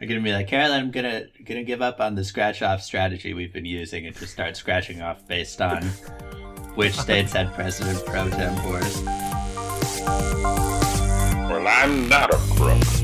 We're 0.00 0.08
gonna 0.08 0.22
be 0.22 0.32
like, 0.32 0.48
Carolyn, 0.48 0.80
I'm 0.80 0.90
gonna 0.90 1.26
gonna 1.44 1.62
give 1.62 1.82
up 1.82 2.00
on 2.00 2.14
the 2.14 2.24
scratch 2.24 2.62
off 2.62 2.82
strategy 2.82 3.34
we've 3.34 3.52
been 3.52 3.66
using 3.66 4.06
and 4.06 4.16
just 4.16 4.32
start 4.32 4.56
scratching 4.56 5.02
off 5.02 5.26
based 5.28 5.60
on 5.60 5.82
which 6.74 6.94
states 6.94 7.34
had 7.34 7.52
president 7.52 8.06
pro 8.06 8.28
tempores. 8.30 9.04
Well, 11.50 11.66
I'm 11.68 12.08
not 12.08 12.32
a 12.32 12.38
crook. 12.56 12.99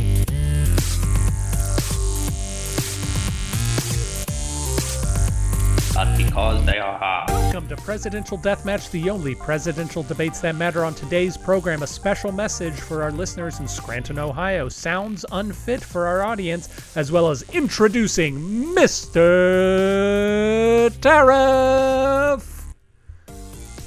But 5.97 6.15
because 6.19 6.63
they 6.67 6.79
are 6.79 6.99
hard. 6.99 7.31
Welcome 7.31 7.69
to 7.69 7.77
Presidential 7.77 8.37
Deathmatch, 8.37 8.91
the 8.91 9.09
only 9.09 9.35
presidential 9.35 10.03
debates 10.03 10.41
that 10.41 10.55
matter. 10.55 10.85
On 10.85 10.95
today's 10.95 11.39
program, 11.39 11.83
a 11.83 11.87
special 11.87 12.31
message 12.33 12.75
for 12.75 13.03
our 13.03 13.11
listeners 13.11 13.61
in 13.61 13.69
Scranton, 13.69 14.19
Ohio. 14.19 14.69
Sounds 14.69 15.25
unfit 15.33 15.83
for 15.83 16.07
our 16.07 16.23
audience, 16.23 16.69
as 16.97 17.11
well 17.11 17.31
as 17.31 17.45
introducing 17.55 18.37
Mr. 18.75 19.21
Tariff. 21.01 22.67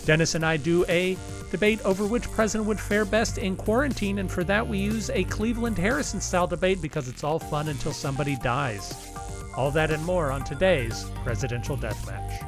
Dennis 0.06 0.34
and 0.34 0.44
I 0.44 0.58
do 0.58 0.84
a 0.90 1.16
debate 1.52 1.80
over 1.86 2.08
which 2.08 2.24
president 2.32 2.68
would 2.68 2.80
fare 2.80 3.06
best 3.06 3.38
in 3.38 3.56
quarantine, 3.56 4.18
and 4.18 4.32
for 4.32 4.44
that, 4.46 4.68
we 4.68 4.80
use 4.80 5.12
a 5.12 5.26
Cleveland 5.26 5.78
Harrison 5.78 6.22
style 6.22 6.48
debate 6.48 6.82
because 6.82 7.08
it's 7.08 7.24
all 7.24 7.38
fun 7.38 7.68
until 7.68 7.94
somebody 7.94 8.36
dies. 8.38 9.09
All 9.60 9.72
that 9.72 9.92
and 9.92 10.02
more 10.06 10.32
on 10.32 10.46
today's 10.46 11.04
Presidential 11.26 11.76
Deathmatch. 11.78 12.46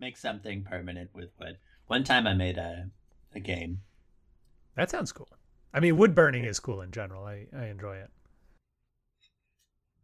Make 0.00 0.16
something 0.16 0.64
permanent 0.64 1.10
with 1.14 1.28
wood. 1.38 1.58
One 1.86 2.02
time 2.02 2.26
I 2.26 2.34
made 2.34 2.58
a 2.58 2.90
a 3.32 3.38
game. 3.38 3.82
That 4.74 4.90
sounds 4.90 5.12
cool. 5.12 5.28
I 5.72 5.78
mean, 5.78 5.96
wood 5.96 6.16
burning 6.16 6.44
is 6.44 6.58
cool 6.58 6.80
in 6.80 6.90
general. 6.90 7.24
I, 7.24 7.46
I 7.56 7.66
enjoy 7.66 7.98
it. 7.98 8.10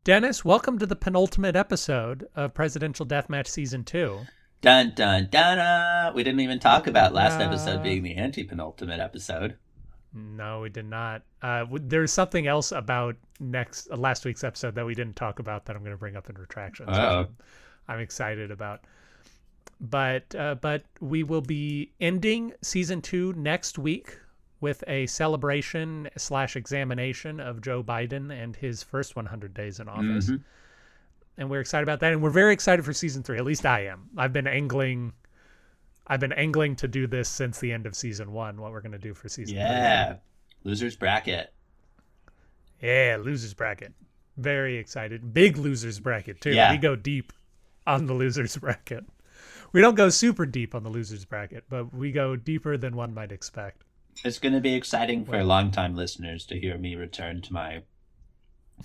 Dennis, 0.05 0.45
welcome 0.45 0.79
to 0.79 0.87
the 0.87 0.95
penultimate 0.95 1.57
episode 1.57 2.29
of 2.37 2.55
Presidential 2.55 3.05
Deathmatch 3.05 3.49
Season 3.49 3.83
2. 3.83 4.21
Dun 4.61 4.93
dun 4.95 5.27
dun. 5.29 5.59
uh, 5.59 6.13
We 6.15 6.23
didn't 6.23 6.39
even 6.39 6.61
talk 6.61 6.87
about 6.87 7.13
last 7.15 7.41
Uh. 7.41 7.47
episode 7.47 7.83
being 7.83 8.05
the 8.05 8.15
anti 8.15 8.45
penultimate 8.45 9.01
episode. 9.01 9.57
No, 10.15 10.61
we 10.61 10.69
did 10.71 10.87
not. 10.87 11.23
Uh, 11.43 11.61
w- 11.61 11.85
there's 11.87 12.13
something 12.13 12.47
else 12.47 12.73
about 12.73 13.17
next 13.41 13.89
uh, 13.91 13.97
last 13.97 14.25
week's 14.25 14.45
episode 14.45 14.75
that 14.77 14.87
we 14.87 14.95
didn't 14.95 15.17
talk 15.17 15.39
about 15.39 15.67
that 15.67 15.77
I'm 15.77 15.83
going 15.83 15.93
to 15.95 15.99
bring 15.99 16.17
up 16.17 16.31
in 16.31 16.37
retractions. 16.37 16.89
I'm, 17.21 17.37
I'm 17.89 18.01
excited 18.01 18.51
about. 18.51 18.81
But 19.81 20.35
uh, 20.35 20.55
but 20.55 20.85
we 21.01 21.23
will 21.23 21.43
be 21.43 21.91
ending 22.01 22.55
season 22.63 23.03
two 23.03 23.35
next 23.35 23.79
week 23.79 24.19
with 24.63 24.83
a 24.87 25.05
celebration 25.07 26.09
slash 26.17 26.57
examination 26.57 27.41
of 27.41 27.61
Joe 27.61 27.83
Biden 27.83 28.33
and 28.33 28.57
his 28.57 28.83
first 28.83 29.15
100 29.17 29.53
days 29.53 29.81
in 29.81 29.89
office. 29.89 30.31
Mhm. 30.31 30.43
and 31.37 31.51
we're 31.51 31.61
excited 31.61 31.83
about 31.83 32.01
that. 32.01 32.13
And 32.15 32.23
we're 32.23 32.31
very 32.31 32.55
excited 32.55 32.83
for 32.87 32.95
season 32.95 33.23
three. 33.23 33.37
At 33.37 33.45
least 33.45 33.67
I 33.67 33.81
am. 33.85 34.09
I've 34.17 34.33
been 34.33 34.47
angling. 34.47 35.13
I've 36.07 36.21
been 36.21 36.33
angling 36.33 36.77
to 36.77 36.89
do 36.89 37.07
this 37.07 37.29
since 37.29 37.59
the 37.59 37.73
end 37.73 37.87
of 37.87 37.95
season 37.95 38.33
one. 38.33 38.61
What 38.61 38.73
we're 38.73 38.81
going 38.81 38.93
to 38.93 38.99
do 38.99 39.15
for 39.15 39.29
season 39.29 39.57
Yeah. 39.57 40.17
Losers 40.65 40.97
bracket. 40.97 41.53
Yeah, 42.81 43.19
losers 43.21 43.55
bracket. 43.55 43.93
Very 44.37 44.77
excited. 44.77 45.33
Big 45.33 45.57
losers 45.57 45.99
bracket 45.99 46.41
too. 46.41 46.53
Yeah. 46.53 46.73
We 46.73 46.79
go 46.79 46.95
deep 46.97 47.33
on 47.87 48.07
the 48.07 48.13
losers 48.15 48.57
bracket. 48.59 49.05
We 49.73 49.81
don't 49.81 49.95
go 49.95 50.09
super 50.09 50.47
deep 50.47 50.75
on 50.75 50.83
the 50.83 50.91
losers 50.91 51.25
bracket, 51.25 51.65
but 51.69 51.93
we 51.95 52.13
go 52.13 52.37
deeper 52.37 52.77
than 52.77 52.97
one 52.97 53.15
might 53.15 53.33
expect. 53.33 53.83
It's 54.25 54.39
going 54.39 54.55
to 54.55 54.61
be 54.61 54.75
exciting 54.75 55.25
for 55.25 55.43
longtime 55.43 55.95
listeners 55.95 56.47
to 56.47 56.59
hear 56.59 56.79
me 56.79 56.95
return 56.95 57.43
to 57.43 57.53
my 57.53 57.83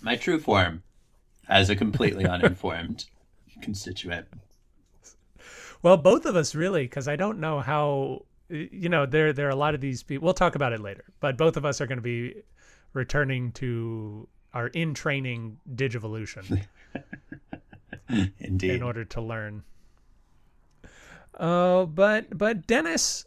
my 0.01 0.15
true 0.15 0.39
form 0.39 0.83
as 1.47 1.69
a 1.69 1.75
completely 1.75 2.25
uninformed 2.27 3.05
constituent. 3.61 4.27
Well, 5.83 5.97
both 5.97 6.25
of 6.25 6.35
us 6.35 6.53
really, 6.55 6.83
because 6.83 7.07
I 7.07 7.15
don't 7.15 7.39
know 7.39 7.59
how. 7.59 8.25
You 8.49 8.89
know, 8.89 9.05
there 9.05 9.31
there 9.31 9.47
are 9.47 9.51
a 9.51 9.55
lot 9.55 9.75
of 9.75 9.81
these 9.81 10.03
people. 10.03 10.25
We'll 10.25 10.33
talk 10.33 10.55
about 10.55 10.73
it 10.73 10.81
later, 10.81 11.05
but 11.21 11.37
both 11.37 11.55
of 11.55 11.65
us 11.65 11.79
are 11.79 11.87
going 11.87 11.97
to 11.99 12.01
be 12.03 12.35
returning 12.93 13.53
to 13.53 14.27
our 14.53 14.67
in 14.67 14.93
training 14.93 15.57
Digivolution 15.73 16.65
Indeed. 18.39 18.71
in 18.71 18.83
order 18.83 19.05
to 19.05 19.21
learn. 19.21 19.63
Uh, 21.33 21.85
but 21.85 22.37
but 22.37 22.67
Dennis, 22.67 23.25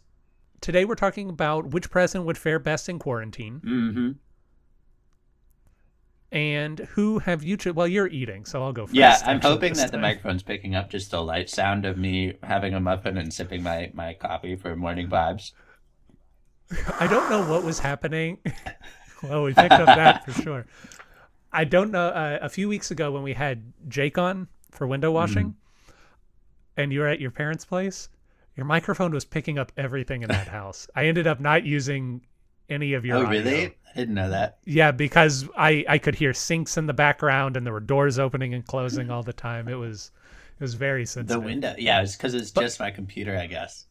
today 0.61 0.85
we're 0.85 0.93
talking 0.93 1.27
about 1.29 1.71
which 1.71 1.89
president 1.89 2.27
would 2.27 2.37
fare 2.37 2.59
best 2.59 2.87
in 2.87 2.99
quarantine, 2.99 3.61
hmm 3.63 4.11
and 6.35 6.79
who 6.79 7.19
have 7.19 7.43
you? 7.43 7.55
Cho- 7.55 7.71
well, 7.71 7.87
you're 7.87 8.09
eating, 8.09 8.43
so 8.43 8.61
I'll 8.61 8.73
go 8.73 8.85
first. 8.85 8.95
Yeah, 8.95 9.17
I'm 9.25 9.39
hoping 9.39 9.73
that 9.75 9.93
the 9.93 9.97
microphone's 9.97 10.43
picking 10.43 10.75
up 10.75 10.89
just 10.89 11.09
the 11.09 11.23
light 11.23 11.49
sound 11.49 11.85
of 11.85 11.97
me 11.97 12.33
having 12.43 12.73
a 12.73 12.79
muffin 12.81 13.17
and 13.17 13.33
sipping 13.33 13.63
my, 13.63 13.89
my 13.93 14.13
coffee 14.13 14.57
for 14.57 14.75
morning 14.75 15.07
vibes. 15.07 15.53
I 16.99 17.07
don't 17.07 17.29
know 17.29 17.49
what 17.49 17.63
was 17.63 17.79
happening. 17.79 18.39
well, 19.23 19.43
we 19.43 19.53
picked 19.53 19.71
up 19.71 19.85
that 19.85 20.25
for 20.25 20.33
sure. 20.33 20.65
I 21.53 21.63
don't 21.63 21.91
know. 21.91 22.09
Uh, 22.09 22.39
a 22.41 22.49
few 22.49 22.67
weeks 22.67 22.91
ago, 22.91 23.11
when 23.11 23.23
we 23.23 23.31
had 23.31 23.71
Jake 23.87 24.17
on 24.17 24.49
for 24.71 24.85
window 24.85 25.11
washing, 25.11 25.55
and 26.75 26.91
you 26.91 26.99
were 26.99 27.07
at 27.07 27.21
your 27.21 27.31
parents' 27.31 27.63
place, 27.63 28.09
your 28.57 28.65
microphone 28.65 29.13
was 29.13 29.23
picking 29.23 29.57
up 29.57 29.71
everything 29.77 30.21
in 30.21 30.27
that 30.27 30.47
house. 30.59 30.89
I 30.97 31.05
ended 31.05 31.27
up 31.27 31.39
not 31.39 31.63
using 31.63 32.23
any 32.69 32.93
of 32.93 33.05
your. 33.05 33.17
oh, 33.17 33.25
audio. 33.25 33.29
really? 33.43 33.65
I 33.65 33.97
didn't 33.97 34.15
know 34.15 34.29
that. 34.29 34.57
Yeah, 34.65 34.91
because 34.91 35.47
I 35.57 35.85
I 35.87 35.97
could 35.97 36.15
hear 36.15 36.33
sinks 36.33 36.77
in 36.77 36.85
the 36.85 36.93
background, 36.93 37.55
and 37.55 37.65
there 37.65 37.73
were 37.73 37.79
doors 37.79 38.19
opening 38.19 38.53
and 38.53 38.65
closing 38.65 39.09
all 39.09 39.23
the 39.23 39.33
time. 39.33 39.67
It 39.67 39.75
was 39.75 40.11
it 40.59 40.63
was 40.63 40.73
very 40.73 41.05
sensitive. 41.05 41.41
The 41.41 41.45
window. 41.45 41.75
Yeah, 41.77 42.01
it's 42.01 42.15
because 42.15 42.33
it's 42.33 42.51
just 42.51 42.79
my 42.79 42.91
computer, 42.91 43.37
I 43.37 43.47
guess. 43.47 43.85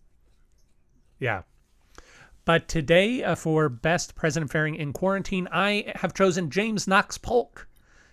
Yeah. 1.19 1.43
But 2.45 2.69
today, 2.69 3.23
uh, 3.25 3.35
for 3.35 3.71
best 3.71 4.15
president 4.15 4.53
faring 4.53 4.75
in 4.75 4.93
quarantine, 4.93 5.49
I 5.51 5.93
have 5.95 6.13
chosen 6.13 6.51
James 6.51 6.87
Knox 6.87 7.17
Polk. 7.17 7.67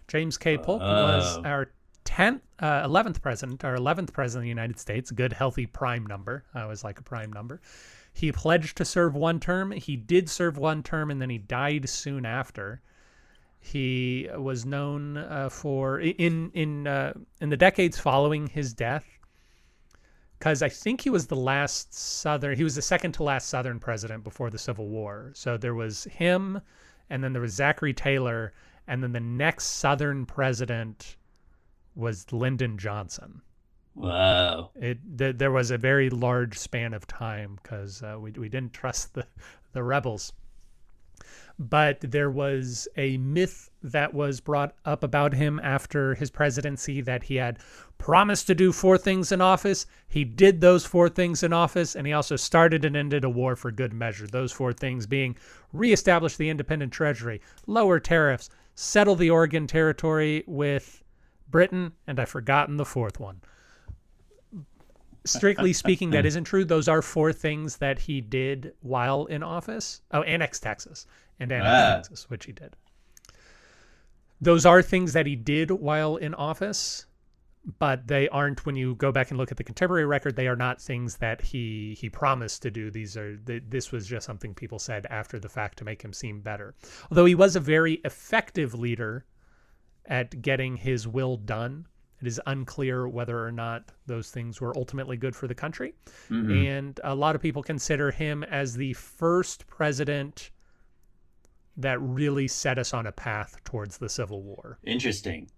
James 0.08 0.38
K. 0.38 0.58
Polk 0.58 0.82
was 0.82 1.38
Oh. 1.38 1.44
our 1.44 1.72
10th, 2.06 2.42
uh, 2.60 2.84
11th 2.88 3.22
president, 3.22 3.64
our 3.66 3.76
11th 3.76 4.14
president 4.14 4.42
of 4.42 4.44
the 4.44 4.50
United 4.50 4.80
States. 4.80 5.12
Good, 5.12 5.34
healthy 5.34 5.66
prime 5.66 6.06
number. 6.06 6.46
I 6.54 6.62
always 6.62 6.84
like 6.84 7.00
a 7.00 7.04
prime 7.04 7.32
number. 7.34 7.60
He 8.14 8.32
pledged 8.32 8.78
to 8.78 8.86
serve 8.86 9.16
one 9.16 9.40
term. 9.40 9.72
He 9.72 9.96
did 9.96 10.30
serve 10.30 10.58
one 10.58 10.84
term, 10.84 11.10
and 11.10 11.22
then 11.22 11.30
he 11.30 11.38
died 11.38 11.90
soon 11.90 12.26
after. 12.26 12.82
He 13.60 14.30
was 14.36 14.66
known 14.66 15.18
uh, 15.18 15.50
for 15.50 16.00
in 16.00 16.52
in 16.54 16.88
uh, 16.88 17.14
in 17.40 17.50
the 17.50 17.58
decades 17.58 18.00
following 18.00 18.48
his 18.48 18.74
death 18.74 19.06
because 20.42 20.64
I 20.64 20.70
think 20.70 21.02
he 21.02 21.12
was 21.12 21.28
the 21.28 21.36
last 21.36 21.94
Southern, 21.94 22.58
he 22.58 22.64
was 22.64 22.74
the 22.74 22.82
second 22.82 23.12
to 23.12 23.24
last 23.24 23.48
Southern 23.48 23.80
president 23.80 24.24
before 24.24 24.50
the 24.50 24.58
Civil 24.58 24.88
War. 24.88 25.30
So 25.36 25.56
there 25.56 25.76
was 25.76 26.06
him, 26.06 26.60
and 27.12 27.24
then 27.24 27.32
there 27.32 27.44
was 27.44 27.54
Zachary 27.54 27.94
Taylor, 27.94 28.52
and 28.88 29.04
then 29.04 29.12
the 29.12 29.20
next 29.20 29.66
Southern 29.66 30.26
president 30.26 31.16
was 31.94 32.34
Lyndon 32.34 32.80
Johnson. 32.80 33.44
Whoa. 33.94 34.72
It 34.76 35.00
th 35.18 35.38
there 35.38 35.52
was 35.52 35.70
a 35.70 35.78
very 35.78 36.10
large 36.10 36.58
span 36.58 36.94
of 36.94 37.06
time 37.08 37.60
because 37.62 38.02
uh, 38.02 38.18
we 38.20 38.32
we 38.32 38.48
didn't 38.48 38.74
trust 38.74 39.14
the 39.14 39.28
the 39.74 39.84
rebels. 39.84 40.34
But 41.60 42.00
there 42.02 42.32
was 42.32 42.88
a 42.96 43.18
myth 43.18 43.70
that 43.84 44.14
was 44.14 44.40
brought 44.40 44.76
up 44.86 45.04
about 45.04 45.34
him 45.34 45.60
after 45.62 46.16
his 46.16 46.32
presidency 46.32 47.02
that 47.02 47.24
he 47.24 47.36
had 47.36 47.60
promised 47.98 48.48
to 48.48 48.56
do 48.56 48.72
four 48.72 48.98
things 48.98 49.32
in 49.32 49.42
office. 49.42 49.86
He 50.08 50.24
did 50.24 50.62
those 50.62 50.86
four 50.86 51.10
things 51.10 51.44
in 51.44 51.54
office, 51.54 51.96
and 51.96 52.08
he 52.08 52.14
also 52.14 52.38
started 52.38 52.86
and 52.86 52.96
ended 52.96 53.24
a 53.24 53.30
war 53.30 53.56
for 53.56 53.72
good 53.72 53.94
measure. 53.94 54.26
Those 54.26 54.52
four 54.52 54.74
things 54.74 55.06
being 55.06 55.36
reestablish 55.74 56.38
the 56.38 56.50
independent 56.50 56.94
treasury, 56.94 57.42
lower 57.68 58.00
tariffs, 58.00 58.50
settle 58.74 59.16
the 59.16 59.30
Oregon 59.30 59.68
Territory 59.68 60.44
with 60.48 61.04
Britain, 61.50 61.92
and 62.08 62.20
I've 62.20 62.30
forgotten 62.30 62.78
the 62.78 62.86
fourth 62.86 63.20
one 63.20 63.42
strictly 65.26 65.74
speaking, 65.84 66.12
that 66.12 66.26
isn't 66.26 66.46
true. 66.46 66.66
Those 66.66 66.88
are 66.88 67.02
four 67.02 67.34
things 67.34 67.78
that 67.78 68.00
he 68.00 68.22
did 68.22 68.74
while 68.82 69.26
in 69.26 69.44
office. 69.44 70.02
Oh, 70.12 70.22
annex 70.24 70.60
Texas 70.60 71.06
and 71.40 71.52
annex 71.52 71.70
Ah. 71.70 71.96
Texas, 71.96 72.30
which 72.30 72.46
he 72.46 72.52
did. 72.52 72.76
Those 74.40 74.66
are 74.66 74.82
things 74.82 75.14
that 75.14 75.28
he 75.28 75.36
did 75.36 75.70
while 75.70 76.16
in 76.16 76.34
office, 76.34 77.06
but 77.78 78.08
they 78.08 78.28
aren't. 78.30 78.66
When 78.66 78.76
you 78.76 78.96
go 78.96 79.12
back 79.12 79.30
and 79.30 79.38
look 79.38 79.52
at 79.52 79.58
the 79.58 79.64
contemporary 79.64 80.06
record, 80.06 80.36
they 80.36 80.48
are 80.48 80.56
not 80.56 80.82
things 80.82 81.18
that 81.18 81.42
he 81.42 81.96
he 82.00 82.10
promised 82.10 82.64
to 82.64 82.72
do. 82.72 82.90
These 82.90 83.16
are 83.18 83.38
th 83.38 83.64
this 83.70 83.92
was 83.92 84.08
just 84.08 84.26
something 84.26 84.56
people 84.56 84.80
said 84.80 85.06
after 85.12 85.40
the 85.40 85.50
fact 85.50 85.78
to 85.78 85.86
make 85.86 86.02
him 86.02 86.12
seem 86.14 86.42
better. 86.42 86.74
Although 87.12 87.26
he 87.26 87.36
was 87.36 87.56
a 87.56 87.60
very 87.60 88.02
effective 88.04 88.74
leader 88.74 89.26
at 90.08 90.42
getting 90.42 90.78
his 90.78 91.08
will 91.08 91.38
done. 91.38 91.86
It 92.22 92.28
is 92.28 92.40
unclear 92.46 93.08
whether 93.08 93.44
or 93.44 93.52
not 93.52 93.92
those 94.06 94.30
things 94.30 94.62
were 94.62 94.78
ultimately 94.78 95.18
good 95.18 95.36
for 95.36 95.48
the 95.48 95.56
country. 95.56 95.94
Mhm. 96.30 96.68
And 96.68 97.00
a 97.04 97.16
lot 97.16 97.36
of 97.36 97.42
people 97.42 97.64
consider 97.64 98.12
him 98.12 98.44
as 98.44 98.76
the 98.76 98.94
first 98.94 99.66
president 99.68 100.52
that 101.78 102.00
really 102.00 102.48
set 102.48 102.78
us 102.78 102.94
on 102.94 103.08
a 103.08 103.12
path 103.12 103.60
towards 103.64 103.98
the 103.98 104.10
Civil 104.10 104.44
War. 104.44 104.78
Interesting. 104.84 105.50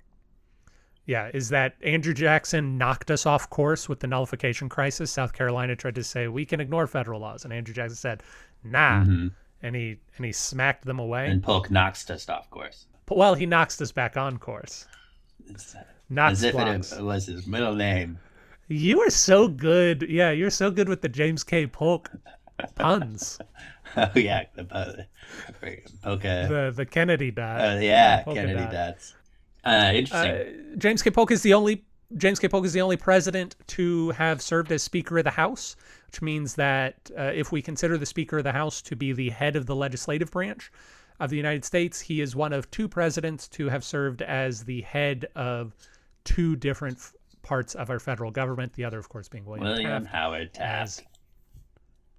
Yeah, 1.06 1.30
is 1.34 1.50
that 1.50 1.76
Andrew 1.84 2.14
Jackson 2.14 2.78
knocked 2.78 3.12
us 3.12 3.26
off 3.26 3.50
course 3.50 3.90
with 3.90 4.00
the 4.00 4.08
nullification 4.08 4.70
crisis. 4.70 5.12
South 5.12 5.34
Carolina 5.34 5.76
tried 5.76 5.96
to 5.96 6.04
say 6.04 6.30
we 6.30 6.46
can 6.46 6.62
ignore 6.62 6.88
federal 6.88 7.20
laws, 7.20 7.44
and 7.44 7.52
Andrew 7.52 7.74
Jackson 7.74 7.98
said, 7.98 8.24
"Nah," 8.64 9.04
Mhm. 9.04 9.32
and 9.62 9.76
he 9.76 10.00
and 10.16 10.26
he 10.26 10.32
smacked 10.32 10.86
them 10.86 11.00
away. 11.00 11.28
And 11.28 11.44
Polk 11.44 11.70
knocks 11.70 12.10
us 12.10 12.30
off 12.30 12.50
course. 12.50 12.86
But 13.06 13.18
well, 13.18 13.34
he 13.34 13.46
knocks 13.46 13.82
us 13.82 13.92
back 13.92 14.16
on 14.16 14.38
course. 14.38 14.88
It's, 15.50 15.76
Knox 16.10 16.34
as 16.34 16.44
if 16.44 16.54
blocks. 16.54 16.92
it 16.92 17.02
was 17.04 17.26
his 17.26 17.48
middle 17.48 17.76
name. 17.76 18.20
You 18.68 19.02
are 19.02 19.10
so 19.10 19.48
good. 19.48 20.06
Yeah, 20.10 20.32
you're 20.32 20.50
so 20.50 20.72
good 20.72 20.88
with 20.90 21.02
the 21.02 21.10
James 21.10 21.44
K. 21.44 21.68
Polk 21.68 22.12
puns. 22.76 23.40
Oh 23.96 24.10
yeah, 24.16 24.46
the 24.56 24.64
po- 24.64 24.96
polka. 26.02 26.48
the 26.50 26.74
the 26.76 26.86
Kennedy 26.86 27.30
dot. 27.30 27.62
Oh 27.62 27.80
yeah, 27.80 28.24
Kennedy 28.24 28.56
dot. 28.56 28.72
dots. 28.72 29.14
Uh, 29.64 29.92
interesting. 29.94 30.32
Uh, 30.32 30.76
James 30.78 31.04
K. 31.04 31.12
Polk 31.12 31.30
is 31.30 31.44
the 31.44 31.54
only 31.54 31.84
James 32.18 32.40
K. 32.40 32.48
Polk 32.48 32.66
is 32.66 32.74
the 32.74 32.82
only 32.82 32.98
president 32.98 33.56
to 33.68 34.10
have 34.12 34.42
served 34.42 34.72
as 34.72 34.82
Speaker 34.82 35.20
of 35.20 35.26
the 35.26 35.30
House, 35.32 35.76
which 36.08 36.24
means 36.24 36.56
that 36.56 37.12
uh, 37.16 37.24
if 37.36 37.52
we 37.52 37.62
consider 37.62 37.98
the 37.98 38.06
Speaker 38.06 38.40
of 38.40 38.44
the 38.44 38.52
House 38.52 38.82
to 38.82 38.96
be 38.96 39.14
the 39.14 39.30
head 39.30 39.56
of 39.56 39.68
the 39.68 39.76
legislative 39.76 40.32
branch 40.32 40.72
of 41.20 41.30
the 41.30 41.38
United 41.38 41.64
States, 41.64 42.00
he 42.00 42.20
is 42.22 42.36
one 42.36 42.52
of 42.54 42.72
two 42.72 42.88
presidents 42.88 43.48
to 43.50 43.70
have 43.70 43.84
served 43.84 44.24
as 44.24 44.64
the 44.64 44.82
head 44.82 45.28
of 45.36 45.76
two 46.26 46.56
different 46.56 46.98
f- 46.98 47.14
parts 47.42 47.76
of 47.76 47.90
our 47.90 48.00
federal 48.00 48.32
government. 48.32 48.74
The 48.74 48.86
other, 48.86 49.00
of 49.00 49.10
course, 49.10 49.28
being 49.30 49.46
William, 49.46 49.66
William 49.68 50.04
Taft 50.04 50.16
Howard 50.16 50.54
Taft. 50.54 50.82
as 51.00 51.02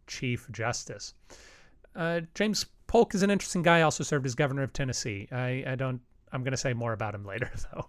Chief 0.06 0.46
Justice. 0.50 1.14
Uh, 1.96 2.20
James 2.34 2.66
Polk 2.86 3.14
is 3.14 3.22
an 3.22 3.30
interesting 3.30 3.62
guy. 3.62 3.80
Also 3.82 4.04
served 4.04 4.26
as 4.26 4.34
governor 4.34 4.62
of 4.62 4.72
Tennessee. 4.72 5.28
I, 5.32 5.64
I 5.66 5.74
don't. 5.76 6.00
I'm 6.32 6.42
going 6.42 6.50
to 6.52 6.56
say 6.58 6.72
more 6.74 6.92
about 6.92 7.14
him 7.14 7.24
later, 7.24 7.50
though. 7.72 7.86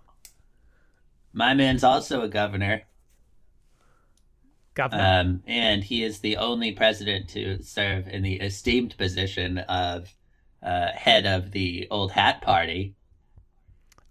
My 1.34 1.54
man's 1.54 1.84
also 1.84 2.22
a 2.22 2.30
governor, 2.30 2.84
Governor. 4.74 5.04
um, 5.22 5.44
and 5.46 5.84
he 5.84 6.04
is 6.04 6.20
the 6.20 6.38
only 6.38 6.72
president 6.72 7.28
to 7.30 7.62
serve 7.62 8.08
in 8.08 8.22
the 8.22 8.36
esteemed 8.36 8.96
position 8.98 9.58
of 9.58 10.14
uh, 10.64 10.92
head 10.94 11.26
of 11.26 11.52
the 11.52 11.88
Old 11.92 12.12
Hat 12.14 12.42
Party, 12.42 12.96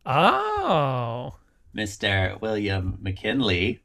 Oh, 0.04 1.34
Mr. 1.74 2.40
William 2.40 2.98
McKinley. 3.00 3.82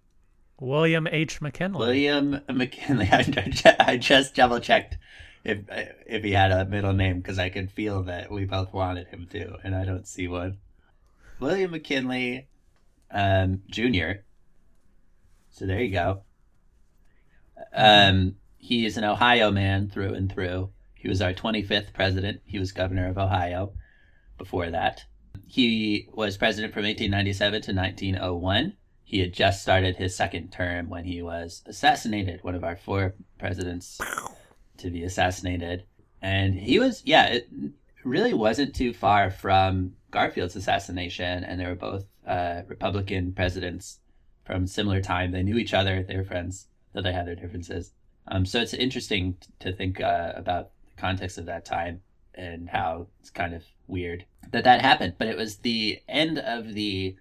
William 0.59 1.07
H. 1.07 1.41
McKinley. 1.41 1.79
William 1.79 2.41
McKinley. 2.49 3.07
I, 3.11 3.75
I 3.79 3.97
just 3.97 4.35
double 4.35 4.59
checked 4.59 4.97
if 5.43 5.59
if 6.05 6.23
he 6.23 6.31
had 6.31 6.51
a 6.51 6.65
middle 6.65 6.93
name 6.93 7.17
because 7.17 7.39
I 7.39 7.49
could 7.49 7.71
feel 7.71 8.03
that 8.03 8.31
we 8.31 8.45
both 8.45 8.73
wanted 8.73 9.07
him 9.07 9.27
to, 9.31 9.57
and 9.63 9.75
I 9.75 9.85
don't 9.85 10.07
see 10.07 10.27
one. 10.27 10.57
William 11.39 11.71
McKinley, 11.71 12.47
um, 13.11 13.61
Jr. 13.69 14.21
So 15.51 15.65
there 15.65 15.81
you 15.81 15.91
go. 15.91 16.23
Um, 17.73 18.35
he 18.57 18.85
is 18.85 18.97
an 18.97 19.03
Ohio 19.03 19.51
man 19.51 19.89
through 19.89 20.13
and 20.13 20.31
through. 20.31 20.69
He 20.95 21.07
was 21.07 21.21
our 21.21 21.33
25th 21.33 21.93
president. 21.93 22.41
He 22.45 22.59
was 22.59 22.73
governor 22.73 23.07
of 23.07 23.17
Ohio 23.17 23.73
before 24.37 24.69
that. 24.69 25.05
He 25.47 26.07
was 26.13 26.37
president 26.37 26.73
from 26.73 26.83
1897 26.83 27.61
to 27.63 27.73
1901. 27.73 28.73
He 29.03 29.19
had 29.19 29.33
just 29.33 29.61
started 29.61 29.95
his 29.95 30.15
second 30.15 30.51
term 30.51 30.89
when 30.89 31.05
he 31.05 31.21
was 31.21 31.63
assassinated, 31.65 32.43
one 32.43 32.55
of 32.55 32.63
our 32.63 32.75
four 32.75 33.15
presidents 33.39 33.99
to 34.77 34.89
be 34.89 35.03
assassinated. 35.03 35.83
And 36.21 36.53
he 36.53 36.79
was, 36.79 37.01
yeah, 37.05 37.25
it 37.27 37.49
really 38.03 38.33
wasn't 38.33 38.75
too 38.75 38.93
far 38.93 39.31
from 39.31 39.95
Garfield's 40.11 40.55
assassination. 40.55 41.43
And 41.43 41.59
they 41.59 41.65
were 41.65 41.75
both 41.75 42.05
uh, 42.27 42.61
Republican 42.67 43.33
presidents 43.33 43.99
from 44.45 44.67
similar 44.67 45.01
time. 45.01 45.31
They 45.31 45.43
knew 45.43 45.57
each 45.57 45.73
other, 45.73 46.03
they 46.03 46.15
were 46.15 46.23
friends, 46.23 46.67
though 46.93 47.01
they 47.01 47.13
had 47.13 47.27
their 47.27 47.35
differences. 47.35 47.93
Um, 48.27 48.45
so 48.45 48.59
it's 48.59 48.73
interesting 48.73 49.37
to 49.59 49.73
think 49.73 50.01
uh, 50.01 50.33
about 50.35 50.69
the 50.85 51.01
context 51.01 51.37
of 51.37 51.45
that 51.47 51.65
time 51.65 52.01
and 52.35 52.69
how 52.69 53.07
it's 53.19 53.31
kind 53.31 53.53
of 53.53 53.63
weird 53.89 54.25
that 54.51 54.63
that 54.63 54.81
happened. 54.81 55.15
But 55.17 55.27
it 55.27 55.37
was 55.37 55.57
the 55.57 55.99
end 56.07 56.39
of 56.39 56.73
the 56.73 57.15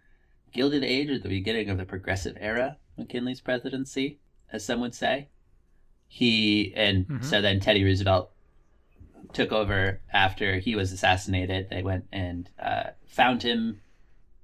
Gilded 0.53 0.85
Age 0.85 1.11
or 1.11 1.19
the 1.19 1.29
beginning 1.29 1.69
of 1.71 1.79
the 1.79 1.85
Progressive 1.85 2.37
Era, 2.41 2.77
McKinley's 2.97 3.41
presidency, 3.41 4.19
as 4.53 4.65
some 4.65 4.81
would 4.81 4.95
say. 4.95 5.29
He, 6.07 6.73
and 6.75 7.07
Mhm. 7.07 7.25
so 7.25 7.41
then 7.43 7.61
Teddy 7.61 7.85
Roosevelt 7.85 8.31
took 9.35 9.53
over 9.53 10.01
after 10.13 10.59
he 10.59 10.75
was 10.75 10.91
assassinated. 10.93 11.69
They 11.69 11.83
went 11.83 12.07
and 12.11 12.49
uh, 12.59 12.91
found 13.07 13.43
him 13.43 13.81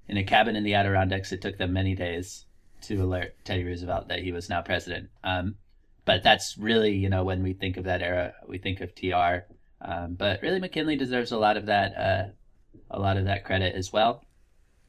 in 0.06 0.18
a 0.18 0.24
cabin 0.24 0.56
in 0.56 0.62
the 0.64 0.74
Adirondacks. 0.74 1.32
It 1.32 1.40
took 1.40 1.56
them 1.56 1.72
many 1.72 1.94
days 1.94 2.44
to 2.82 3.02
alert 3.02 3.34
Teddy 3.44 3.64
Roosevelt 3.64 4.08
that 4.08 4.20
he 4.20 4.30
was 4.32 4.50
now 4.50 4.60
president. 4.60 5.08
Um, 5.22 5.56
but 6.04 6.22
that's 6.22 6.58
really, 6.58 6.94
you 6.94 7.08
know, 7.08 7.24
when 7.24 7.42
we 7.42 7.54
think 7.54 7.78
of 7.78 7.84
that 7.84 8.02
era, 8.02 8.34
we 8.46 8.58
think 8.58 8.82
of 8.82 8.94
TR. 8.94 9.46
Um, 9.84 10.14
but 10.14 10.40
really, 10.42 10.60
McKinley 10.60 10.96
deserves 10.96 11.30
a 11.30 11.38
lot 11.38 11.56
of 11.56 11.66
that, 11.66 11.96
uh, 11.96 12.24
a 12.90 12.98
lot 12.98 13.18
of 13.18 13.26
that 13.26 13.44
credit 13.44 13.74
as 13.74 13.92
well. 13.92 14.24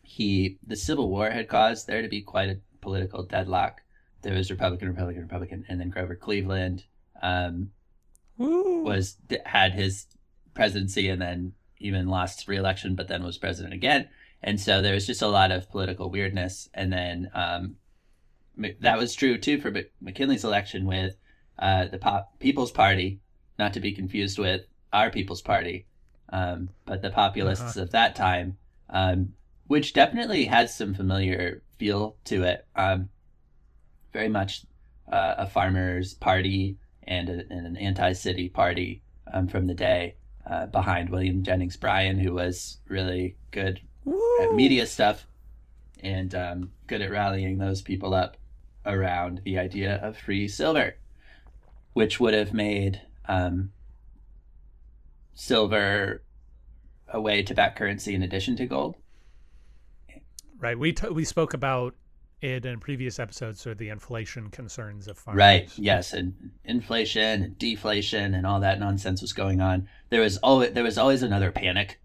He, 0.04 0.58
the 0.66 0.76
Civil 0.76 1.10
War 1.10 1.30
had 1.30 1.50
caused 1.50 1.86
there 1.86 2.02
to 2.02 2.08
be 2.08 2.22
quite 2.22 2.50
a 2.50 2.60
political 2.80 3.24
deadlock. 3.24 3.82
There 4.22 4.34
was 4.34 4.50
Republican, 4.50 4.88
Republican, 4.88 5.24
Republican, 5.24 5.66
and 5.68 5.80
then 5.80 5.90
Grover 5.90 6.16
Cleveland 6.16 6.86
um, 7.22 7.72
was 8.38 9.18
had 9.46 9.74
his 9.74 10.08
presidency 10.54 11.10
and 11.10 11.22
then 11.22 11.54
even 11.80 12.08
lost 12.08 12.48
re-election, 12.48 12.96
but 12.96 13.08
then 13.08 13.24
was 13.24 13.38
president 13.38 13.74
again. 13.74 14.08
And 14.42 14.60
so 14.62 14.82
there 14.82 14.94
was 14.94 15.08
just 15.08 15.22
a 15.22 15.28
lot 15.28 15.52
of 15.52 15.70
political 15.70 16.10
weirdness. 16.10 16.70
And 16.74 16.94
then 16.94 17.30
um, 17.34 17.76
that 18.80 18.98
was 18.98 19.14
true 19.14 19.38
too 19.38 19.60
for 19.60 19.74
McKinley's 20.02 20.44
election 20.44 20.86
with 20.86 21.16
uh, 21.60 21.88
the 21.88 21.98
Pop- 21.98 22.40
People's 22.40 22.72
Party, 22.72 23.20
not 23.60 23.74
to 23.74 23.80
be 23.80 23.92
confused 23.92 24.40
with 24.40 24.66
our 24.96 25.10
People's 25.10 25.42
Party, 25.42 25.86
um, 26.30 26.70
but 26.86 27.02
the 27.02 27.10
populists 27.10 27.76
of 27.76 27.92
that 27.92 28.16
time, 28.16 28.58
um, 28.90 29.34
which 29.68 29.94
definitely 29.94 30.46
has 30.46 30.76
some 30.76 30.94
familiar 30.94 31.62
feel 31.78 32.16
to 32.26 32.44
it. 32.44 32.66
Um, 32.76 33.10
very 34.14 34.30
much 34.30 34.66
uh, 35.12 35.36
a 35.40 35.48
farmers' 35.48 36.14
party 36.14 36.78
and, 37.04 37.30
a, 37.30 37.44
and 37.50 37.68
an 37.68 37.78
anti-city 37.78 38.50
party 38.50 39.02
um, 39.32 39.48
from 39.48 39.68
the 39.68 39.74
day 39.74 40.16
uh, 40.50 40.68
behind 40.68 41.10
William 41.10 41.44
Jennings 41.44 41.76
Bryan, 41.76 42.18
who 42.18 42.34
was 42.34 42.78
really 42.88 43.36
good 43.52 43.82
at 44.42 44.54
media 44.54 44.86
stuff 44.86 45.28
and 46.02 46.34
um, 46.34 46.72
good 46.88 47.02
at 47.02 47.12
rallying 47.12 47.58
those 47.58 47.82
people 47.82 48.14
up 48.14 48.38
around 48.86 49.42
the 49.44 49.58
idea 49.58 49.96
of 49.96 50.18
free 50.18 50.48
silver, 50.48 50.96
which 51.94 52.20
would 52.20 52.34
have 52.34 52.54
made 52.54 53.02
um, 53.28 53.72
silver 55.36 56.24
a 57.08 57.22
way 57.22 57.44
to 57.44 57.54
back 57.54 57.76
currency 57.76 58.16
in 58.16 58.24
addition 58.24 58.56
to 58.56 58.66
gold. 58.66 58.96
Right. 60.58 60.78
We 60.80 60.94
t 60.94 61.08
we 61.10 61.26
spoke 61.26 61.54
about 61.54 61.94
it 62.42 62.66
in 62.66 62.80
previous 62.80 63.20
episodes, 63.20 63.66
or 63.68 63.76
the 63.76 63.90
inflation 63.90 64.50
concerns 64.50 65.08
of 65.08 65.18
farmers. 65.18 65.38
Right. 65.38 65.72
Yes, 65.78 66.14
and 66.14 66.34
inflation 66.64 67.44
and 67.44 67.58
deflation 67.58 68.34
and 68.34 68.48
all 68.48 68.60
that 68.62 68.80
nonsense 68.80 69.22
was 69.22 69.34
going 69.34 69.62
on. 69.62 69.88
There 70.10 70.22
was 70.22 70.38
always 70.38 70.72
there 70.72 70.84
was 70.84 70.98
always 70.98 71.22
another 71.24 71.52
panic 71.52 72.00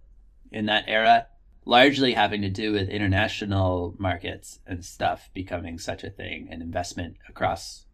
in 0.53 0.67
that 0.67 0.85
era, 0.87 1.27
largely 1.65 2.13
having 2.13 2.43
to 2.43 2.51
do 2.51 2.73
with 2.73 2.89
international 2.89 3.95
markets 3.99 4.59
and 4.67 4.85
stuff 4.85 5.31
becoming 5.33 5.79
such 5.79 6.05
a 6.05 6.11
thing 6.11 6.49
and 6.51 6.61
investment 6.61 7.17
across 7.29 7.87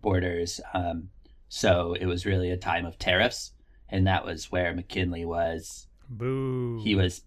borders. 0.00 0.60
Um, 0.72 1.10
so 1.48 1.94
it 2.00 2.06
was 2.06 2.26
really 2.26 2.50
a 2.50 2.56
time 2.56 2.86
of 2.86 2.98
tariffs, 2.98 3.52
and 3.88 4.06
that 4.06 4.24
was 4.24 4.50
where 4.50 4.74
McKinley 4.74 5.24
was 5.24 5.86
Boo. 6.08 6.80
he 6.82 6.94
was 6.94 7.22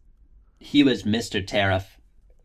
he 0.59 0.83
was 0.83 1.03
Mr. 1.03 1.45
Tariff. 1.45 1.97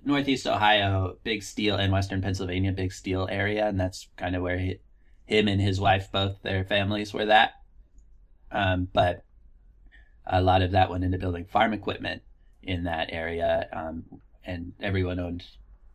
Northeast 0.05 0.49
Ohio, 0.49 1.17
big 1.23 1.45
steel, 1.45 1.77
and 1.77 1.93
Western 1.93 2.21
Pennsylvania, 2.21 2.73
big 2.73 2.93
steel 2.93 3.29
area, 3.31 3.69
and 3.69 3.79
that's 3.79 4.09
kind 4.17 4.35
of 4.35 4.43
where 4.43 4.59
he, 4.59 4.81
him 5.27 5.47
and 5.47 5.61
his 5.61 5.81
wife, 5.81 6.11
both 6.11 6.43
their 6.43 6.65
families, 6.65 7.15
were 7.15 7.27
that. 7.27 7.53
Um, 8.51 8.89
but 8.93 9.23
a 10.27 10.43
lot 10.43 10.61
of 10.61 10.73
that 10.73 10.91
went 10.91 11.05
into 11.05 11.19
building 11.19 11.45
farm 11.45 11.73
equipment 11.73 12.23
in 12.65 12.83
that 12.85 13.11
area, 13.13 13.69
um, 13.73 14.05
and 14.45 14.73
everyone 14.81 15.21
owned 15.21 15.45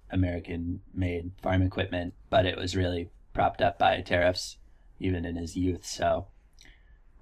American-made 0.10 1.32
farm 1.42 1.62
equipment, 1.62 2.14
but 2.30 2.46
it 2.46 2.58
was 2.58 2.78
really 2.78 3.10
propped 3.34 3.62
up 3.62 3.78
by 3.78 4.00
tariffs, 4.02 4.58
even 5.00 5.26
in 5.26 5.36
his 5.36 5.58
youth. 5.58 5.86
So 5.86 6.28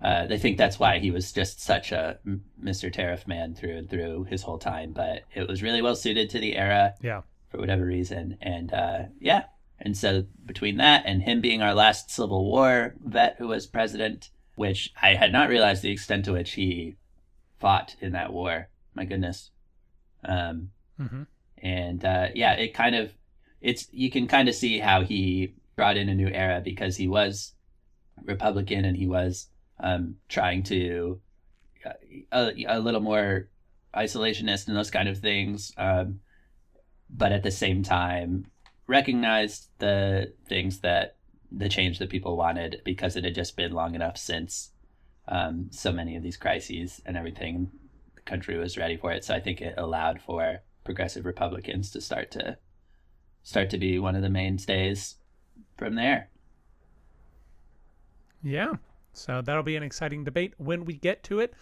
uh, 0.08 0.28
they 0.28 0.38
think 0.38 0.58
that's 0.58 0.80
why 0.80 1.00
he 1.00 1.10
was 1.12 1.32
just 1.32 1.60
such 1.62 1.92
a 1.92 2.20
Mr. 2.64 2.92
Tariff 2.94 3.28
man 3.28 3.56
through 3.56 3.76
and 3.78 3.90
through 3.90 4.26
his 4.26 4.44
whole 4.44 4.60
time. 4.60 4.92
But 4.92 5.24
it 5.34 5.48
was 5.48 5.64
really 5.64 5.82
well 5.82 5.96
suited 5.96 6.30
to 6.30 6.40
the 6.40 6.56
era 6.56 6.94
Yeah. 7.02 7.22
for 7.50 7.58
whatever 7.58 7.86
reason. 7.86 8.38
And 8.42 8.72
uh, 8.74 9.00
yeah. 9.20 9.44
And 9.80 9.98
so 9.98 10.26
between 10.46 10.78
that 10.78 11.04
and 11.06 11.24
him 11.24 11.42
being 11.42 11.62
our 11.62 11.74
last 11.74 12.12
Civil 12.12 12.46
War 12.46 12.94
vet 13.04 13.36
who 13.40 13.48
was 13.48 13.66
president, 13.68 14.30
which 14.56 14.94
I 15.02 15.16
had 15.16 15.32
not 15.32 15.50
realized 15.50 15.82
the 15.82 15.92
extent 15.92 16.26
to 16.26 16.34
which 16.34 16.52
he 16.54 16.96
fought 17.60 17.96
in 18.00 18.12
that 18.14 18.32
war. 18.32 18.70
My 18.94 19.06
goodness. 19.06 19.50
Um, 20.24 20.70
hmm 20.98 21.24
and 21.64 22.06
uh, 22.06 22.28
yeah, 22.36 22.54
it 22.54 22.74
kind 22.76 22.96
of 22.96 23.12
it's 23.60 23.88
you 23.92 24.12
can 24.12 24.28
kind 24.28 24.48
of 24.50 24.56
see 24.56 24.78
how 24.80 25.02
he 25.02 25.54
brought 25.76 25.98
in 25.98 26.10
a 26.10 26.14
new 26.16 26.28
era 26.28 26.62
because 26.64 26.96
he 26.98 27.08
was 27.08 27.54
Republican 28.24 28.86
and 28.86 28.96
he 28.98 29.08
was 29.08 29.48
um, 29.80 30.16
trying 30.30 30.64
to 30.64 31.20
uh, 31.86 31.94
a, 32.32 32.66
a 32.68 32.80
little 32.80 33.02
more 33.02 33.50
isolationist 33.96 34.68
and 34.68 34.76
those 34.76 34.92
kind 34.92 35.08
of 35.08 35.20
things, 35.20 35.72
um, 35.78 36.20
but 37.10 37.32
at 37.32 37.44
the 37.44 37.52
same 37.52 37.84
time 37.84 38.46
recognized 38.88 39.70
the 39.80 40.34
things 40.48 40.80
that 40.80 41.16
the 41.52 41.70
change 41.70 42.00
that 42.00 42.10
people 42.10 42.38
wanted 42.38 42.82
because 42.84 43.16
it 43.16 43.24
had 43.24 43.36
just 43.36 43.56
been 43.56 43.72
long 43.72 43.96
enough 43.96 44.18
since 44.18 44.72
um, 45.28 45.68
so 45.72 45.92
many 45.92 46.16
of 46.16 46.24
these 46.24 46.38
crises 46.38 47.02
and 47.06 47.18
everything. 47.18 47.72
The 48.16 48.22
country 48.22 48.58
was 48.58 48.78
ready 48.78 48.98
for 48.98 49.12
it, 49.12 49.24
so 49.24 49.34
I 49.34 49.40
think 49.40 49.62
it 49.62 49.76
allowed 49.78 50.22
for 50.22 50.60
progressive 50.84 51.26
Republicans 51.26 51.92
to 51.92 52.02
start 52.02 52.32
to 52.32 52.58
start 53.44 53.70
to 53.70 53.78
be 53.78 54.00
one 54.00 54.16
of 54.16 54.22
the 54.22 54.30
mainstays 54.30 55.16
from 55.78 55.96
there. 55.96 56.30
Yeah. 58.44 58.74
So 59.18 59.42
that'll 59.42 59.64
be 59.64 59.76
an 59.76 59.84
exciting 59.84 60.24
debate 60.24 60.54
when 60.58 60.86
we 60.86 60.96
get 60.96 61.24
to 61.24 61.40
it. 61.40 61.54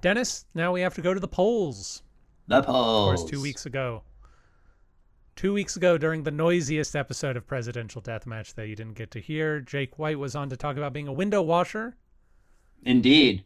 Dennis, 0.00 0.46
now 0.54 0.72
we 0.72 0.80
have 0.80 0.94
to 0.94 1.02
go 1.02 1.12
to 1.14 1.20
the 1.20 1.28
polls. 1.28 2.02
The 2.48 2.62
polls. 2.62 3.12
Of 3.12 3.18
course, 3.20 3.30
two 3.30 3.40
weeks 3.42 3.66
ago. 3.66 4.02
Two 5.34 5.52
weeks 5.54 5.76
ago, 5.76 5.96
during 5.96 6.22
the 6.24 6.30
noisiest 6.30 6.94
episode 6.94 7.36
of 7.36 7.46
Presidential 7.46 8.02
Deathmatch 8.02 8.54
that 8.54 8.68
you 8.68 8.76
didn't 8.76 8.94
get 8.94 9.10
to 9.12 9.20
hear, 9.20 9.60
Jake 9.60 9.98
White 9.98 10.18
was 10.18 10.34
on 10.36 10.50
to 10.50 10.56
talk 10.56 10.76
about 10.76 10.92
being 10.92 11.08
a 11.08 11.12
window 11.12 11.40
washer. 11.40 11.96
Indeed. 12.84 13.44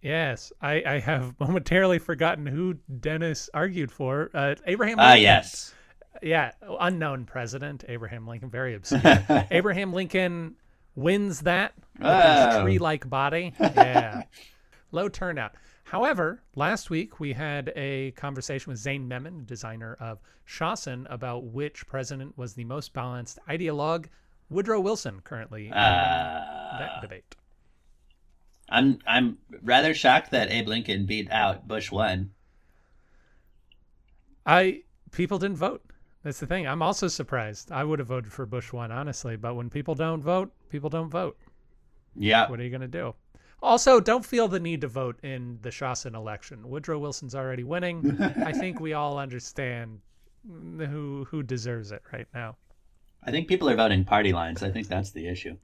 Yes, 0.00 0.52
I, 0.62 0.82
I 0.86 0.98
have 1.00 1.34
momentarily 1.40 1.98
forgotten 1.98 2.46
who 2.46 2.74
Dennis 3.00 3.50
argued 3.52 3.90
for. 3.90 4.30
Uh, 4.32 4.54
Abraham 4.66 4.98
Ah, 4.98 5.08
Lincoln. 5.08 5.22
yes. 5.22 5.74
Yeah, 6.22 6.52
unknown 6.80 7.26
president, 7.26 7.84
Abraham 7.88 8.26
Lincoln, 8.26 8.48
very 8.48 8.74
obscure. 8.74 9.02
Abraham 9.50 9.92
Lincoln 9.92 10.54
wins 10.96 11.42
that 11.42 11.74
with 11.98 12.06
Oh. 12.08 12.62
tree-like 12.62 13.08
body. 13.08 13.52
Yeah, 13.60 14.22
low 14.90 15.08
turnout. 15.08 15.52
However, 15.84 16.42
last 16.56 16.90
week 16.90 17.20
we 17.20 17.32
had 17.34 17.72
a 17.76 18.10
conversation 18.12 18.70
with 18.72 18.80
Zane 18.80 19.06
Memon, 19.06 19.44
designer 19.44 19.96
of 20.00 20.18
Shawson, 20.44 21.06
about 21.08 21.44
which 21.44 21.86
president 21.86 22.36
was 22.36 22.54
the 22.54 22.64
most 22.64 22.92
balanced 22.92 23.38
ideologue. 23.48 24.06
Woodrow 24.50 24.80
Wilson 24.80 25.20
currently 25.22 25.66
in 25.68 25.72
Uh, 25.72 26.76
that 26.80 27.00
debate. 27.02 27.36
I'm 28.68 28.98
I'm 29.06 29.38
rather 29.62 29.94
shocked 29.94 30.32
that 30.32 30.50
Abe 30.50 30.66
Lincoln 30.66 31.06
beat 31.06 31.30
out 31.30 31.68
Bush 31.68 31.92
one. 31.92 32.30
I 34.44 34.82
people 35.12 35.38
didn't 35.38 35.56
vote. 35.56 35.82
That's 36.26 36.40
the 36.40 36.46
thing. 36.48 36.66
I'm 36.66 36.82
also 36.82 37.06
surprised. 37.06 37.70
I 37.70 37.84
would 37.84 38.00
have 38.00 38.08
voted 38.08 38.32
for 38.32 38.46
Bush 38.46 38.72
one, 38.72 38.90
honestly, 38.90 39.36
but 39.36 39.54
when 39.54 39.70
people 39.70 39.94
don't 39.94 40.20
vote, 40.20 40.50
people 40.70 40.90
don't 40.90 41.08
vote. 41.08 41.38
Yeah. 42.16 42.50
What 42.50 42.58
are 42.58 42.64
you 42.64 42.68
going 42.68 42.80
to 42.80 42.88
do? 42.88 43.14
Also, 43.62 44.00
don't 44.00 44.26
feel 44.26 44.48
the 44.48 44.58
need 44.58 44.80
to 44.80 44.88
vote 44.88 45.20
in 45.22 45.60
the 45.62 45.70
Shawson 45.70 46.16
election. 46.16 46.68
Woodrow 46.68 46.98
Wilson's 46.98 47.36
already 47.36 47.62
winning. 47.62 48.20
I 48.44 48.50
think 48.58 48.80
we 48.80 48.92
all 48.92 49.18
understand 49.18 50.00
who 50.44 51.28
who 51.30 51.44
deserves 51.44 51.92
it 51.92 52.02
right 52.12 52.26
now. 52.34 52.56
I 53.22 53.30
think 53.30 53.46
people 53.46 53.70
are 53.70 53.76
voting 53.76 54.04
party 54.04 54.32
lines. 54.32 54.64
I 54.64 54.70
think 54.72 54.88
that's 54.88 55.12
the 55.12 55.28
issue. 55.28 55.56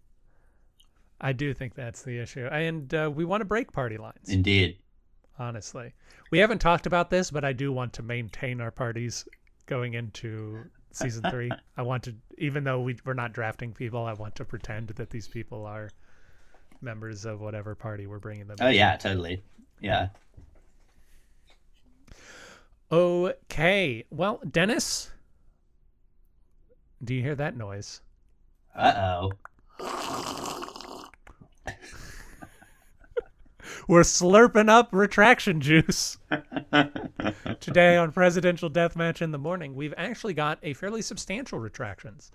I 1.21 1.33
do 1.33 1.53
think 1.55 1.75
that's 1.75 2.03
the 2.03 2.21
issue, 2.21 2.47
and 2.47 2.95
uh, 2.95 3.11
we 3.13 3.25
want 3.25 3.41
to 3.41 3.47
break 3.47 3.73
party 3.73 3.97
lines. 3.97 4.29
Indeed. 4.29 4.79
honestly, 5.41 5.93
we 6.31 6.39
haven't 6.39 6.61
talked 6.61 6.87
about 6.87 7.11
this, 7.11 7.33
but 7.33 7.45
I 7.45 7.53
do 7.53 7.73
want 7.73 7.95
to 7.95 8.05
maintain 8.05 8.61
our 8.61 8.71
parties 8.71 9.27
going 9.67 9.95
into 9.95 10.65
season 10.93 11.29
three. 11.31 11.51
I 11.77 11.83
want 11.83 12.05
to, 12.05 12.15
even 12.39 12.65
though 12.65 12.81
we, 12.81 12.97
we're 13.05 13.15
not 13.15 13.33
drafting 13.33 13.73
people, 13.73 14.05
I 14.05 14.13
want 14.13 14.35
to 14.37 14.45
pretend 14.45 14.89
that 14.89 15.11
these 15.11 15.29
people 15.29 15.67
are 15.67 15.91
members 16.81 17.25
of 17.25 17.41
whatever 17.41 17.75
party 17.75 18.07
we're 18.07 18.19
bringing 18.19 18.47
them. 18.47 18.57
Oh 18.61 18.69
in. 18.69 18.75
yeah, 18.75 18.97
totally. 18.97 19.43
Yeah. 19.81 20.09
Okay. 22.91 24.05
Well, 24.11 24.41
Dennis, 24.51 25.11
do 27.03 27.15
you 27.15 27.23
hear 27.23 27.35
that 27.37 27.57
noise? 27.57 28.01
Uh 28.75 29.29
oh. 29.81 29.81
We're 33.89 34.03
slurping 34.03 34.69
up 34.69 34.91
retraction 34.93 35.61
juice. 35.61 36.19
Today 37.61 37.97
on 37.97 38.13
Presidential 38.13 38.71
Deathmatch 38.71 39.21
in 39.21 39.33
the 39.33 39.39
Morning, 39.39 39.75
we've 39.75 39.95
actually 39.97 40.35
got 40.35 40.59
a 40.63 40.75
fairly 40.75 41.03
substantial 41.03 41.59
retractions 41.59 42.31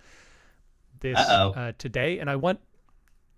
this 1.00 1.18
uh, 1.18 1.72
today, 1.78 2.20
and 2.20 2.30
I 2.30 2.36
want 2.36 2.60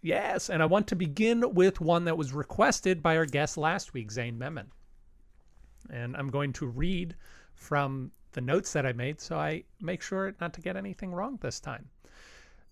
yes, 0.01 0.49
and 0.49 0.63
I 0.63 0.65
want 0.65 0.87
to 0.87 0.95
begin 0.95 1.53
with 1.53 1.81
one 1.81 2.05
that 2.05 2.17
was 2.17 2.33
requested 2.33 3.03
by 3.03 3.17
our 3.17 3.25
guest 3.25 3.57
last 3.57 3.93
week, 3.93 4.11
Zane 4.11 4.37
Memon, 4.37 4.71
and 5.89 6.15
I'm 6.15 6.29
going 6.29 6.53
to 6.53 6.65
read 6.65 7.15
from 7.53 8.11
the 8.31 8.41
notes 8.41 8.73
that 8.73 8.85
I 8.85 8.93
made 8.93 9.19
so 9.19 9.37
I 9.37 9.63
make 9.81 10.01
sure 10.01 10.33
not 10.39 10.53
to 10.53 10.61
get 10.61 10.77
anything 10.77 11.13
wrong 11.13 11.37
this 11.41 11.59
time. 11.59 11.89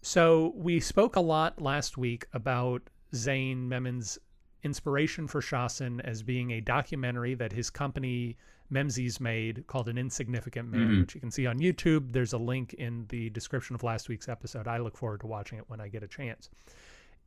So 0.01 0.53
we 0.55 0.79
spoke 0.79 1.15
a 1.15 1.21
lot 1.21 1.61
last 1.61 1.97
week 1.97 2.25
about 2.33 2.81
Zane 3.13 3.67
Memon's 3.67 4.19
inspiration 4.63 5.27
for 5.27 5.41
Shawson 5.41 6.01
as 6.01 6.23
being 6.23 6.51
a 6.51 6.61
documentary 6.61 7.33
that 7.35 7.51
his 7.53 7.69
company 7.69 8.37
Memsies 8.71 9.21
made 9.21 9.65
called 9.67 9.87
An 9.87 9.97
Insignificant 9.97 10.69
Man, 10.69 10.89
Mhm. 10.89 10.99
which 11.01 11.15
you 11.15 11.21
can 11.21 11.31
see 11.31 11.45
on 11.45 11.59
YouTube. 11.59 12.11
There's 12.11 12.33
a 12.33 12.37
link 12.37 12.73
in 12.73 13.05
the 13.07 13.29
description 13.29 13.75
of 13.75 13.83
last 13.83 14.09
week's 14.09 14.27
episode. 14.27 14.67
I 14.67 14.79
look 14.79 14.97
forward 14.97 15.21
to 15.21 15.27
watching 15.27 15.57
it 15.57 15.69
when 15.69 15.79
I 15.79 15.87
get 15.87 16.03
a 16.03 16.07
chance. 16.07 16.49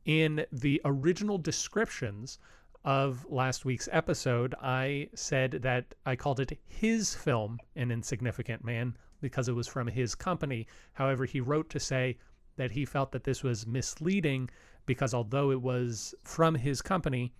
In 0.05 0.45
the 0.51 0.81
original 0.85 1.37
descriptions 1.39 2.37
of 2.83 3.25
last 3.29 3.65
week's 3.65 3.89
episode, 3.91 4.53
I 4.61 5.09
said 5.15 5.51
that 5.63 5.95
I 6.05 6.15
called 6.15 6.39
it 6.39 6.59
his 6.67 7.15
film, 7.15 7.59
An 7.75 7.89
Insignificant 7.91 8.63
Man, 8.63 8.95
because 9.19 9.47
it 9.47 9.53
was 9.53 9.67
from 9.67 9.87
his 9.87 10.13
company. 10.15 10.67
However, 10.93 11.25
he 11.25 11.39
wrote 11.41 11.69
to 11.71 11.79
say 11.79 12.17
that 12.55 12.71
he 12.71 12.85
felt 12.85 13.11
that 13.13 13.23
this 13.23 13.41
was 13.43 13.65
misleading 13.65 14.49
because 14.85 15.13
although 15.13 15.51
it 15.51 15.61
was 15.61 16.13
from 16.23 16.55
his 16.55 16.81
company, 16.81 17.33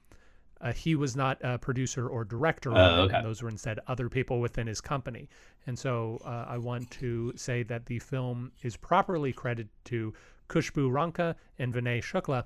uh, 0.61 0.71
he 0.71 0.95
was 0.95 1.15
not 1.15 1.39
a 1.41 1.57
producer 1.57 2.07
or 2.07 2.23
director 2.23 2.71
Oh, 2.75 3.01
okay. 3.03 3.21
those 3.23 3.41
were 3.41 3.49
instead 3.49 3.79
other 3.87 4.09
people 4.09 4.39
within 4.39 4.67
his 4.67 4.79
company. 4.79 5.27
And 5.65 5.77
so 5.77 6.21
uh, 6.23 6.45
I 6.47 6.57
want 6.57 6.89
to 6.91 7.33
say 7.35 7.63
that 7.63 7.85
the 7.87 7.99
film 7.99 8.51
is 8.61 8.77
properly 8.77 9.33
credited 9.33 9.69
to 9.85 10.13
Khushboo 10.49 10.91
Ranka 10.91 11.35
and 11.59 11.73
Vinay 11.73 12.01
Shukla, 12.01 12.45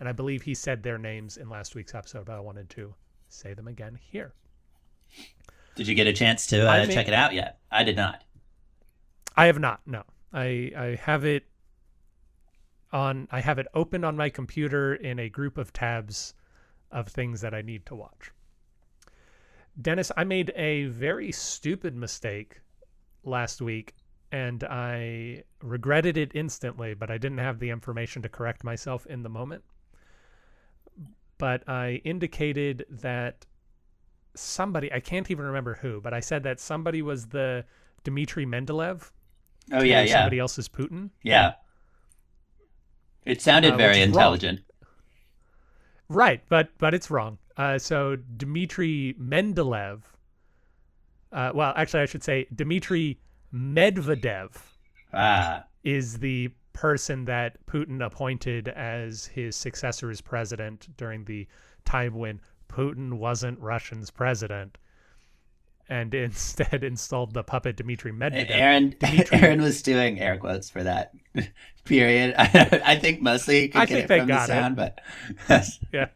and 0.00 0.08
I 0.08 0.12
believe 0.12 0.42
he 0.42 0.54
said 0.54 0.82
their 0.82 0.98
names 0.98 1.36
in 1.36 1.48
last 1.48 1.74
week's 1.74 1.94
episode, 1.94 2.26
but 2.26 2.34
I 2.36 2.40
wanted 2.40 2.68
to 2.70 2.94
say 3.28 3.54
them 3.54 3.68
again 3.68 3.98
here. 4.10 4.34
Did 5.76 5.88
you 5.88 5.94
get 5.94 6.06
a 6.06 6.12
chance 6.12 6.46
to 6.48 6.68
uh, 6.68 6.86
check 6.86 7.08
it 7.08 7.14
out 7.14 7.32
yet? 7.32 7.58
I 7.70 7.82
did 7.84 7.96
not. 7.96 8.22
I 9.36 9.46
have 9.46 9.58
not. 9.58 9.80
No, 9.86 10.02
I 10.32 10.70
I 10.76 10.98
have 11.02 11.24
it 11.24 11.44
on. 12.94 13.28
I 13.30 13.40
have 13.40 13.58
it 13.58 13.66
open 13.74 14.04
on 14.04 14.16
my 14.16 14.30
computer 14.30 14.94
in 14.94 15.18
a 15.18 15.28
group 15.28 15.58
of 15.58 15.72
tabs 15.74 16.32
of 16.90 17.08
things 17.08 17.42
that 17.42 17.52
I 17.52 17.60
need 17.60 17.84
to 17.86 17.94
watch. 17.94 18.30
Dennis, 19.80 20.10
I 20.16 20.24
made 20.24 20.52
a 20.56 20.84
very 20.86 21.32
stupid 21.32 21.94
mistake 21.96 22.60
last 23.24 23.60
week, 23.60 23.94
and 24.30 24.62
I 24.64 25.42
regretted 25.60 26.16
it 26.16 26.30
instantly. 26.34 26.94
But 26.94 27.10
I 27.10 27.18
didn't 27.18 27.38
have 27.38 27.58
the 27.58 27.70
information 27.70 28.22
to 28.22 28.28
correct 28.28 28.64
myself 28.64 29.04
in 29.06 29.22
the 29.22 29.28
moment. 29.28 29.64
But 31.36 31.68
I 31.68 32.00
indicated 32.04 32.86
that 32.88 33.44
somebody 34.36 34.92
I 34.92 35.00
can't 35.00 35.30
even 35.30 35.44
remember 35.44 35.74
who, 35.74 36.00
but 36.00 36.14
I 36.14 36.20
said 36.20 36.42
that 36.44 36.60
somebody 36.60 37.02
was 37.02 37.26
the 37.26 37.64
Dmitry 38.04 38.46
Mendeleev 38.46 39.10
Oh 39.72 39.82
yeah, 39.82 40.02
yeah, 40.02 40.12
somebody 40.12 40.38
else's 40.38 40.68
Putin. 40.68 41.10
yeah. 41.22 41.54
It 43.24 43.40
sounded 43.40 43.74
Uh, 43.74 43.76
very 43.76 43.98
is 43.98 44.08
wrong. 44.08 44.08
intelligent. 44.08 44.60
Right, 46.08 46.42
but 46.48 46.70
but 46.78 46.94
it's 46.94 47.10
wrong. 47.10 47.38
Uh, 47.56 47.78
so 47.78 48.16
Dmitry 48.16 49.14
Mendeleev. 49.18 50.02
Uh, 51.32 51.50
well, 51.54 51.72
actually, 51.76 52.02
I 52.02 52.06
should 52.06 52.22
say 52.22 52.46
Dmitry 52.54 53.18
Medvedev 53.52 54.50
Ah, 55.12 55.64
is 55.82 56.18
the 56.18 56.50
person 56.72 57.24
that 57.24 57.64
Putin 57.66 58.04
appointed 58.04 58.68
as 58.68 59.26
his 59.26 59.56
successor 59.56 60.10
as 60.10 60.20
president 60.20 60.88
during 60.96 61.24
the 61.24 61.46
time 61.84 62.14
when 62.14 62.40
Putin 62.68 63.14
wasn't 63.14 63.58
Russian's 63.60 64.10
president. 64.10 64.76
And 65.88 66.14
instead 66.14 66.82
installed 66.84 67.34
the 67.34 67.42
puppet 67.42 67.76
Dmitry 67.76 68.12
Medvedev. 68.12 68.46
Aaron, 68.50 68.94
Aaron 69.32 69.60
was 69.62 69.82
doing 69.82 70.20
air 70.20 70.36
quotes 70.38 70.70
for 70.70 70.82
that 70.82 71.12
period. 71.84 72.34
I, 72.38 72.80
I 72.84 72.96
think 72.96 73.20
mostly 73.20 73.62
you 73.62 73.68
could 73.68 73.80
I 73.82 73.86
get 73.86 73.94
think 73.94 74.04
it 74.04 74.08
they 74.08 74.18
from 74.20 74.26
the 74.28 74.32
got 74.32 74.72
it. 74.72 74.76
but 75.48 75.80
Yeah. 75.92 76.08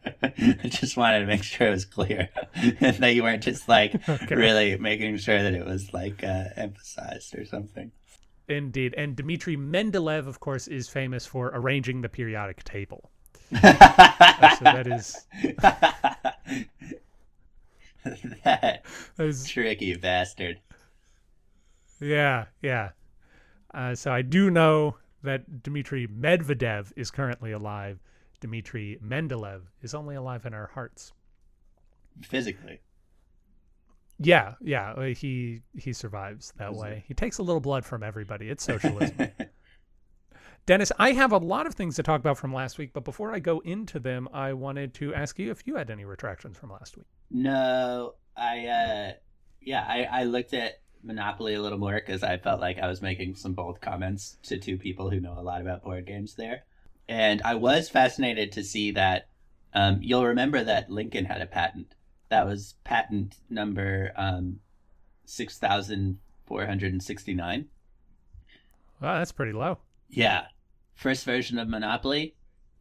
I 0.63 0.67
just 0.67 0.97
wanted 0.97 1.19
to 1.19 1.25
make 1.27 1.43
sure 1.43 1.67
it 1.67 1.71
was 1.71 1.85
clear 1.85 2.29
and 2.55 2.95
that 2.97 3.13
you 3.15 3.23
weren't 3.23 3.43
just 3.43 3.67
like 3.69 3.95
Okay. 4.09 4.35
really 4.35 4.77
making 4.77 5.17
sure 5.17 5.41
that 5.41 5.53
it 5.53 5.65
was 5.65 5.93
like 5.93 6.23
uh, 6.23 6.45
emphasized 6.55 7.37
or 7.37 7.45
something. 7.45 7.91
Indeed. 8.47 8.95
And 8.97 9.15
Dmitry 9.15 9.55
Mendeleev, 9.57 10.25
of 10.25 10.39
course, 10.39 10.67
is 10.67 10.89
famous 10.89 11.27
for 11.27 11.51
arranging 11.53 12.01
the 12.01 12.09
periodic 12.09 12.63
table. 12.63 13.11
so 13.51 13.59
that 13.61 14.85
is 14.87 15.25
that 18.43 18.83
tricky 19.47 19.95
bastard. 19.95 20.59
Yeah, 21.99 22.45
yeah. 22.61 22.89
Uh, 23.73 23.93
so 23.95 24.11
I 24.11 24.21
do 24.21 24.49
know 24.49 24.95
that 25.23 25.63
Dmitry 25.63 26.07
Medvedev 26.07 26.91
is 26.95 27.11
currently 27.11 27.51
alive. 27.51 27.99
Dmitry 28.39 28.97
Mendeleev 29.05 29.61
is 29.81 29.93
only 29.93 30.15
alive 30.15 30.45
in 30.45 30.53
our 30.53 30.67
hearts. 30.67 31.11
Physically. 32.21 32.79
Yeah, 34.17 34.53
yeah. 34.61 34.91
uh, 34.93 35.01
He 35.07 35.61
he 35.77 35.93
survives 35.93 36.53
that 36.57 36.71
Is 36.71 36.77
it? 36.77 36.81
way. 36.81 37.03
He 37.07 37.13
takes 37.13 37.37
a 37.37 37.43
little 37.43 37.61
blood 37.61 37.85
from 37.85 38.03
everybody. 38.03 38.49
It's 38.49 38.63
socialism. 38.73 39.29
Dennis, 40.65 40.91
I 40.99 41.13
have 41.13 41.31
a 41.31 41.37
lot 41.37 41.65
of 41.65 41.73
things 41.73 41.95
to 41.95 42.03
talk 42.03 42.19
about 42.19 42.37
from 42.37 42.53
last 42.53 42.77
week, 42.77 42.91
but 42.93 43.03
before 43.03 43.33
I 43.33 43.39
go 43.39 43.59
into 43.61 43.99
them, 43.99 44.27
I 44.33 44.53
wanted 44.53 44.93
to 44.95 45.13
ask 45.15 45.39
you 45.39 45.51
if 45.51 45.65
you 45.65 45.75
had 45.75 45.89
any 45.89 46.05
retractions 46.05 46.57
from 46.57 46.71
last 46.71 46.95
week. 46.97 47.07
No, 47.31 48.15
I 48.35 48.67
uh 48.67 49.11
yeah, 49.61 49.85
I 49.87 50.21
I 50.21 50.23
looked 50.23 50.53
at 50.53 50.81
Monopoly 51.03 51.53
a 51.53 51.61
little 51.61 51.77
more 51.77 51.95
because 51.95 52.23
I 52.23 52.37
felt 52.37 52.59
like 52.59 52.79
I 52.79 52.87
was 52.87 53.01
making 53.01 53.35
some 53.35 53.53
bold 53.53 53.81
comments 53.81 54.37
to 54.43 54.57
two 54.57 54.77
people 54.77 55.09
who 55.09 55.19
know 55.19 55.37
a 55.37 55.41
lot 55.41 55.61
about 55.61 55.83
board 55.83 56.05
games 56.05 56.35
there, 56.35 56.63
and 57.07 57.41
I 57.43 57.55
was 57.55 57.89
fascinated 57.89 58.51
to 58.53 58.63
see 58.63 58.91
that. 58.91 59.27
Um, 59.71 59.99
you'll 60.01 60.25
remember 60.25 60.63
that 60.63 60.89
Lincoln 60.89 61.25
had 61.25 61.41
a 61.41 61.45
patent. 61.45 61.93
That 62.29 62.47
was 62.47 62.75
patent 62.83 63.35
number 63.49 64.11
um, 64.15 64.59
six 65.25 65.57
thousand 65.57 66.17
four 66.45 66.65
hundred 66.65 66.91
and 66.91 67.03
sixty 67.03 67.33
nine. 67.33 67.67
Wow, 69.01 69.17
that's 69.17 69.31
pretty 69.31 69.53
low. 69.53 69.77
Yeah. 70.09 70.45
First 70.95 71.23
version 71.23 71.59
of 71.59 71.69
Monopoly 71.69 72.35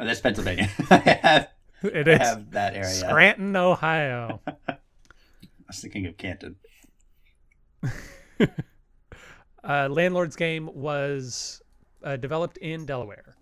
Oh, 0.00 0.04
that's 0.06 0.20
Pennsylvania. 0.20 0.70
I 0.90 0.96
have, 1.22 1.48
It 1.82 2.08
I 2.08 2.12
is 2.12 2.18
have 2.20 2.50
that 2.52 2.74
area. 2.74 2.88
Scranton, 2.88 3.54
Ohio. 3.54 4.40
I 5.66 5.70
was 5.70 5.80
thinking 5.80 6.06
of 6.06 6.16
Canton. 6.16 6.56
uh, 9.64 9.88
Landlord's 9.88 10.36
Game 10.36 10.70
was 10.72 11.60
uh, 12.04 12.16
developed 12.16 12.56
in 12.58 12.86
Delaware. 12.86 13.34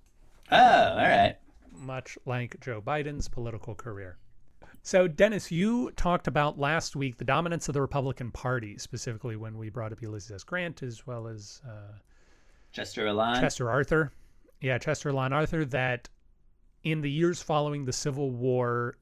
Oh, 0.50 0.56
all 0.56 0.96
right. 0.96 1.36
much 1.72 2.16
like 2.24 2.58
Joe 2.60 2.80
Biden's 2.80 3.28
political 3.28 3.74
career. 3.74 4.16
So, 4.82 5.08
Dennis, 5.08 5.50
you 5.50 5.90
talked 5.92 6.26
about 6.26 6.58
last 6.58 6.94
week 6.96 7.16
the 7.16 7.24
dominance 7.24 7.68
of 7.68 7.74
the 7.74 7.80
Republican 7.80 8.30
Party, 8.30 8.76
specifically 8.78 9.36
when 9.36 9.56
we 9.56 9.70
brought 9.70 9.92
up 9.92 10.02
Ulysses 10.02 10.30
S. 10.30 10.44
Grant 10.44 10.82
as 10.82 11.06
well 11.06 11.26
as 11.26 11.62
uh, 11.66 11.92
Chester 12.72 13.06
Alan. 13.06 13.40
Chester 13.40 13.70
Arthur. 13.70 14.12
Yeah, 14.60 14.78
Chester 14.78 15.12
Lon 15.12 15.32
Arthur, 15.32 15.64
that 15.66 16.08
in 16.82 17.00
the 17.00 17.10
years 17.10 17.42
following 17.42 17.84
the 17.84 17.92
Civil 17.92 18.30
War, 18.30 18.96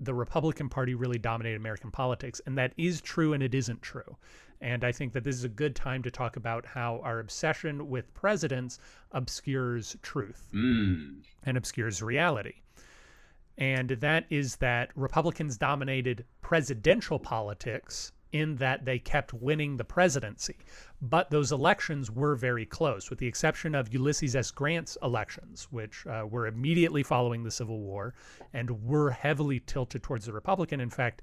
the 0.00 0.14
Republican 0.14 0.68
Party 0.68 0.94
really 0.94 1.18
dominated 1.18 1.56
American 1.56 1.90
politics. 1.90 2.40
And 2.46 2.56
that 2.58 2.72
is 2.76 3.00
true 3.00 3.32
and 3.32 3.42
it 3.42 3.54
isn't 3.54 3.82
true. 3.82 4.16
And 4.60 4.84
I 4.84 4.92
think 4.92 5.12
that 5.12 5.24
this 5.24 5.36
is 5.36 5.44
a 5.44 5.48
good 5.50 5.74
time 5.74 6.02
to 6.02 6.10
talk 6.10 6.36
about 6.36 6.64
how 6.64 7.00
our 7.02 7.18
obsession 7.20 7.88
with 7.88 8.12
presidents 8.14 8.78
obscures 9.12 9.96
truth 10.02 10.48
Mm. 10.54 11.22
and 11.44 11.56
obscures 11.56 12.02
reality. 12.02 12.62
And 13.58 13.90
that 13.90 14.26
is 14.30 14.56
that 14.56 14.90
Republicans 14.94 15.56
dominated 15.56 16.24
presidential 16.42 17.18
politics 17.18 18.12
in 18.32 18.56
that 18.56 18.84
they 18.84 18.98
kept 18.98 19.32
winning 19.32 19.76
the 19.76 19.84
presidency. 19.84 20.56
But 21.00 21.30
those 21.30 21.52
elections 21.52 22.10
were 22.10 22.34
very 22.34 22.66
close, 22.66 23.10
with 23.10 23.18
the 23.18 23.26
exception 23.26 23.74
of 23.74 23.92
Ulysses 23.92 24.34
S. 24.34 24.50
Grant's 24.50 24.96
elections, 25.02 25.68
which 25.70 26.06
uh, 26.06 26.26
were 26.28 26.46
immediately 26.46 27.02
following 27.02 27.44
the 27.44 27.50
Civil 27.50 27.80
War 27.80 28.14
and 28.52 28.84
were 28.84 29.10
heavily 29.10 29.60
tilted 29.60 30.02
towards 30.02 30.26
the 30.26 30.32
Republican. 30.32 30.80
In 30.80 30.90
fact, 30.90 31.22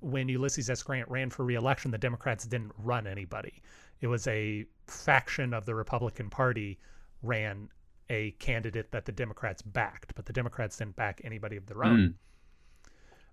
when 0.00 0.28
Ulysses 0.28 0.70
S. 0.70 0.82
Grant 0.82 1.08
ran 1.08 1.30
for 1.30 1.44
reelection, 1.44 1.90
the 1.90 1.98
Democrats 1.98 2.46
didn't 2.46 2.72
run 2.78 3.06
anybody. 3.06 3.62
It 4.00 4.06
was 4.06 4.26
a 4.26 4.66
faction 4.86 5.54
of 5.54 5.64
the 5.64 5.74
Republican 5.74 6.28
Party 6.28 6.78
ran 7.22 7.68
a 8.10 8.32
candidate 8.32 8.92
that 8.92 9.06
the 9.06 9.12
Democrats 9.12 9.62
backed, 9.62 10.14
but 10.14 10.26
the 10.26 10.32
Democrats 10.32 10.76
didn't 10.76 10.96
back 10.96 11.22
anybody 11.24 11.56
of 11.56 11.66
their 11.66 11.84
own. 11.84 11.98
Mm. 11.98 12.14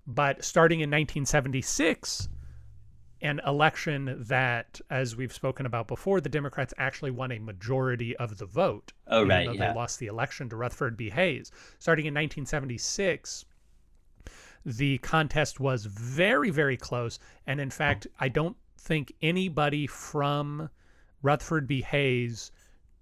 But 0.08 0.44
starting 0.44 0.80
in 0.80 0.90
1976, 0.90 2.30
an 3.22 3.40
election 3.46 4.16
that, 4.28 4.82
as 4.90 5.16
we've 5.16 5.34
spoken 5.34 5.66
about 5.66 5.88
before, 5.88 6.22
the 6.22 6.30
Democrats 6.30 6.74
actually 6.78 7.12
won 7.12 7.32
a 7.32 7.40
majority 7.40 8.16
of 8.18 8.38
the 8.38 8.46
vote. 8.46 8.94
Oh, 9.08 9.20
even 9.20 9.30
right, 9.30 9.46
though 9.46 9.54
yeah. 9.54 9.74
They 9.74 9.76
lost 9.76 10.00
the 10.00 10.08
election 10.08 10.50
to 10.50 10.56
Rutherford 10.56 10.98
B. 10.98 11.10
Hayes. 11.10 11.52
Starting 11.80 12.06
in 12.06 12.14
1976, 12.14 13.46
the 14.66 14.98
contest 15.00 15.60
was 15.60 15.86
very, 15.86 16.50
very 16.50 16.78
close. 16.78 17.20
And 17.46 17.60
in 17.60 17.70
fact, 17.70 18.08
I 18.20 18.30
don't 18.30 18.58
think 18.78 19.14
anybody 19.22 19.88
from 19.88 20.70
Rutherford 21.22 21.68
B. 21.68 21.82
Hayes 21.82 22.52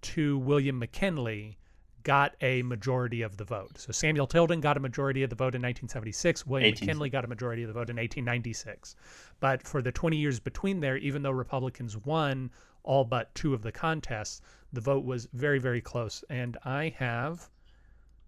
to 0.02 0.38
William 0.38 0.80
McKinley 0.80 1.59
got 2.04 2.36
a 2.42 2.62
majority 2.64 3.22
of 3.22 3.38
the 3.38 3.44
vote. 3.44 3.78
So 3.78 3.92
Samuel 3.92 4.28
Tilden 4.28 4.62
got 4.62 4.78
a 4.78 4.80
majority 4.80 5.24
of 5.24 5.30
the 5.30 5.36
vote 5.36 5.56
in 5.56 5.62
1976. 5.62 6.46
William 6.48 6.68
18 6.74 6.86
McKinley 6.86 7.10
got 7.10 7.26
a 7.26 7.28
majority 7.28 7.64
of 7.64 7.68
the 7.68 7.74
vote 7.74 7.90
in 7.90 7.96
1896. 7.98 8.96
But 9.40 9.62
for 9.66 9.82
the 9.82 9.92
20 9.92 10.18
years 10.18 10.40
between 10.40 10.80
there, 10.80 10.98
even 10.98 11.22
though 11.24 11.32
Republicans 11.32 11.98
won 11.98 12.52
all 12.84 13.04
but 13.04 13.34
two 13.36 13.54
of 13.54 13.62
the 13.62 13.72
contests, 13.72 14.42
the 14.74 14.82
vote 14.82 15.04
was 15.06 15.28
very, 15.34 15.60
very 15.60 15.82
close. 15.82 16.24
And 16.30 16.58
I 16.66 16.94
have 16.98 17.50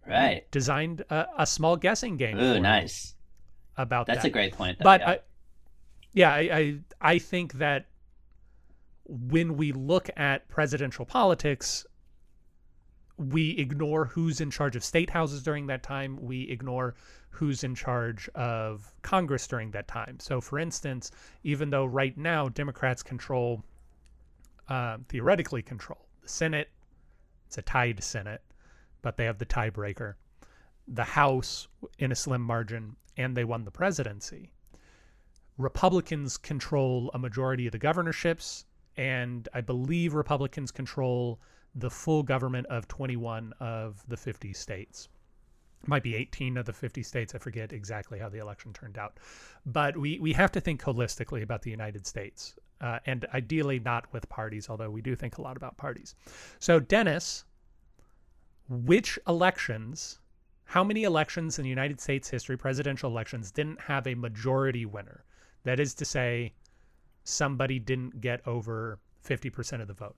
Right. 0.07 0.49
designed 0.51 1.01
a, 1.09 1.27
a 1.37 1.45
small 1.45 1.77
guessing 1.77 2.17
game 2.17 2.39
Ooh, 2.39 2.59
nice. 2.59 3.13
about 3.77 4.07
That's 4.07 4.23
that. 4.23 4.27
a 4.29 4.31
great 4.31 4.53
point. 4.53 4.79
Though, 4.79 4.83
but 4.83 5.01
yeah. 5.01 5.09
I, 5.09 5.19
yeah, 6.13 6.31
I, 6.33 6.39
I 6.39 6.79
I 7.13 7.19
think 7.19 7.53
that 7.53 7.85
when 9.05 9.57
we 9.57 9.71
look 9.71 10.09
at 10.17 10.47
presidential 10.47 11.05
politics, 11.05 11.85
we 13.29 13.51
ignore 13.51 14.05
who's 14.05 14.41
in 14.41 14.49
charge 14.49 14.75
of 14.75 14.83
state 14.83 15.09
houses 15.09 15.43
during 15.43 15.67
that 15.67 15.83
time. 15.83 16.17
We 16.21 16.49
ignore 16.49 16.95
who's 17.29 17.63
in 17.63 17.75
charge 17.75 18.27
of 18.35 18.93
Congress 19.03 19.47
during 19.47 19.71
that 19.71 19.87
time. 19.87 20.19
So, 20.19 20.41
for 20.41 20.57
instance, 20.59 21.11
even 21.43 21.69
though 21.69 21.85
right 21.85 22.17
now 22.17 22.49
Democrats 22.49 23.03
control, 23.03 23.63
uh, 24.67 24.97
theoretically 25.07 25.61
control 25.61 26.07
the 26.21 26.29
Senate, 26.29 26.69
it's 27.47 27.57
a 27.57 27.61
tied 27.61 28.03
Senate, 28.03 28.41
but 29.01 29.17
they 29.17 29.25
have 29.25 29.37
the 29.37 29.45
tiebreaker. 29.45 30.15
The 30.87 31.03
House 31.03 31.67
in 31.99 32.11
a 32.11 32.15
slim 32.15 32.41
margin, 32.41 32.95
and 33.17 33.37
they 33.37 33.43
won 33.43 33.63
the 33.65 33.71
presidency. 33.71 34.51
Republicans 35.57 36.37
control 36.37 37.11
a 37.13 37.19
majority 37.19 37.67
of 37.67 37.71
the 37.71 37.77
governorships 37.77 38.65
and 38.97 39.47
I 39.53 39.61
believe 39.61 40.13
Republicans 40.13 40.71
control 40.71 41.39
the 41.75 41.89
full 41.89 42.23
government 42.23 42.67
of 42.67 42.87
21 42.87 43.53
of 43.59 44.03
the 44.07 44.17
50 44.17 44.53
states. 44.53 45.07
Might 45.87 46.03
be 46.03 46.15
18 46.15 46.57
of 46.57 46.65
the 46.65 46.73
50 46.73 47.01
states. 47.01 47.33
I 47.33 47.39
forget 47.39 47.73
exactly 47.73 48.19
how 48.19 48.29
the 48.29 48.37
election 48.37 48.71
turned 48.71 48.97
out. 48.97 49.19
But 49.65 49.97
we, 49.97 50.19
we 50.19 50.33
have 50.33 50.51
to 50.51 50.61
think 50.61 50.81
holistically 50.81 51.41
about 51.41 51.63
the 51.63 51.71
United 51.71 52.05
States 52.05 52.55
uh, 52.81 52.99
and 53.05 53.25
ideally 53.33 53.79
not 53.79 54.11
with 54.11 54.27
parties, 54.27 54.69
although 54.69 54.89
we 54.89 55.01
do 55.01 55.15
think 55.15 55.37
a 55.37 55.41
lot 55.41 55.55
about 55.55 55.77
parties. 55.77 56.15
So, 56.59 56.79
Dennis, 56.79 57.45
which 58.67 59.19
elections, 59.27 60.19
how 60.65 60.83
many 60.83 61.03
elections 61.03 61.59
in 61.59 61.65
United 61.65 62.01
States 62.01 62.29
history, 62.29 62.57
presidential 62.57 63.09
elections, 63.09 63.51
didn't 63.51 63.81
have 63.81 64.07
a 64.07 64.15
majority 64.15 64.85
winner? 64.85 65.23
That 65.63 65.79
is 65.79 65.93
to 65.95 66.05
say, 66.05 66.53
somebody 67.23 67.77
didn't 67.77 68.19
get 68.19 68.45
over 68.47 68.99
50% 69.23 69.81
of 69.81 69.87
the 69.87 69.93
vote. 69.93 70.15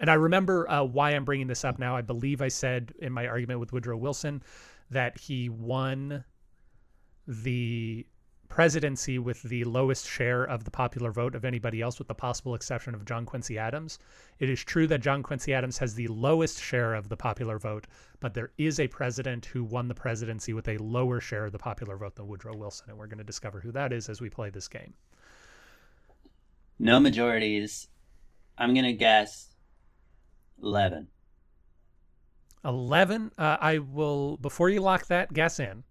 And 0.00 0.10
I 0.10 0.14
remember 0.14 0.68
uh, 0.68 0.82
why 0.82 1.10
I'm 1.10 1.24
bringing 1.24 1.46
this 1.46 1.64
up 1.64 1.78
now. 1.78 1.96
I 1.96 2.02
believe 2.02 2.42
I 2.42 2.48
said 2.48 2.92
in 2.98 3.12
my 3.12 3.26
argument 3.26 3.60
with 3.60 3.72
Woodrow 3.72 3.96
Wilson 3.96 4.42
that 4.90 5.18
he 5.18 5.48
won 5.48 6.24
the 7.26 8.06
presidency 8.48 9.18
with 9.18 9.42
the 9.42 9.64
lowest 9.64 10.06
share 10.06 10.44
of 10.44 10.64
the 10.64 10.70
popular 10.70 11.10
vote 11.10 11.34
of 11.34 11.44
anybody 11.44 11.80
else, 11.80 11.98
with 11.98 12.08
the 12.08 12.14
possible 12.14 12.54
exception 12.54 12.94
of 12.94 13.04
John 13.04 13.24
Quincy 13.24 13.58
Adams. 13.58 13.98
It 14.38 14.50
is 14.50 14.62
true 14.62 14.86
that 14.88 15.00
John 15.00 15.22
Quincy 15.22 15.52
Adams 15.52 15.78
has 15.78 15.94
the 15.94 16.06
lowest 16.08 16.60
share 16.62 16.94
of 16.94 17.08
the 17.08 17.16
popular 17.16 17.58
vote, 17.58 17.86
but 18.20 18.34
there 18.34 18.52
is 18.58 18.78
a 18.78 18.88
president 18.88 19.46
who 19.46 19.64
won 19.64 19.88
the 19.88 19.94
presidency 19.94 20.52
with 20.52 20.68
a 20.68 20.76
lower 20.78 21.20
share 21.20 21.46
of 21.46 21.52
the 21.52 21.58
popular 21.58 21.96
vote 21.96 22.14
than 22.14 22.28
Woodrow 22.28 22.56
Wilson, 22.56 22.90
and 22.90 22.98
we're 22.98 23.06
going 23.06 23.18
to 23.18 23.24
discover 23.24 23.60
who 23.60 23.72
that 23.72 23.92
is 23.92 24.08
as 24.08 24.20
we 24.20 24.30
play 24.30 24.50
this 24.50 24.68
game. 24.68 24.94
No 26.78 27.00
majorities. 27.00 27.88
I'm 28.58 28.74
going 28.74 28.84
to 28.84 28.92
guess 28.92 29.53
11. 30.64 31.08
11. 32.64 33.30
Uh, 33.36 33.56
I 33.60 33.78
will, 33.78 34.36
before 34.38 34.70
you 34.70 34.80
lock 34.80 35.06
that 35.08 35.32
guess 35.32 35.60
in, 35.60 35.84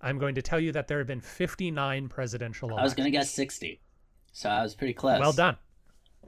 I'm 0.00 0.18
going 0.18 0.34
to 0.34 0.42
tell 0.42 0.60
you 0.60 0.72
that 0.72 0.88
there 0.88 0.98
have 0.98 1.06
been 1.06 1.20
59 1.20 2.08
presidential 2.08 2.68
elections. 2.68 2.80
I 2.80 2.84
was 2.84 2.94
going 2.94 3.04
to 3.06 3.10
guess 3.10 3.30
60. 3.30 3.80
So 4.32 4.48
I 4.50 4.62
was 4.62 4.74
pretty 4.74 4.94
close. 4.94 5.20
Well 5.20 5.32
done. 5.32 5.56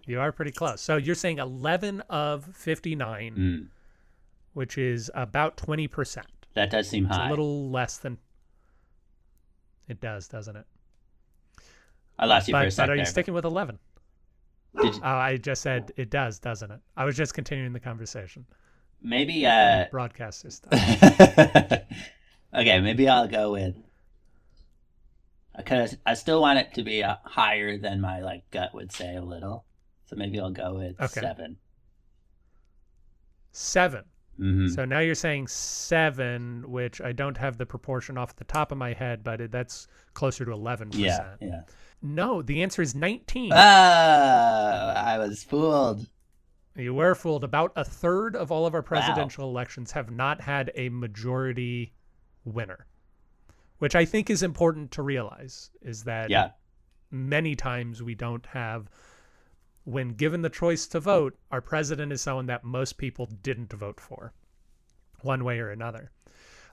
You 0.06 0.20
are 0.20 0.32
pretty 0.32 0.50
close. 0.52 0.80
So 0.80 0.96
you're 0.96 1.14
saying 1.14 1.38
11 1.38 2.00
of 2.08 2.44
59, 2.56 3.34
Mm, 3.36 3.66
which 4.54 4.78
is 4.78 5.10
about 5.14 5.56
20%. 5.56 6.24
that 6.54 6.70
does 6.70 6.88
seem 6.88 7.06
It's 7.06 7.16
high. 7.16 7.26
a 7.26 7.30
little 7.30 7.70
less 7.70 7.98
than. 7.98 8.18
It 9.88 10.00
does, 10.00 10.26
doesn't 10.28 10.56
it? 10.56 10.66
I 12.18 12.26
lost 12.26 12.48
you 12.48 12.54
for 12.54 12.62
a 12.62 12.70
second. 12.70 12.90
but 12.90 12.92
are 12.92 12.96
you 12.96 13.04
sticking 13.04 13.34
with 13.34 13.44
11? 13.44 13.78
Did 14.80 14.94
you- 14.96 15.00
Oh, 15.02 15.08
I 15.08 15.36
just 15.36 15.62
said 15.62 15.92
it 15.96 16.10
does, 16.10 16.38
doesn't 16.38 16.70
it? 16.70 16.80
I 16.96 17.04
was 17.04 17.16
just 17.16 17.34
continuing 17.34 17.72
the 17.72 17.80
conversation. 17.80 18.44
maybe. 19.02 19.46
Uh, 19.46 19.86
Broadcaster 19.90 20.50
stuff. 20.50 20.72
okay, 22.54 22.80
maybe 22.80 23.08
I'll 23.08 23.28
go 23.28 23.52
with. 23.52 23.76
Because 25.56 25.96
I 26.06 26.14
still 26.14 26.40
want 26.40 26.58
it 26.58 26.72
to 26.74 26.82
be 26.82 27.02
uh, 27.02 27.16
higher 27.24 27.76
than 27.76 28.00
my 28.00 28.20
like 28.20 28.48
gut 28.50 28.72
would 28.74 28.92
say 28.92 29.16
a 29.16 29.22
little, 29.22 29.64
so 30.06 30.16
maybe 30.16 30.38
I'll 30.40 30.50
go 30.50 30.74
with 30.74 31.00
Okay. 31.00 31.20
seven. 31.20 31.56
Seven. 33.52 34.04
hmm 34.38 34.68
So 34.68 34.84
now 34.84 35.00
you're 35.00 35.14
saying 35.14 35.48
seven, 35.48 36.64
which 36.70 37.00
I 37.00 37.12
don't 37.12 37.36
have 37.36 37.58
the 37.58 37.66
proportion 37.66 38.16
off 38.16 38.36
the 38.36 38.44
top 38.44 38.70
of 38.72 38.78
my 38.78 38.92
head, 38.92 39.22
but 39.24 39.40
it, 39.40 39.50
that's 39.50 39.88
closer 40.14 40.44
to 40.44 40.52
11%. 40.52 40.94
Yeah, 40.94 41.34
yeah. 41.40 41.62
No, 42.02 42.40
the 42.42 42.62
answer 42.62 42.82
is 42.82 42.94
19. 42.94 43.52
Ah, 43.54 44.92
I 44.94 45.18
was 45.18 45.44
fooled. 45.44 46.06
You 46.76 46.94
were 46.94 47.14
fooled. 47.14 47.44
About 47.44 47.72
a 47.76 47.84
third 47.84 48.34
of 48.36 48.50
all 48.50 48.66
of 48.66 48.74
our 48.74 48.82
presidential 48.82 49.48
elections 49.48 49.92
have 49.92 50.10
not 50.10 50.40
had 50.40 50.70
a 50.74 50.88
majority 50.88 51.92
winner, 52.44 52.86
which 53.78 53.94
I 53.94 54.04
think 54.04 54.30
is 54.30 54.42
important 54.42 54.90
to 54.92 55.02
realize 55.02 55.70
is 55.82 56.04
that 56.04 56.30
Yeah, 56.30 56.50
many 57.10 57.54
times 57.54 58.02
we 58.02 58.14
don't 58.14 58.46
have, 58.46 58.88
when 59.84 60.10
given 60.10 60.40
the 60.42 60.48
choice 60.48 60.86
to 60.88 61.00
vote, 61.00 61.36
our 61.50 61.60
president 61.60 62.12
is 62.12 62.22
someone 62.22 62.46
that 62.46 62.64
most 62.64 62.96
people 62.96 63.26
didn't 63.26 63.72
vote 63.74 64.00
for, 64.00 64.32
one 65.20 65.44
way 65.44 65.58
or 65.58 65.70
another. 65.70 66.12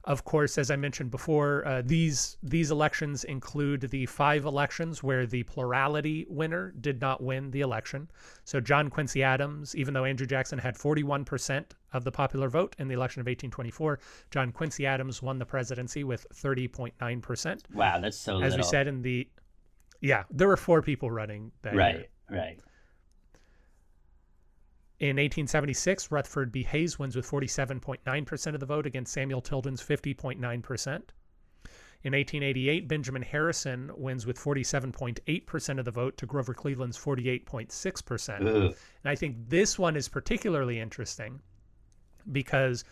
Of 0.07 0.23
course, 0.23 0.57
as 0.57 0.71
I 0.71 0.77
mentioned 0.77 1.11
before, 1.11 1.67
uh, 1.67 1.81
these 1.85 2.37
these 2.41 2.71
elections 2.71 3.25
include 3.25 3.81
the 3.81 4.05
five 4.05 4.45
elections 4.45 5.03
where 5.03 5.25
the 5.27 5.43
plurality 5.43 6.25
winner 6.29 6.73
did 6.79 7.01
not 7.01 7.21
win 7.21 7.51
the 7.51 7.59
election. 7.59 8.09
So 8.45 8.61
John 8.61 8.89
Quincy 8.89 9.21
Adams, 9.21 9.75
even 9.75 9.93
though 9.93 10.05
Andrew 10.05 10.25
Jackson 10.25 10.59
had 10.59 10.75
41% 10.77 11.65
of 11.91 12.05
the 12.05 12.11
popular 12.11 12.47
vote 12.47 12.73
in 12.79 12.87
the 12.87 12.93
election 12.93 13.19
of 13.19 13.25
1824, 13.25 13.99
John 14.31 14.53
Quincy 14.53 14.85
Adams 14.85 15.21
won 15.21 15.39
the 15.39 15.45
presidency 15.45 16.05
with 16.05 16.25
30.9%. 16.33 17.59
wow, 17.73 17.99
that's 17.99 18.17
so 18.17 18.37
As 18.37 18.53
little. 18.53 18.57
we 18.59 18.63
said 18.63 18.87
in 18.87 19.01
the, 19.01 19.27
yeah, 19.99 20.23
there 20.31 20.47
were 20.47 20.55
four 20.57 20.81
people 20.81 21.11
running 21.11 21.51
that 21.63 21.73
year. 21.73 21.81
right, 21.81 22.09
right. 22.31 22.59
In 24.99 25.17
1876, 25.17 26.11
Rutherford 26.11 26.51
B. 26.51 26.63
Hayes 26.63 26.97
wins 26.97 27.15
with 27.15 27.29
47.9% 27.29 28.53
of 28.53 28.59
the 28.59 28.65
vote 28.65 28.87
against 28.87 29.13
Samuel 29.13 29.41
Tilden's 29.41 29.81
50.9%. 29.81 31.01
In 32.03 32.13
1888, 32.13 32.87
Benjamin 32.87 33.21
Harrison 33.21 33.91
wins 33.95 34.25
with 34.25 34.39
47.8% 34.39 35.79
of 35.79 35.85
the 35.85 35.91
vote 35.91 36.17
to 36.17 36.25
Grover 36.25 36.53
Cleveland's 36.53 36.97
48.6%. 36.97 38.41
Ooh, 38.41 38.65
And 38.65 38.75
I 39.05 39.15
think 39.15 39.49
this 39.49 39.77
one 39.77 39.95
is 39.95 40.07
particularly 40.07 40.79
interesting 40.79 41.41
because 42.31 42.83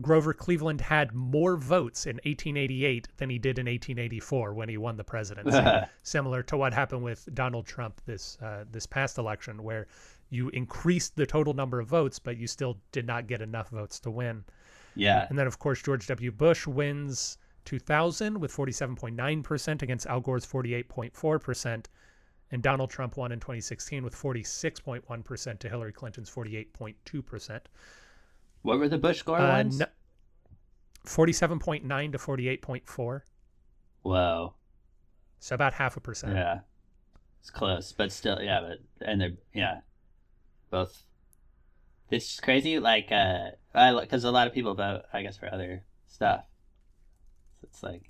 Grover 0.00 0.32
Cleveland 0.32 0.80
had 0.80 1.14
more 1.14 1.56
votes 1.56 2.06
in 2.06 2.16
1888 2.16 3.08
than 3.16 3.30
he 3.30 3.38
did 3.38 3.58
in 3.58 3.66
1884 3.66 4.54
when 4.54 4.68
he 4.68 4.76
won 4.76 4.96
the 4.96 5.04
presidency. 5.04 5.60
Similar 6.02 6.42
to 6.44 6.56
what 6.56 6.72
happened 6.72 7.02
with 7.02 7.28
Donald 7.34 7.66
Trump 7.66 8.00
this 8.06 8.38
uh, 8.40 8.64
this 8.70 8.86
past 8.86 9.18
election, 9.18 9.62
where 9.62 9.88
you 10.30 10.48
increased 10.50 11.16
the 11.16 11.26
total 11.26 11.54
number 11.54 11.80
of 11.80 11.86
votes, 11.88 12.18
but 12.18 12.36
you 12.36 12.46
still 12.46 12.78
did 12.92 13.06
not 13.06 13.26
get 13.26 13.40
enough 13.40 13.70
votes 13.70 13.98
to 14.00 14.10
win. 14.10 14.44
yeah. 14.94 15.26
And 15.28 15.38
then, 15.38 15.46
of 15.46 15.58
course, 15.58 15.80
George 15.82 16.06
W. 16.08 16.30
Bush 16.32 16.66
wins 16.66 17.38
2000 17.64 18.38
with 18.40 18.52
47.9% 18.54 19.82
against 19.82 20.06
Al 20.06 20.20
Gore's 20.20 20.46
48.4%. 20.46 21.86
And 22.50 22.62
Donald 22.62 22.88
Trump 22.90 23.16
won 23.18 23.30
in 23.32 23.40
2016 23.40 24.02
with 24.02 24.14
46.1% 24.14 25.58
to 25.58 25.68
Hillary 25.68 25.92
Clinton's 25.92 26.30
48.2%. 26.30 27.60
What 28.62 28.78
were 28.78 28.88
the 28.88 28.96
Bush 28.98 29.18
score 29.18 29.38
Uh, 29.38 29.48
ones? 29.48 29.78
no- 29.80 29.86
47.9 31.04 32.12
to 32.12 32.18
48.4. 32.18 33.20
Whoa. 34.02 34.54
So 35.40 35.54
about 35.54 35.74
half 35.74 35.96
a 35.96 36.00
percent. 36.00 36.34
Yeah. 36.34 36.60
It's 37.40 37.50
close, 37.50 37.92
but 37.92 38.10
still, 38.12 38.40
yeah, 38.42 38.60
but, 38.60 39.06
and 39.08 39.20
they're, 39.20 39.36
yeah, 39.54 39.80
both. 40.70 41.02
It's 42.10 42.40
crazy, 42.40 42.78
like, 42.78 43.12
uh, 43.12 43.50
I, 43.74 43.98
because 44.00 44.24
a 44.24 44.30
lot 44.30 44.46
of 44.46 44.54
people 44.54 44.74
vote, 44.74 45.02
I 45.12 45.22
guess, 45.22 45.36
for 45.36 45.52
other 45.52 45.82
stuff. 46.06 46.44
So 47.60 47.66
it's 47.70 47.82
like, 47.82 48.08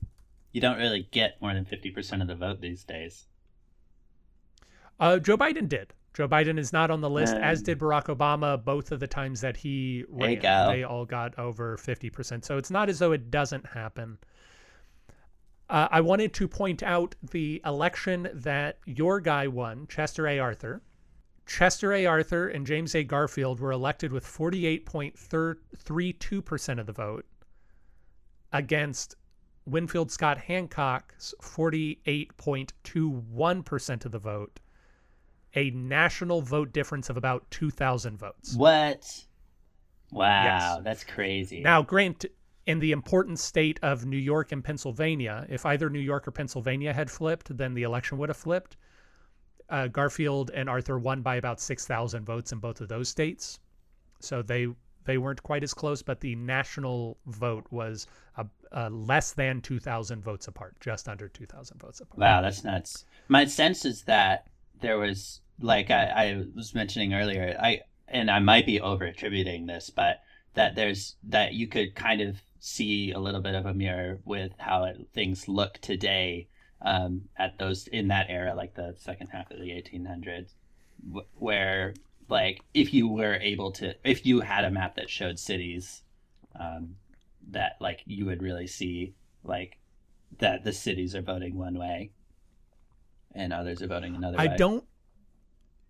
you 0.52 0.60
don't 0.60 0.78
really 0.78 1.08
get 1.10 1.40
more 1.40 1.52
than 1.52 1.64
50% 1.64 2.20
of 2.22 2.28
the 2.28 2.34
vote 2.36 2.60
these 2.60 2.84
days. 2.84 3.26
Uh, 5.00 5.18
Joe 5.18 5.36
Biden 5.36 5.68
did. 5.68 5.94
Joe 6.14 6.28
Biden 6.28 6.58
is 6.58 6.72
not 6.72 6.90
on 6.90 7.00
the 7.00 7.10
list, 7.10 7.34
as 7.34 7.60
Um, 7.60 7.64
did 7.64 7.78
Barack 7.78 8.06
Obama. 8.06 8.62
Both 8.62 8.90
of 8.90 8.98
the 8.98 9.06
times 9.06 9.40
that 9.40 9.56
he 9.56 10.04
ran, 10.08 10.30
they 10.68 10.82
all 10.82 11.04
got 11.04 11.38
over 11.38 11.76
fifty 11.76 12.10
percent. 12.10 12.44
So 12.44 12.56
it's 12.56 12.70
not 12.70 12.88
as 12.88 12.98
though 12.98 13.12
it 13.12 13.30
doesn't 13.30 13.64
happen. 13.66 14.18
Uh, 15.70 15.86
I 15.90 16.00
wanted 16.00 16.32
to 16.34 16.48
point 16.48 16.82
out 16.82 17.14
the 17.30 17.60
election 17.64 18.28
that 18.32 18.78
your 18.86 19.20
guy 19.20 19.46
won, 19.46 19.86
Chester 19.86 20.26
A. 20.26 20.38
Arthur. 20.40 20.82
Chester 21.48 21.92
A. 21.94 22.06
Arthur 22.06 22.46
and 22.48 22.64
James 22.66 22.94
A. 22.94 23.02
Garfield 23.02 23.58
were 23.58 23.72
elected 23.72 24.12
with 24.12 24.24
48.32% 24.24 26.78
of 26.78 26.86
the 26.86 26.92
vote 26.92 27.24
against 28.52 29.16
Winfield 29.64 30.12
Scott 30.12 30.36
Hancock's 30.38 31.34
48.21% 31.42 34.04
of 34.04 34.12
the 34.12 34.18
vote, 34.18 34.60
a 35.54 35.70
national 35.70 36.42
vote 36.42 36.70
difference 36.72 37.08
of 37.08 37.16
about 37.16 37.50
2,000 37.50 38.18
votes. 38.18 38.54
What? 38.54 39.24
Wow, 40.12 40.44
Yes. 40.44 40.80
that's 40.84 41.04
crazy. 41.04 41.60
Now, 41.60 41.80
grant 41.82 42.26
in 42.66 42.78
the 42.78 42.92
important 42.92 43.38
state 43.38 43.80
of 43.82 44.04
New 44.04 44.18
York 44.18 44.52
and 44.52 44.62
Pennsylvania, 44.62 45.46
if 45.48 45.64
either 45.64 45.88
New 45.88 45.98
York 45.98 46.28
or 46.28 46.30
Pennsylvania 46.30 46.92
had 46.92 47.10
flipped, 47.10 47.56
then 47.56 47.72
the 47.72 47.84
election 47.84 48.18
would 48.18 48.28
have 48.28 48.36
flipped. 48.36 48.76
Uh, 49.70 49.86
Garfield 49.86 50.50
and 50.54 50.68
Arthur 50.68 50.98
won 50.98 51.22
by 51.22 51.36
about 51.36 51.60
6,000 51.60 52.24
votes 52.24 52.52
in 52.52 52.58
both 52.58 52.80
of 52.80 52.88
those 52.88 53.08
states. 53.08 53.60
So 54.20 54.42
they 54.42 54.68
they 55.04 55.16
weren't 55.16 55.42
quite 55.42 55.62
as 55.62 55.72
close, 55.72 56.02
but 56.02 56.20
the 56.20 56.34
national 56.34 57.16
vote 57.26 57.66
was 57.70 58.06
uh 58.36 58.44
uh 58.72 58.90
less 58.90 59.32
than 59.32 59.60
2,000 59.60 60.22
votes 60.22 60.48
apart, 60.48 60.76
just 60.80 61.08
under 61.08 61.28
2,000 61.28 61.78
votes 61.80 62.00
apart. 62.00 62.18
Wow, 62.18 62.42
that's 62.42 62.64
nuts. 62.64 63.04
My 63.28 63.44
sense 63.44 63.84
is 63.84 64.02
that 64.04 64.48
there 64.80 64.98
was 64.98 65.40
like 65.60 65.90
I, 65.90 66.04
I 66.06 66.44
was 66.54 66.74
mentioning 66.74 67.14
earlier, 67.14 67.56
I 67.60 67.80
and 68.06 68.30
I 68.30 68.38
might 68.38 68.66
be 68.66 68.80
over 68.80 69.04
attributing 69.04 69.66
this, 69.66 69.90
but 69.90 70.20
that 70.54 70.74
there's 70.74 71.16
that 71.24 71.54
you 71.54 71.66
could 71.66 71.94
kind 71.94 72.20
of 72.20 72.42
see 72.60 73.12
a 73.12 73.18
little 73.18 73.40
bit 73.40 73.54
of 73.54 73.66
a 73.66 73.74
mirror 73.74 74.18
with 74.24 74.52
how 74.58 74.84
it, 74.84 75.08
things 75.14 75.48
look 75.48 75.78
today 75.78 76.48
um, 76.82 77.22
at 77.36 77.58
those 77.58 77.86
in 77.88 78.08
that 78.08 78.26
era, 78.28 78.54
like 78.54 78.74
the 78.74 78.94
second 78.98 79.28
half 79.28 79.50
of 79.50 79.58
the 79.58 79.70
1800s, 79.70 80.50
wh- 81.12 81.42
where 81.42 81.94
like 82.28 82.60
if 82.74 82.92
you 82.92 83.08
were 83.08 83.34
able 83.34 83.72
to, 83.72 83.94
if 84.04 84.26
you 84.26 84.40
had 84.40 84.64
a 84.64 84.70
map 84.70 84.96
that 84.96 85.10
showed 85.10 85.38
cities, 85.38 86.02
um, 86.58 86.96
that 87.50 87.76
like 87.80 88.02
you 88.06 88.26
would 88.26 88.42
really 88.42 88.66
see 88.66 89.14
like 89.44 89.78
that 90.38 90.64
the 90.64 90.72
cities 90.72 91.14
are 91.14 91.22
voting 91.22 91.56
one 91.56 91.78
way 91.78 92.10
and 93.34 93.52
others 93.52 93.82
are 93.82 93.86
voting 93.86 94.14
another 94.14 94.38
I 94.38 94.48
way. 94.48 94.56
don't 94.56 94.84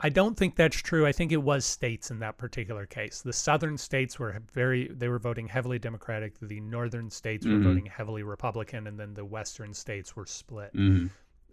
I 0.00 0.08
don't 0.11 0.37
think 0.37 0.54
that's 0.54 0.76
true. 0.76 1.06
I 1.06 1.12
think 1.12 1.32
it 1.32 1.42
was 1.42 1.64
states 1.64 2.11
in 2.11 2.20
that 2.20 2.38
particular 2.38 2.87
case. 2.87 3.20
The 3.20 3.32
southern 3.32 3.76
states 3.76 4.18
were 4.18 4.40
very 4.52 4.88
they 4.88 5.08
were 5.08 5.18
voting 5.18 5.48
heavily 5.48 5.78
democratic, 5.78 6.38
the 6.40 6.61
northern 6.61 7.11
states 7.11 7.44
were 7.44 7.52
Mhm. 7.54 7.64
voting 7.64 7.87
heavily 7.87 8.22
republican 8.22 8.87
and 8.87 8.98
then 8.98 9.14
the 9.14 9.24
western 9.24 9.74
states 9.74 10.14
were 10.14 10.26
split. 10.26 10.72
Mhm. 10.72 11.11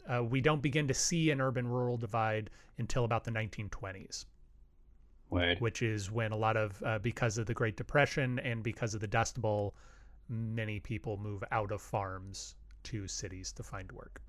Uh, 0.08 0.24
we 0.24 0.42
don't 0.42 0.62
begin 0.62 0.88
to 0.88 0.94
see 0.94 1.32
an 1.32 1.42
urban 1.42 1.68
rural 1.68 1.98
divide 1.98 2.52
until 2.78 3.04
about 3.06 3.24
the 3.24 3.32
1920s, 3.32 4.28
Word. 5.32 5.60
which 5.60 5.82
is 5.82 6.12
when 6.12 6.32
a 6.32 6.38
lot 6.38 6.56
of 6.56 6.82
uh, 6.84 7.00
because 7.00 7.40
of 7.40 7.48
the 7.48 7.54
Great 7.56 7.76
Depression 7.78 8.38
and 8.40 8.64
because 8.64 8.94
of 8.94 9.02
the 9.02 9.08
Dust 9.08 9.42
Bowl, 9.42 9.74
many 10.30 10.80
people 10.80 11.18
move 11.18 11.44
out 11.52 11.72
of 11.72 11.82
farms 11.82 12.56
to 12.84 13.08
cities 13.08 13.52
to 13.54 13.64
find 13.64 13.92
work. 13.92 14.22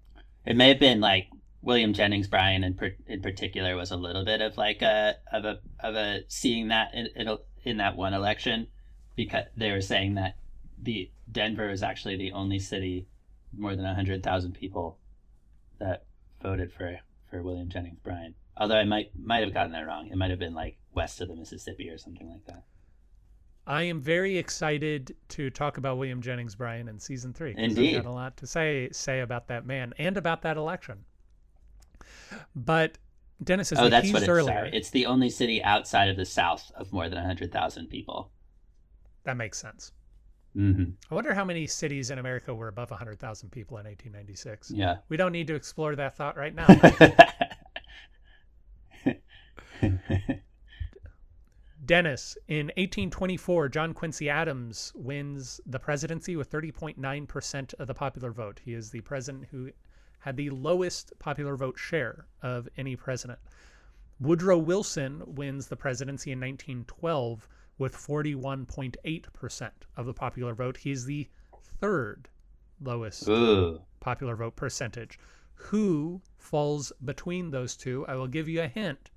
It 0.47 0.57
may 0.57 0.69
have 0.69 0.81
been 0.81 1.01
like 1.01 1.29
William 1.67 1.93
Jennings 1.93 2.29
Bryan 2.29 2.63
in, 2.63 2.75
per, 2.75 2.93
in 3.09 3.21
particular 3.21 3.75
was 3.75 3.91
a 3.91 3.97
little 3.97 4.25
bit 4.25 4.41
of 4.41 4.57
like 4.57 4.83
a 4.83 5.17
of 5.33 5.45
a 5.45 5.59
of 5.81 5.97
a 5.97 6.21
seeing 6.29 6.69
that 6.69 6.95
in, 6.95 7.09
in, 7.17 7.37
in 7.65 7.77
that 7.79 7.97
one 7.97 8.15
election 8.15 8.69
because 9.17 9.47
they 9.57 9.73
were 9.73 9.81
saying 9.81 10.15
that 10.15 10.37
the 10.81 11.11
Denver 11.31 11.69
is 11.69 11.83
actually 11.83 12.17
the 12.17 12.31
only 12.31 12.61
city 12.61 13.09
more 13.53 13.75
than 13.75 13.85
hundred 13.85 14.23
thousand 14.23 14.53
people 14.53 14.99
that 15.81 16.05
voted 16.41 16.73
for 16.73 17.01
for 17.29 17.43
William 17.43 17.69
Jennings 17.69 17.99
Bryan. 17.99 18.37
Although 18.57 18.77
I 18.77 18.85
might 18.85 19.11
might 19.19 19.43
have 19.43 19.53
gotten 19.53 19.73
that 19.73 19.89
wrong. 19.89 20.07
It 20.07 20.17
might 20.17 20.31
have 20.31 20.39
been 20.39 20.55
like 20.55 20.79
west 20.95 21.21
of 21.21 21.27
the 21.27 21.35
Mississippi 21.35 21.91
or 21.91 21.99
something 21.99 22.31
like 22.31 22.45
that. 22.47 22.63
I 23.67 23.83
am 23.83 24.01
very 24.01 24.39
excited 24.39 25.17
to 25.31 25.51
talk 25.51 25.79
about 25.79 25.99
William 25.99 26.23
Jennings 26.23 26.55
Bryan 26.55 26.87
in 26.87 27.01
season 27.01 27.33
three. 27.33 27.57
Indeed. 27.59 27.97
I've 27.97 28.05
got 28.05 28.09
a 28.09 28.13
lot 28.13 28.37
to 28.37 28.47
say 28.47 28.89
say 28.93 29.19
about 29.19 29.49
that 29.49 29.67
man 29.67 29.95
and 29.99 30.17
about 30.17 30.43
that 30.43 30.57
election. 30.57 31.05
But 32.55 32.99
Dennis, 33.43 33.73
as 33.73 33.79
oh, 33.79 33.89
that's 33.89 34.13
what 34.13 34.23
it's. 34.23 34.29
earlier, 34.29 34.55
Sorry. 34.55 34.71
It's 34.73 34.91
the 34.91 35.07
only 35.07 35.31
city 35.31 35.63
outside 35.63 36.09
of 36.09 36.17
the 36.17 36.25
South 36.25 36.71
of 36.75 36.93
more 36.93 37.09
than 37.09 37.23
hundred 37.25 37.53
thousand 37.53 37.89
people. 37.89 38.31
that 39.25 39.37
makes 39.37 39.59
sense. 39.59 39.93
hmm 40.55 40.85
I 41.11 41.15
wonder 41.15 41.35
how 41.35 41.45
many 41.45 41.67
cities 41.67 42.11
in 42.11 42.19
America 42.19 42.55
were 42.55 42.69
above 42.69 42.91
100,000 42.91 43.51
people 43.51 43.77
in 43.79 43.85
1896. 43.85 44.71
Yeah. 44.71 44.97
We 45.09 45.17
don't 45.17 45.33
need 45.33 45.47
to 45.49 45.55
explore 45.55 45.95
that 45.97 46.17
thought 46.17 46.37
right 46.37 46.55
now. 46.55 46.67
Dennis, 51.85 52.37
in 52.49 52.67
1824, 52.77 53.69
John 53.69 53.95
Quincy 53.95 54.29
Adams 54.29 54.93
wins 54.97 55.61
the 55.67 55.79
presidency 55.79 56.35
with 56.35 56.51
30.9% 56.51 57.75
of 57.75 57.87
the 57.87 57.95
popular 57.95 58.33
vote. 58.33 58.61
He 58.65 58.73
is 58.73 58.91
the 58.91 59.03
president 59.03 59.47
who 59.51 59.71
had 60.27 60.37
the 60.37 60.51
lowest 60.51 61.13
popular 61.21 61.55
vote 61.55 61.79
share 61.79 62.27
of 62.43 62.69
any 62.77 62.97
president. 62.97 63.39
Woodrow 64.19 64.59
Wilson 64.59 65.23
wins 65.25 65.69
the 65.69 65.77
presidency 65.77 66.33
in 66.33 66.41
1912 66.41 67.49
with 67.79 67.95
41.8% 67.95 69.71
of 69.97 70.05
the 70.05 70.13
popular 70.13 70.53
vote. 70.53 70.79
He 70.79 70.91
is 70.91 71.05
the 71.05 71.29
third 71.81 72.29
lowest 72.81 73.29
Ooh. 73.29 73.81
popular 74.01 74.35
vote 74.35 74.57
percentage. 74.57 75.21
Who 75.55 76.21
falls 76.39 76.93
between 77.05 77.53
those 77.53 77.77
two? 77.77 78.05
I 78.09 78.17
will 78.17 78.27
give 78.27 78.49
you 78.49 78.63
a 78.63 78.69
hint. 78.69 79.13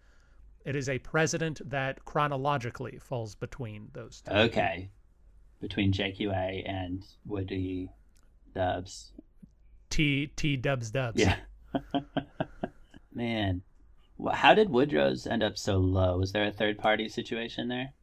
It 0.64 0.76
is 0.76 0.90
a 0.90 1.00
president 1.00 1.68
that 1.68 2.06
chronologically 2.06 3.00
falls 3.00 3.34
between 3.34 3.90
those 3.94 4.22
two. 4.22 4.32
Okay. 4.32 4.92
Between 5.60 5.92
JQA 5.92 6.70
and 6.70 7.04
Woody 7.26 7.90
Dubs. 8.54 9.12
T 9.90 10.28
T 10.36 10.56
Dubs 10.58 10.92
Dubs. 10.92 11.20
Yeah. 11.20 11.36
Man. 13.14 13.62
How 14.34 14.54
did 14.54 14.70
Woodrow's 14.70 15.26
end 15.26 15.44
up 15.44 15.58
so 15.58 15.78
low? 15.78 16.18
Was 16.18 16.34
there 16.34 16.46
a 16.46 16.52
third 16.52 16.78
party 16.78 17.08
situation 17.08 17.70
there? 17.70 17.94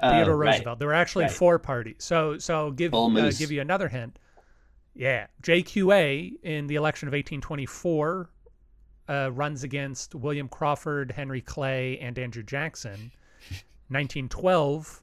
Theodore 0.00 0.34
Oh, 0.34 0.36
right. 0.36 0.54
Roosevelt. 0.54 0.78
There 0.78 0.88
were 0.88 0.94
actually 0.94 1.24
right. 1.24 1.32
four 1.32 1.58
parties. 1.58 1.96
So 1.98 2.38
so 2.38 2.70
give 2.70 2.94
uh, 2.94 3.30
give 3.30 3.52
you 3.52 3.60
another 3.60 3.88
hint. 3.88 4.18
Yeah, 4.94 5.28
JQA 5.42 6.42
in 6.42 6.66
the 6.66 6.74
election 6.74 7.08
of 7.08 7.12
1824 7.12 8.30
uh, 9.08 9.30
runs 9.32 9.64
against 9.64 10.14
William 10.14 10.48
Crawford, 10.48 11.12
Henry 11.12 11.40
Clay, 11.40 11.98
and 11.98 12.18
Andrew 12.18 12.42
Jackson. 12.42 13.12
1912, 13.88 15.01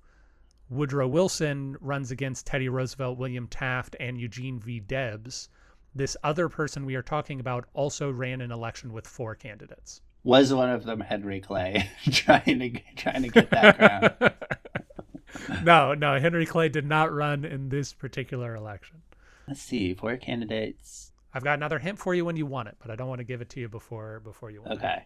Woodrow 0.69 1.08
Wilson 1.08 1.75
runs 1.82 2.12
against 2.12 2.45
Teddy 2.45 2.69
Roosevelt, 2.69 3.17
William 3.17 3.47
Taft, 3.47 3.95
and 3.99 4.19
Eugene 4.19 4.60
V. 4.60 4.79
Debs. 4.79 5.49
This 5.95 6.15
other 6.23 6.47
person 6.47 6.86
we 6.86 6.93
are 6.95 7.01
talking 7.01 7.39
about 7.39 7.65
also 7.73 8.12
ran 8.12 8.41
an 8.41 8.51
election 8.51 8.93
with 8.93 9.08
four 9.08 9.34
candidates. 9.34 10.01
Was 10.23 10.53
one 10.53 10.69
of 10.69 10.84
them 10.84 10.99
Henry 10.99 11.41
Clay 11.41 11.89
trying 12.12 12.60
to 12.60 12.79
trying 12.95 13.23
to 13.23 13.29
get 13.29 13.49
that 13.49 13.77
crown? 13.77 15.63
no, 15.63 15.95
no, 15.95 16.19
Henry 16.19 16.45
Clay 16.45 16.69
did 16.69 16.86
not 16.86 17.12
run 17.12 17.45
in 17.45 17.69
this 17.69 17.93
particular 17.93 18.55
election. 18.55 19.01
Let's 19.47 19.62
see, 19.62 19.95
four 19.95 20.17
candidates. 20.17 21.12
I've 21.34 21.43
got 21.43 21.58
another 21.58 21.79
hint 21.79 21.97
for 21.97 22.13
you 22.13 22.25
when 22.25 22.36
you 22.36 22.45
want 22.45 22.67
it, 22.67 22.75
but 22.79 22.91
I 22.91 22.95
don't 22.95 23.08
want 23.08 23.19
to 23.19 23.25
give 23.25 23.41
it 23.41 23.49
to 23.51 23.60
you 23.60 23.69
before 23.69 24.19
before 24.19 24.51
you 24.51 24.62
want 24.62 24.73
it. 24.73 24.77
Okay. 24.77 25.05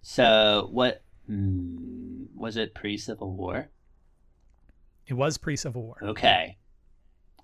So 0.00 0.68
what 0.70 1.02
hmm, 1.26 2.24
was 2.34 2.56
it 2.56 2.74
pre 2.74 2.96
Civil 2.96 3.34
War? 3.34 3.68
It 5.06 5.14
was 5.14 5.38
pre-Civil 5.38 5.82
War. 5.82 5.96
Okay. 6.02 6.56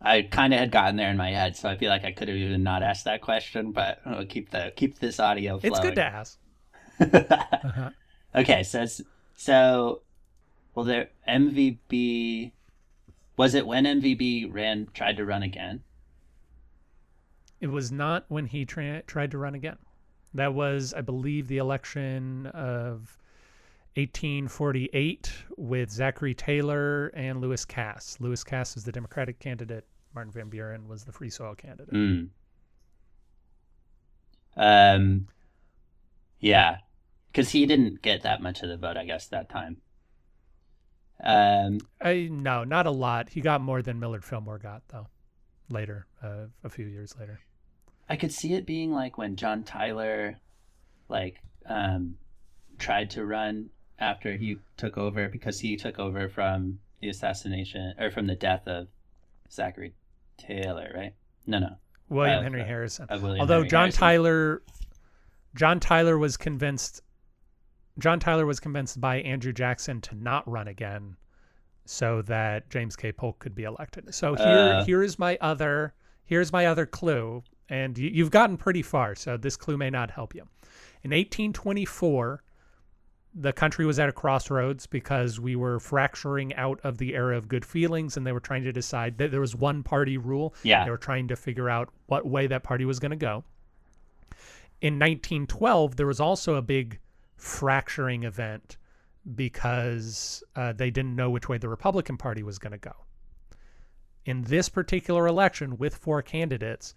I 0.03 0.23
kind 0.23 0.55
of 0.55 0.61
had 0.61 0.71
gotten 0.71 0.97
there 0.97 1.11
in 1.11 1.19
my 1.19 1.31
head, 1.31 1.57
so 1.57 1.69
I 1.69 1.77
feel 1.77 1.91
like 1.91 2.05
I 2.05 2.13
could 2.13 2.29
have 2.29 2.37
even 2.37 2.63
not 2.63 2.83
asked 2.83 3.05
that 3.05 3.21
question, 3.21 3.73
but 3.73 4.01
I'll 4.07 4.25
keep 4.25 4.51
the 4.51 4.73
keep 4.75 4.99
this 4.99 5.21
audio 5.21 5.59
flowing. 5.59 5.75
It's 5.75 5.81
good 5.81 5.95
to 5.97 6.05
ask. 6.05 6.39
Uh-huh. 7.01 7.91
okay, 8.35 8.63
so 8.63 8.87
so 9.35 10.03
well, 10.75 10.85
there 10.85 11.11
MVB 11.29 12.53
was 13.37 13.55
it 13.55 13.67
when 13.67 13.85
MVB 13.85 14.53
ran 14.53 14.89
tried 14.93 15.17
to 15.17 15.25
run 15.25 15.43
again? 15.43 15.83
It 17.61 17.69
was 17.69 17.91
not 17.91 18.25
when 18.29 18.47
he 18.47 18.65
tra 18.65 19.03
tried 19.03 19.31
to 19.31 19.39
run 19.39 19.55
again. 19.55 19.79
That 20.35 20.55
was, 20.55 20.95
I 20.95 21.01
believe, 21.01 21.49
the 21.49 21.59
election 21.59 22.47
of 22.49 23.19
1848 23.97 25.33
with 25.57 25.91
Zachary 25.91 26.35
Taylor 26.35 27.09
and 27.09 27.41
Lewis 27.41 27.65
Cass. 27.65 28.17
Lewis 28.21 28.45
Cass 28.45 28.75
was 28.75 28.85
the 28.85 28.93
Democratic 28.93 29.41
candidate. 29.41 29.85
Martin 30.15 30.33
Van 30.33 30.49
Buren 30.49 30.87
was 30.89 31.05
the 31.05 31.13
Free 31.13 31.31
Soil 31.31 31.55
candidate. 31.55 31.93
Mm. 31.93 32.29
Um, 34.57 35.27
yeah, 36.39 36.79
because 37.33 37.51
he 37.51 37.67
didn't 37.67 38.03
get 38.03 38.23
that 38.23 38.43
much 38.43 38.63
of 38.63 38.69
the 38.69 38.77
vote, 38.77 38.97
I 38.97 39.05
guess, 39.05 39.27
that 39.29 39.49
time. 39.49 39.79
Um, 41.23 41.81
I, 42.01 42.29
no, 42.31 42.65
not 42.65 42.87
a 42.87 42.91
lot. 42.91 43.29
He 43.29 43.41
got 43.41 43.61
more 43.61 43.83
than 43.83 44.01
Millard 44.01 44.25
Fillmore 44.25 44.59
got, 44.59 44.83
though, 44.89 45.09
later, 45.69 46.07
uh, 46.23 46.47
a 46.65 46.71
few 46.71 46.87
years 46.87 47.15
later. 47.19 47.41
I 48.09 48.17
could 48.17 48.33
see 48.33 48.55
it 48.55 48.67
being 48.67 48.93
like 48.93 49.19
when 49.19 49.37
John 49.37 49.63
Tyler, 49.63 50.39
like, 51.09 51.41
um, 51.67 52.17
tried 52.79 53.11
to 53.11 53.25
run 53.25 53.71
after 54.01 54.37
he 54.37 54.57
took 54.77 54.97
over 54.99 55.29
because 55.29 55.61
he 55.61 55.77
took 55.77 55.99
over 55.99 56.29
from 56.29 56.79
the 57.01 57.09
assassination 57.09 57.95
or 57.99 58.11
from 58.11 58.27
the 58.27 58.35
death 58.35 58.67
of 58.67 58.89
Zachary 59.51 59.93
Taylor, 60.39 60.91
right? 60.95 61.15
No, 61.47 61.59
no, 61.59 61.77
William 62.09 62.39
Uh, 62.39 62.43
Henry 62.43 62.63
uh, 62.63 62.67
Harrison. 62.67 63.07
of 63.09 63.23
William. 63.23 63.41
Although 63.41 63.57
Henry 63.57 63.69
John 63.69 63.81
Harrison. 63.83 63.99
Tyler, 64.01 64.63
John 65.55 65.81
Tyler 65.81 66.19
was 66.19 66.37
convinced. 66.37 67.03
John 67.99 68.21
Tyler 68.21 68.47
was 68.47 68.61
convinced 68.61 69.01
by 69.01 69.17
Andrew 69.17 69.53
Jackson 69.53 70.01
to 70.03 70.15
not 70.15 70.49
run 70.49 70.69
again, 70.69 71.17
so 71.85 72.23
that 72.23 72.71
James 72.71 72.97
K. 72.97 73.13
Polk 73.13 73.39
could 73.39 73.55
be 73.55 73.65
elected. 73.65 74.15
So 74.15 74.35
here, 74.35 74.47
Uh. 74.47 74.85
here 74.85 75.03
is 75.03 75.19
my 75.19 75.37
other, 75.41 75.93
here's 76.25 76.53
my 76.53 76.67
other 76.67 76.87
clue, 76.87 77.43
and 77.69 77.99
you, 77.99 78.09
you've 78.11 78.31
gotten 78.31 78.57
pretty 78.57 78.83
far. 78.83 79.15
So 79.15 79.37
this 79.37 79.57
clue 79.57 79.77
may 79.77 79.91
not 79.91 80.11
help 80.11 80.35
you. 80.35 80.43
In 81.03 81.11
1824, 81.13 82.43
the 83.35 83.53
country 83.53 83.87
was 83.87 83.99
at 83.99 84.09
a 84.09 84.13
crossroads 84.13 84.87
because 84.87 85.39
we 85.39 85.55
were 85.55 85.79
fracturing 85.79 86.55
out 86.55 86.81
of 86.83 86.99
the 86.99 87.15
era 87.15 87.37
of 87.37 87.49
good 87.49 87.65
feelings, 87.65 88.17
and 88.17 88.27
they 88.27 88.33
were 88.33 88.41
trying 88.41 88.65
to 88.65 88.73
decide 88.73 89.19
that 89.19 89.31
there 89.31 89.41
was 89.41 89.55
one 89.55 89.83
party 89.83 90.19
rule. 90.19 90.55
Yeah. 90.63 90.85
They 90.85 90.91
were 90.91 90.99
trying 90.99 91.29
to 91.29 91.37
figure 91.37 91.69
out 91.69 91.91
what 92.07 92.27
way 92.27 92.47
that 92.49 92.63
party 92.63 92.85
was 92.85 92.99
going 92.99 93.11
to 93.11 93.17
go. 93.17 93.45
In 94.81 94.95
1912, 94.95 95.97
there 95.97 96.07
was 96.07 96.21
also 96.21 96.55
a 96.55 96.63
big 96.63 96.99
fracturing 97.37 98.25
event 98.25 98.79
because 99.35 100.43
uh, 100.57 100.73
they 100.73 100.91
didn't 100.91 101.15
know 101.15 101.31
which 101.31 101.49
way 101.49 101.59
the 101.59 101.69
Republican 101.69 102.17
Party 102.17 102.43
was 102.43 102.59
going 102.59 102.73
to 102.73 102.79
go. 102.79 102.95
In 104.25 104.43
this 104.43 104.69
particular 104.69 105.27
election, 105.27 105.77
with 105.77 105.95
four 105.95 106.23
candidates, 106.23 106.95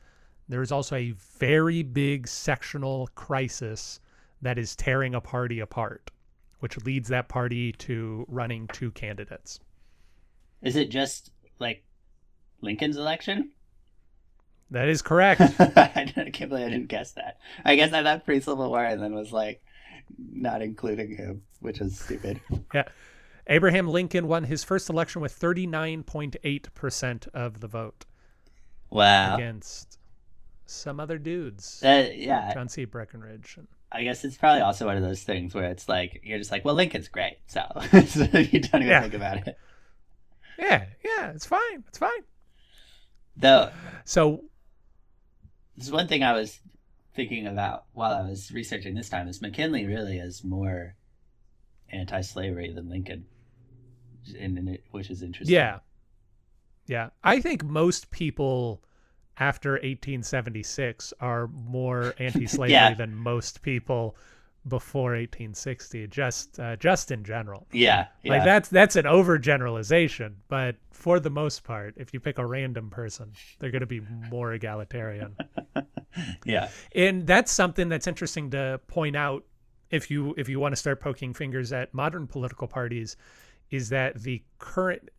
there 0.47 0.61
is 0.61 0.71
also 0.71 0.95
a 0.95 1.11
very 1.11 1.83
big 1.83 2.27
sectional 2.27 3.07
crisis 3.15 3.99
that 4.41 4.57
is 4.57 4.75
tearing 4.75 5.15
a 5.15 5.21
party 5.21 5.59
apart, 5.59 6.11
which 6.63 6.77
leads 6.85 7.09
that 7.09 7.27
party 7.27 7.73
to 7.73 8.25
running 8.29 8.69
two 8.69 8.89
candidates. 8.91 9.59
Is 10.61 10.77
it 10.77 10.89
just 10.89 11.29
like 11.59 11.83
Lincoln's 12.61 12.95
election? 12.95 13.51
That 14.71 14.87
is 14.87 15.01
correct. 15.01 15.41
I 15.59 16.09
can't 16.31 16.49
believe 16.49 16.65
I 16.65 16.69
didn't 16.69 16.87
guess 16.87 17.11
that. 17.11 17.39
I 17.65 17.75
guess 17.75 17.91
I 17.91 18.01
thought 18.01 18.23
pre 18.23 18.39
Civil 18.39 18.69
War 18.69 18.81
and 18.81 19.03
then 19.03 19.13
was 19.13 19.33
like 19.33 19.61
not 20.17 20.61
including 20.61 21.17
him, 21.17 21.41
which 21.59 21.81
was 21.81 21.99
stupid. 21.99 22.39
yeah. 22.73 22.85
Abraham 23.47 23.89
Lincoln 23.89 24.29
won 24.29 24.45
his 24.45 24.63
first 24.63 24.89
election 24.89 25.21
with 25.21 25.37
39.8% 25.37 27.27
of 27.33 27.59
the 27.59 27.67
vote. 27.67 28.05
Wow. 28.89 29.35
Against 29.35 29.99
some 30.65 31.01
other 31.01 31.17
dudes. 31.17 31.83
Uh, 31.83 32.07
yeah. 32.15 32.53
John 32.53 32.69
C. 32.69 32.85
Breckinridge. 32.85 33.59
And... 33.93 34.01
I 34.01 34.03
guess 34.03 34.23
it's 34.25 34.37
probably 34.37 34.61
also 34.61 34.85
one 34.85 34.97
of 34.97 35.03
those 35.03 35.23
things 35.23 35.53
where 35.53 35.69
it's 35.71 35.87
like, 35.87 36.21
you're 36.23 36.37
just 36.39 36.51
like, 36.51 36.65
well, 36.65 36.75
Lincoln's 36.75 37.07
great. 37.07 37.37
So, 37.47 37.61
so 38.07 38.23
you 38.37 38.59
don't 38.61 38.81
even 38.81 38.87
Yeah. 38.87 39.01
think 39.01 39.13
about 39.13 39.47
it. 39.47 39.57
Yeah, 40.59 40.85
yeah, 41.03 41.31
it's 41.31 41.45
fine. 41.45 41.83
It's 41.87 41.97
fine. 41.97 42.09
Though, 43.35 43.71
So, 44.05 44.43
This 45.75 45.87
is 45.87 45.91
one 45.91 46.07
thing 46.07 46.23
I 46.23 46.33
was 46.33 46.59
thinking 47.15 47.47
about 47.47 47.85
while 47.93 48.13
I 48.13 48.21
was 48.27 48.51
researching 48.51 48.93
this 48.95 49.09
time 49.09 49.27
is 49.27 49.41
McKinley 49.41 49.85
really 49.85 50.17
is 50.17 50.43
more 50.43 50.95
anti-slavery 51.91 52.71
than 52.73 52.89
Lincoln, 52.89 53.25
in, 54.37 54.57
in 54.57 54.67
it, 54.67 54.83
which 54.91 55.09
is 55.09 55.21
interesting. 55.23 55.53
yeah. 55.55 55.79
Yeah. 56.87 57.09
I 57.23 57.39
think 57.39 57.63
most 57.63 58.11
people 58.11 58.83
after 59.37 59.71
1876 59.71 61.13
are 61.19 61.47
more 61.47 62.13
anti-slavery 62.19 62.71
Yeah. 62.71 62.93
than 62.93 63.15
most 63.15 63.61
people 63.61 64.15
before 64.65 65.11
1860 65.11 66.07
just 66.07 66.57
uh, 66.59 66.75
just 66.77 67.11
in 67.11 67.23
general. 67.25 67.67
yeah, 67.73 68.07
yeah, 68.23 68.31
Like 68.31 68.45
that's 68.45 68.69
that's 68.69 68.95
an 68.95 69.03
overgeneralization, 69.05 70.35
but 70.47 70.77
for 70.91 71.19
the 71.19 71.29
most 71.29 71.63
part, 71.65 71.95
if 71.97 72.13
you 72.13 72.19
pick 72.21 72.37
a 72.37 72.45
random 72.45 72.89
person, 72.89 73.33
they're 73.59 73.71
going 73.71 73.81
to 73.81 73.85
be 73.85 74.01
more 74.31 74.53
egalitarian. 74.53 75.35
yeah, 76.45 76.69
and 76.95 77.27
that's 77.27 77.51
something 77.51 77.89
that's 77.89 78.07
interesting 78.07 78.51
to 78.51 78.79
point 78.87 79.15
out 79.17 79.43
if 79.89 80.09
you 80.09 80.33
if 80.37 80.47
you 80.47 80.59
want 80.61 80.71
to 80.71 80.77
start 80.77 81.01
poking 81.01 81.33
fingers 81.33 81.73
at 81.73 81.93
modern 81.93 82.25
political 82.27 82.67
parties 82.67 83.17
is 83.69 83.89
that 83.89 84.21
the 84.21 84.41
current 84.59 85.09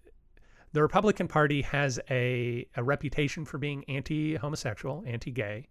the 0.75 0.83
Republican 0.83 1.29
Party 1.29 1.63
has 1.63 1.99
a 2.11 2.67
a 2.77 2.83
reputation 2.83 3.45
for 3.45 3.59
being 3.59 3.85
anti-homosexual, 3.89 5.05
anti-gay, 5.07 5.69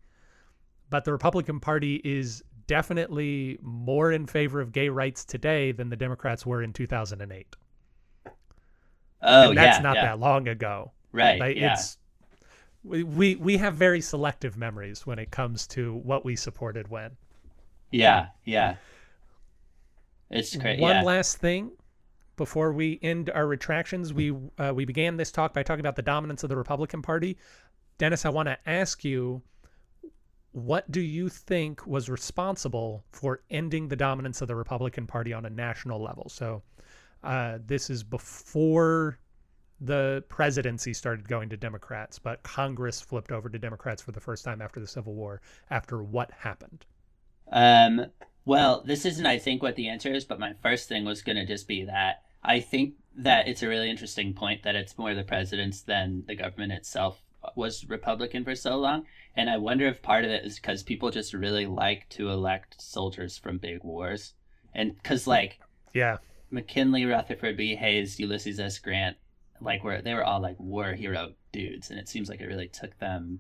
but 0.90 1.04
the 1.04 1.12
Republican 1.12 1.60
Party 1.60 2.02
is 2.06 2.42
definitely 2.68 3.60
more 3.62 4.14
in 4.14 4.26
favor 4.26 4.62
of 4.62 4.72
gay 4.72 4.88
rights 4.88 5.26
today 5.26 5.74
than 5.74 5.90
the 5.90 5.98
Democrats 5.98 6.46
were 6.46 6.64
in 6.64 6.72
2008. 6.72 7.56
Oh, 9.22 9.50
and 9.50 9.58
that's 9.58 9.78
yeah, 9.78 9.84
not 9.84 9.96
yeah. 9.98 10.06
that 10.06 10.20
long 10.20 10.48
ago. 10.48 10.94
right. 11.12 11.38
Like 11.40 11.58
yeah, 11.58 11.74
it's 11.74 11.98
we, 12.86 13.36
we 13.36 13.58
have 13.58 13.76
very 13.76 14.00
selective 14.02 14.58
memories 14.58 15.06
when 15.06 15.20
it 15.20 15.32
comes 15.32 15.68
to 15.68 15.96
what 15.96 16.24
we 16.26 16.36
supported 16.38 16.88
when. 16.90 17.12
yeah, 17.92 18.28
yeah. 18.46 18.76
It's 20.30 20.56
crazy. 20.56 20.82
One 20.82 20.96
Yeah. 20.96 21.04
last 21.04 21.38
thing 21.38 21.72
before 22.36 22.74
we 22.74 23.00
end 23.02 23.30
our 23.30 23.48
retractions, 23.48 24.14
we 24.14 24.32
uh, 24.58 24.74
we 24.74 24.86
began 24.86 25.18
this 25.18 25.32
talk 25.32 25.54
by 25.54 25.64
talking 25.64 25.82
about 25.82 25.96
the 25.96 26.02
dominance 26.02 26.44
of 26.44 26.50
the 26.50 26.58
Republican 26.58 27.02
Party. 27.02 27.38
Dennis, 27.98 28.26
I 28.26 28.30
want 28.30 28.48
to 28.48 28.58
ask 28.66 29.04
you, 29.04 29.42
what 30.52 30.90
do 30.92 31.02
you 31.02 31.30
think 31.30 31.86
was 31.86 32.10
responsible 32.10 33.04
for 33.12 33.42
ending 33.50 33.88
the 33.88 33.96
dominance 33.96 34.42
of 34.42 34.48
the 34.48 34.56
Republican 34.56 35.06
Party 35.06 35.34
on 35.34 35.46
a 35.46 35.50
national 35.50 36.02
level? 36.02 36.28
So, 36.30 36.64
uh, 37.24 37.60
this 37.66 37.90
is 37.90 38.04
before 38.04 39.20
the 39.82 40.24
presidency 40.30 40.94
started 40.94 41.28
going 41.28 41.50
to 41.50 41.58
Democrats, 41.58 42.18
but 42.18 42.42
Congress 42.44 43.02
flipped 43.02 43.32
over 43.32 43.50
to 43.50 43.60
Democrats 43.60 44.02
for 44.02 44.12
the 44.12 44.20
first 44.20 44.46
time 44.46 44.62
after 44.62 44.80
the 44.80 44.88
Civil 44.88 45.14
War. 45.14 45.42
After 45.70 46.02
what 46.02 46.32
happened? 46.32 46.86
Um, 47.52 48.06
well, 48.46 48.84
this 48.86 49.06
isn't, 49.06 49.26
I 49.26 49.40
think, 49.40 49.62
what 49.62 49.76
the 49.76 49.88
answer 49.90 50.14
is, 50.14 50.26
but 50.26 50.40
my 50.40 50.54
first 50.62 50.90
thing 50.90 51.06
was 51.06 51.22
going 51.22 51.38
to 51.38 51.46
just 51.46 51.68
be 51.68 51.86
that 51.86 52.24
I 52.44 52.60
think 52.60 52.96
that 53.16 53.48
it's 53.48 53.64
a 53.64 53.68
really 53.68 53.90
interesting 53.90 54.34
point 54.34 54.64
that 54.64 54.76
it's 54.76 54.98
more 54.98 55.14
the 55.14 55.24
presidents 55.24 55.82
than 55.82 56.24
the 56.28 56.36
government 56.36 56.74
itself 56.74 57.22
was 57.56 57.88
Republican 57.88 58.44
for 58.44 58.56
so 58.56 58.78
long. 58.78 59.06
And 59.36 59.50
I 59.50 59.58
wonder 59.58 59.88
if 59.88 60.02
part 60.02 60.26
of 60.26 60.32
it 60.32 60.46
is 60.46 60.56
because 60.56 60.84
people 60.84 61.10
just 61.12 61.34
really 61.34 61.66
like 61.66 62.08
to 62.10 62.30
elect 62.30 62.82
soldiers 62.82 63.38
from 63.38 63.58
big 63.58 63.84
wars. 63.84 64.34
And 64.74 64.96
because, 64.96 65.28
like, 65.28 65.60
Yeah, 65.94 66.18
McKinley, 66.52 67.06
Rutherford 67.06 67.58
B. 67.58 67.76
Hayes, 67.76 68.20
Ulysses 68.20 68.60
S. 68.60 68.80
Grant, 68.80 69.18
like 69.62 69.84
were 69.84 70.02
they 70.02 70.14
were 70.14 70.24
all 70.24 70.42
like 70.42 70.60
war 70.60 70.94
hero 70.94 71.34
dudes, 71.52 71.90
and 71.90 72.00
it 72.00 72.10
seems 72.10 72.30
like 72.30 72.42
it 72.42 72.48
really 72.48 72.68
took 72.68 72.98
them 73.00 73.40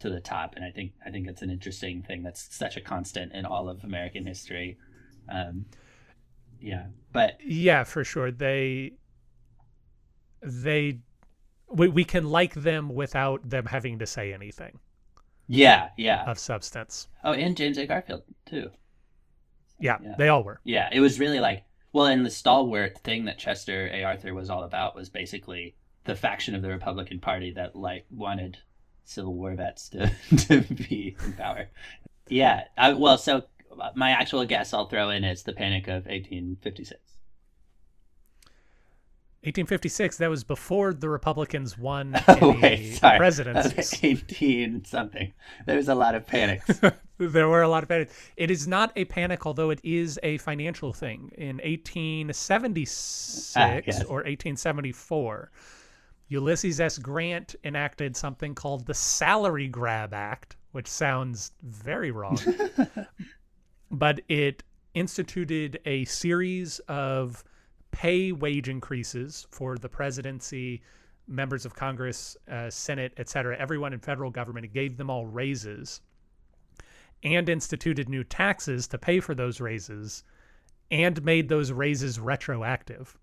to 0.00 0.10
the 0.10 0.20
top. 0.20 0.54
And 0.56 0.64
I 0.64 0.70
think 0.70 0.92
I 1.04 1.10
think 1.10 1.28
it's 1.28 1.42
an 1.42 1.50
interesting 1.50 2.02
thing 2.02 2.22
that's 2.22 2.54
such 2.54 2.76
a 2.76 2.80
constant 2.80 3.32
in 3.32 3.44
all 3.46 3.68
of 3.68 3.84
American 3.84 4.26
history. 4.26 4.78
Um, 5.28 5.66
yeah, 6.60 6.86
but 7.12 7.38
Yeah, 7.44 7.84
for 7.84 8.04
sure. 8.04 8.30
They 8.30 8.92
they 10.42 11.00
we, 11.70 11.88
we 11.88 12.04
can 12.04 12.24
like 12.28 12.54
them 12.54 12.88
without 12.94 13.48
them 13.48 13.66
having 13.66 13.98
to 14.00 14.06
say 14.06 14.32
anything 14.32 14.80
yeah, 15.48 15.90
yeah. 15.96 16.24
of 16.30 16.38
substance. 16.38 17.08
Oh, 17.24 17.32
and 17.32 17.56
James 17.56 17.78
A. 17.78 17.86
Garfield 17.86 18.22
too. 18.46 18.70
Yeah, 19.80 19.98
Yeah. 20.00 20.14
they 20.18 20.28
all 20.28 20.44
were. 20.44 20.60
Yeah, 20.64 20.88
it 20.92 21.00
was 21.00 21.18
really 21.20 21.40
like 21.40 21.64
well, 21.92 22.06
and 22.06 22.24
the 22.24 22.30
stalwart 22.30 22.98
thing 22.98 23.24
that 23.24 23.38
Chester 23.38 23.88
A. 23.92 24.04
Arthur 24.04 24.34
was 24.34 24.50
all 24.50 24.62
about 24.64 24.94
was 24.94 25.08
basically 25.08 25.74
the 26.04 26.14
faction 26.14 26.54
of 26.54 26.62
the 26.62 26.68
Republican 26.68 27.18
Party 27.20 27.50
that 27.52 27.74
like 27.76 28.06
wanted 28.10 28.58
Civil 29.08 29.34
War 29.34 29.54
vets 29.54 29.88
to 29.90 30.10
to 30.36 30.60
be 30.60 31.16
in 31.24 31.32
power. 31.32 31.68
Yeah, 32.28 32.64
I, 32.76 32.92
well, 32.92 33.16
so 33.16 33.44
my 33.94 34.10
actual 34.10 34.44
guess 34.44 34.74
I'll 34.74 34.86
throw 34.86 35.08
in 35.10 35.24
is 35.24 35.44
the 35.44 35.54
Panic 35.54 35.88
of 35.88 36.04
1856. 36.04 37.00
1856, 39.44 40.18
that 40.18 40.28
was 40.28 40.42
before 40.44 40.92
the 40.92 41.08
Republicans 41.08 41.78
won 41.78 42.12
Oh 42.28 42.50
any 42.50 42.60
wait, 42.60 42.94
sorry, 42.96 43.16
presidencies. 43.18 43.98
18 44.04 44.84
something. 44.84 45.32
There 45.64 45.76
was 45.76 45.88
a 45.88 45.94
lot 45.94 46.14
of 46.14 46.26
panics. 46.26 46.80
there 47.18 47.48
were 47.48 47.62
a 47.62 47.68
lot 47.68 47.84
of 47.84 47.88
panics. 47.88 48.12
It 48.36 48.50
is 48.50 48.66
not 48.68 48.92
a 48.96 49.04
panic, 49.06 49.46
although 49.46 49.70
it 49.70 49.80
is 49.84 50.18
a 50.22 50.36
financial 50.38 50.92
thing. 50.92 51.30
In 51.38 51.56
1876 51.64 53.54
Ah, 53.56 53.80
yes. 53.86 54.02
or 54.04 54.16
1874, 54.16 55.50
Ulysses 56.28 56.80
S. 56.80 56.98
Grant 56.98 57.54
enacted 57.64 58.16
something 58.16 58.54
called 58.54 58.86
the 58.86 58.94
Salary 58.94 59.68
Grab 59.68 60.12
Act, 60.12 60.56
which 60.72 60.86
sounds 60.86 61.52
very 61.62 62.10
wrong. 62.10 62.38
but 63.90 64.20
it 64.28 64.62
instituted 64.94 65.80
a 65.86 66.04
series 66.04 66.78
of 66.88 67.44
pay 67.90 68.32
wage 68.32 68.68
increases 68.68 69.46
for 69.50 69.76
the 69.78 69.88
presidency, 69.88 70.82
members 71.26 71.64
of 71.64 71.74
Congress, 71.74 72.36
uh, 72.50 72.68
Senate, 72.68 73.12
et 73.16 73.28
cetera, 73.28 73.56
everyone 73.58 73.92
in 73.92 74.00
federal 74.00 74.30
government. 74.30 74.66
It 74.66 74.74
gave 74.74 74.96
them 74.96 75.08
all 75.08 75.26
raises 75.26 76.00
and 77.22 77.48
instituted 77.48 78.08
new 78.08 78.22
taxes 78.22 78.86
to 78.88 78.98
pay 78.98 79.20
for 79.20 79.34
those 79.34 79.60
raises 79.60 80.22
and 80.90 81.22
made 81.24 81.48
those 81.48 81.72
raises 81.72 82.20
retroactive. 82.20 83.18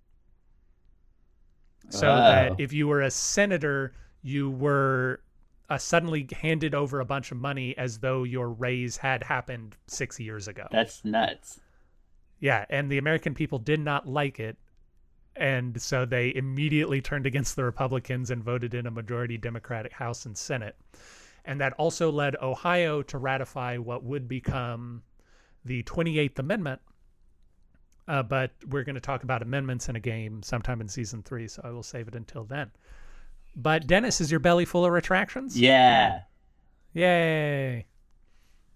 So 1.89 2.07
Wow. 2.07 2.27
that 2.27 2.59
if 2.59 2.73
you 2.73 2.87
were 2.87 3.01
a 3.01 3.11
senator, 3.11 3.93
you 4.21 4.49
were 4.49 5.21
uh, 5.69 5.77
suddenly 5.77 6.27
handed 6.41 6.75
over 6.75 6.99
a 6.99 7.05
bunch 7.05 7.31
of 7.31 7.37
money 7.37 7.77
as 7.77 7.99
though 7.99 8.23
your 8.23 8.49
raise 8.49 8.97
had 8.97 9.23
happened 9.23 9.75
six 9.87 10.19
years 10.19 10.47
ago. 10.47 10.67
That's 10.71 11.03
nuts. 11.03 11.59
Yeah, 12.39 12.65
and 12.69 12.91
the 12.91 12.97
American 12.97 13.33
people 13.33 13.59
did 13.59 13.79
not 13.79 14.07
like 14.07 14.39
it. 14.39 14.57
And 15.35 15.81
so 15.81 16.05
they 16.05 16.33
immediately 16.33 17.01
turned 17.01 17.25
against 17.25 17.55
the 17.55 17.63
Republicans 17.63 18.29
and 18.31 18.43
voted 18.43 18.73
in 18.73 18.85
a 18.85 18.91
majority 18.91 19.37
Democratic 19.37 19.91
House 19.91 20.25
and 20.25 20.37
Senate. 20.37 20.75
And 21.43 21.59
that 21.61 21.73
also 21.73 22.11
led 22.11 22.35
Ohio 22.41 23.01
to 23.03 23.17
ratify 23.17 23.77
what 23.77 24.03
would 24.03 24.27
become 24.27 25.03
the 25.65 25.83
28th 25.83 26.39
Amendment. 26.39 26.81
Uh, 28.07 28.21
but 28.21 28.51
we're 28.69 28.83
going 28.83 28.95
to 28.95 29.01
talk 29.01 29.23
about 29.23 29.41
amendments 29.41 29.89
in 29.89 29.95
a 29.95 29.99
game 29.99 30.43
sometime 30.43 30.79
in 30.79 30.87
season 30.87 31.23
three, 31.23 31.47
so 31.47 31.61
I 31.63 31.71
will 31.71 31.83
save 31.83 32.07
it 32.07 32.15
until 32.15 32.43
then. 32.43 32.71
But 33.55 33.87
Dennis, 33.87 34.21
is 34.21 34.29
your 34.29 34.39
belly 34.39 34.65
full 34.65 34.85
of 34.85 34.91
retractions? 34.91 35.59
Yeah. 35.59 36.21
Yay. 36.93 37.85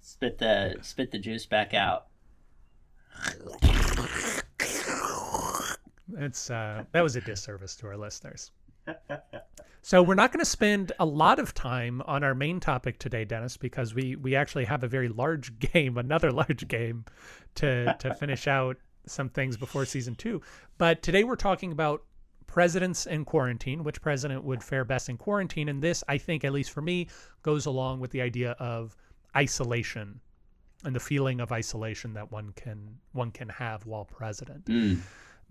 Spit 0.01 0.37
the 0.37 0.77
spit 0.81 1.11
the 1.11 1.19
juice 1.19 1.45
back 1.45 1.73
out. 1.73 2.07
It's 6.17 6.49
uh, 6.49 6.85
that 6.91 7.01
was 7.01 7.15
a 7.15 7.21
disservice 7.21 7.75
to 7.77 7.87
our 7.87 7.97
listeners. 7.97 8.51
So 9.81 10.03
we're 10.03 10.15
not 10.15 10.31
going 10.31 10.39
to 10.43 10.49
spend 10.49 10.91
a 10.99 11.05
lot 11.05 11.39
of 11.39 11.53
time 11.53 12.01
on 12.05 12.23
our 12.23 12.35
main 12.35 12.59
topic 12.59 12.99
today, 12.99 13.25
Dennis, 13.25 13.57
because 13.57 13.93
we 13.93 14.15
we 14.15 14.35
actually 14.35 14.65
have 14.65 14.83
a 14.83 14.87
very 14.87 15.09
large 15.09 15.57
game, 15.73 15.97
another 15.97 16.31
large 16.31 16.67
game, 16.67 17.05
to 17.55 17.95
to 17.99 18.13
finish 18.15 18.47
out 18.47 18.77
some 19.09 19.29
things 19.29 19.57
before 19.57 19.85
season 19.85 20.15
two. 20.15 20.41
But 20.77 21.01
today 21.01 21.23
we're 21.23 21.35
talking 21.35 21.71
about 21.71 22.03
presidents 22.47 23.05
in 23.05 23.25
quarantine, 23.25 23.83
which 23.83 24.01
president 24.01 24.43
would 24.43 24.63
fare 24.63 24.83
best 24.83 25.09
in 25.09 25.17
quarantine, 25.17 25.69
and 25.69 25.81
this, 25.81 26.03
I 26.07 26.17
think, 26.17 26.43
at 26.43 26.51
least 26.51 26.71
for 26.71 26.81
me, 26.81 27.07
goes 27.43 27.65
along 27.65 27.99
with 27.99 28.11
the 28.11 28.21
idea 28.21 28.51
of 28.59 28.95
isolation 29.35 30.19
and 30.83 30.95
the 30.95 30.99
feeling 30.99 31.39
of 31.41 31.51
isolation 31.51 32.13
that 32.13 32.31
one 32.31 32.51
can 32.53 32.97
one 33.11 33.31
can 33.31 33.49
have 33.49 33.85
while 33.85 34.05
president 34.05 34.65
Mm. 34.65 34.99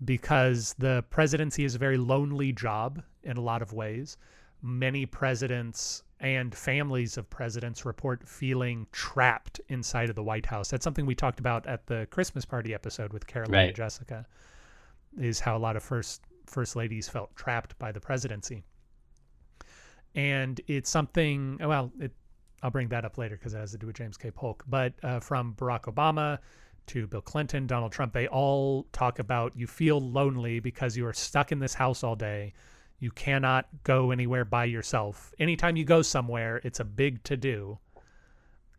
because 0.03 0.75
the 0.79 1.03
presidency 1.09 1.63
is 1.63 1.75
a 1.75 1.77
very 1.77 1.97
lonely 1.97 2.51
job 2.51 3.01
in 3.23 3.37
a 3.37 3.41
lot 3.41 3.61
of 3.61 3.71
ways. 3.71 4.17
Many 4.61 5.05
presidents 5.05 6.03
and 6.19 6.53
families 6.53 7.17
of 7.17 7.29
presidents 7.29 7.85
report 7.85 8.27
feeling 8.27 8.87
trapped 8.91 9.61
inside 9.69 10.09
of 10.09 10.15
the 10.15 10.23
White 10.23 10.45
House. 10.45 10.69
That's 10.69 10.83
something 10.83 11.05
we 11.05 11.15
talked 11.15 11.39
about 11.39 11.65
at 11.65 11.87
the 11.87 12.07
Christmas 12.11 12.45
party 12.45 12.73
episode 12.73 13.13
with 13.13 13.25
Caroline 13.25 13.67
and 13.67 13.75
Jessica. 13.75 14.25
Is 15.17 15.39
how 15.39 15.57
a 15.57 15.59
lot 15.59 15.75
of 15.75 15.83
first 15.83 16.21
first 16.45 16.75
ladies 16.75 17.07
felt 17.07 17.35
trapped 17.35 17.77
by 17.79 17.91
the 17.91 17.99
presidency. 17.99 18.63
And 20.15 20.59
it's 20.67 20.89
something. 20.89 21.57
Well, 21.59 21.91
it. 21.99 22.11
I'll 22.61 22.71
bring 22.71 22.89
that 22.89 23.05
up 23.05 23.17
later 23.17 23.37
because 23.37 23.53
it 23.53 23.59
has 23.59 23.71
to 23.71 23.77
do 23.77 23.87
with 23.87 23.95
James 23.95 24.17
K. 24.17 24.31
Polk. 24.31 24.65
But 24.67 24.93
uh, 25.01 25.21
from 25.21 25.53
Barack 25.53 25.83
Obama 25.83 26.39
to 26.87 27.07
Bill 27.07 27.21
Clinton, 27.21 27.65
Donald 27.67 27.93
Trump, 27.93 28.11
they 28.11 28.27
all 28.27 28.85
talk 28.91 29.19
about 29.19 29.55
you 29.55 29.65
feel 29.65 30.01
lonely 30.01 30.59
because 30.59 30.97
you 30.97 31.05
are 31.05 31.13
stuck 31.13 31.53
in 31.53 31.59
this 31.59 31.73
house 31.73 32.03
all 32.03 32.15
day. 32.15 32.53
You 32.99 33.11
cannot 33.11 33.67
go 33.83 34.11
anywhere 34.11 34.45
by 34.45 34.65
yourself. 34.65 35.33
Anytime 35.39 35.75
you 35.77 35.85
go 35.85 36.01
somewhere, 36.01 36.61
it's 36.63 36.79
a 36.79 36.85
big 36.85 37.23
to 37.23 37.37
do. 37.37 37.79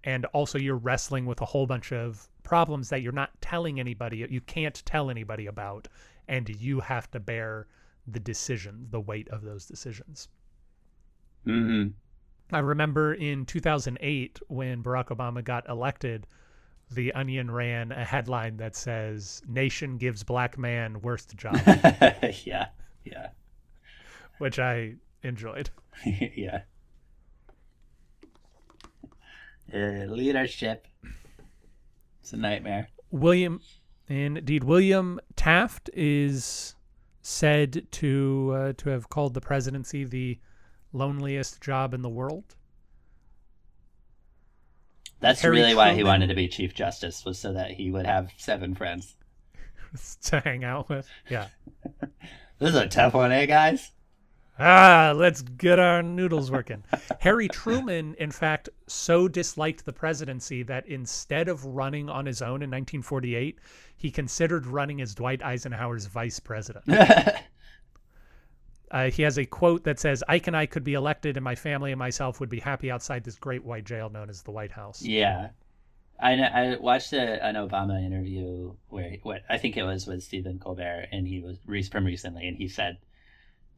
And 0.05 0.25
also, 0.27 0.59
you're 0.59 0.77
wrestling 0.77 1.27
with 1.27 1.41
a 1.41 1.47
whole 1.47 1.67
bunch 1.67 1.93
of 1.93 2.29
problems 2.43 2.89
that 2.89 3.03
you're 3.03 3.13
not 3.13 3.41
telling 3.41 3.79
anybody, 3.81 4.27
you 4.31 4.41
can't 4.41 4.83
tell 4.87 5.11
anybody 5.11 5.47
about. 5.47 5.89
And 6.29 6.49
you 6.49 6.81
have 6.81 7.11
to 7.11 7.21
bear 7.21 7.67
the 8.07 8.21
decision, 8.21 8.87
the 8.91 9.01
weight 9.01 9.29
of 9.29 9.43
those 9.43 9.67
decisions. 9.67 10.29
hmm 11.45 11.89
I 12.53 12.59
remember 12.59 13.15
in 13.15 13.47
2008 13.47 14.41
when 14.49 14.83
Barack 14.83 15.09
Obama 15.09 15.43
got 15.45 15.69
elected, 15.69 16.27
The 16.91 17.13
Onion 17.15 17.51
ran 17.51 17.93
a 17.93 18.05
headline 18.05 18.57
that 18.57 18.75
says, 18.75 19.41
Nation 19.47 19.99
gives 19.99 20.25
black 20.25 20.59
man 20.59 21.01
worst 21.01 21.37
job, 21.37 21.61
yeah. 22.45 22.67
Yeah. 23.05 23.29
Which 24.41 24.59
I 24.59 24.95
enjoyed. 25.23 25.71
yeah. 26.05 26.63
Uh, 29.73 30.07
leadership. 30.07 30.87
It's 32.21 32.33
a 32.33 32.37
nightmare. 32.37 32.89
William, 33.11 33.61
indeed, 34.09 34.65
William 34.65 35.21
Taft 35.37 35.91
is 35.93 36.75
said 37.23 37.87
to 37.93 38.53
uh, 38.55 38.73
to 38.79 38.89
have 38.89 39.11
called 39.11 39.35
the 39.35 39.41
presidency 39.43 40.05
the 40.05 40.39
loneliest 40.93 41.61
job 41.61 41.93
in 41.93 42.01
the 42.01 42.09
world. 42.09 42.57
That's 45.21 45.43
Harry 45.43 45.59
really 45.61 45.75
why 45.75 45.93
he 45.93 46.03
wanted 46.03 46.29
to 46.29 46.35
be 46.35 46.49
chief 46.49 46.75
justice 46.75 47.27
was 47.27 47.39
so 47.39 47.53
that 47.53 47.73
he 47.73 47.91
would 47.91 48.07
have 48.07 48.31
seven 48.39 48.75
friends. 48.75 49.17
to 50.25 50.41
hang 50.41 50.65
out 50.65 50.89
with. 50.89 51.07
Yeah. 51.29 51.49
This 52.61 52.75
is 52.75 52.77
a 52.77 52.89
tough 52.89 53.15
one, 53.15 53.33
eh, 53.33 53.47
guys? 53.47 53.91
Ah, 54.61 55.15
let's 55.17 55.41
get 55.41 55.79
our 55.79 56.03
noodles 56.03 56.51
working. 56.51 56.85
Harry 57.21 57.49
Truman, 57.49 58.15
in 58.19 58.31
fact, 58.31 58.69
so 58.87 59.27
disliked 59.27 59.87
the 59.87 59.93
presidency 59.93 60.63
that 60.65 60.87
instead 60.87 61.49
of 61.49 61.65
running 61.65 62.11
on 62.11 62.27
his 62.27 62.43
own 62.43 62.63
in 62.63 62.71
1948, 62.71 63.59
he 63.97 64.11
considered 64.11 64.67
running 64.67 65.01
as 65.01 65.15
Dwight 65.15 65.43
Eisenhower's 65.43 66.07
vice 66.07 66.39
president. 66.39 66.85
Uh, 68.91 69.09
he 69.09 69.23
has 69.23 69.39
a 69.39 69.47
quote 69.47 69.85
that 69.85 70.01
says, 70.01 70.25
Ike 70.27 70.49
and 70.49 70.57
I 70.57 70.67
could 70.67 70.83
be 70.83 70.95
elected, 70.95 71.37
and 71.37 71.45
my 71.45 71.55
family 71.55 71.93
and 71.93 71.99
myself 72.01 72.41
would 72.41 72.49
be 72.49 72.59
happy 72.59 72.91
outside 72.91 73.23
this 73.23 73.37
great 73.37 73.65
white 73.65 73.85
jail 73.85 74.11
known 74.11 74.29
as 74.29 74.43
the 74.43 74.51
White 74.51 74.73
House. 74.73 75.01
yeah. 75.01 75.51
I 76.19 76.33
I 76.35 76.77
watched 76.77 77.13
a, 77.13 77.43
an 77.43 77.55
Obama 77.55 78.05
interview 78.05 78.75
where 78.89 79.17
what 79.23 79.43
I 79.49 79.57
think 79.59 79.77
it 79.77 79.85
was 79.85 80.07
with 80.09 80.23
Stephen 80.23 80.59
Colbert, 80.59 81.07
and 81.13 81.27
he 81.27 81.41
was 81.41 81.57
from 81.89 82.05
recently, 82.05 82.47
and 82.49 82.57
he 82.57 82.69
said, 82.69 82.99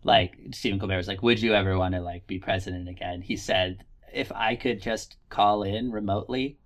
like 0.05 0.37
Stephen 0.53 0.79
Colbert 0.79 0.97
was 0.97 1.09
like, 1.09 1.23
"Would 1.23 1.41
you 1.41 1.55
ever 1.55 1.79
want 1.79 1.95
to 1.95 2.01
like 2.01 2.27
be 2.27 2.39
president 2.39 2.89
again?" 2.89 3.23
He 3.23 3.37
said, 3.37 3.85
"If 4.13 4.33
I 4.33 4.57
could 4.57 4.81
just 4.81 5.17
call 5.29 5.63
in 5.63 5.93
remotely 5.93 6.59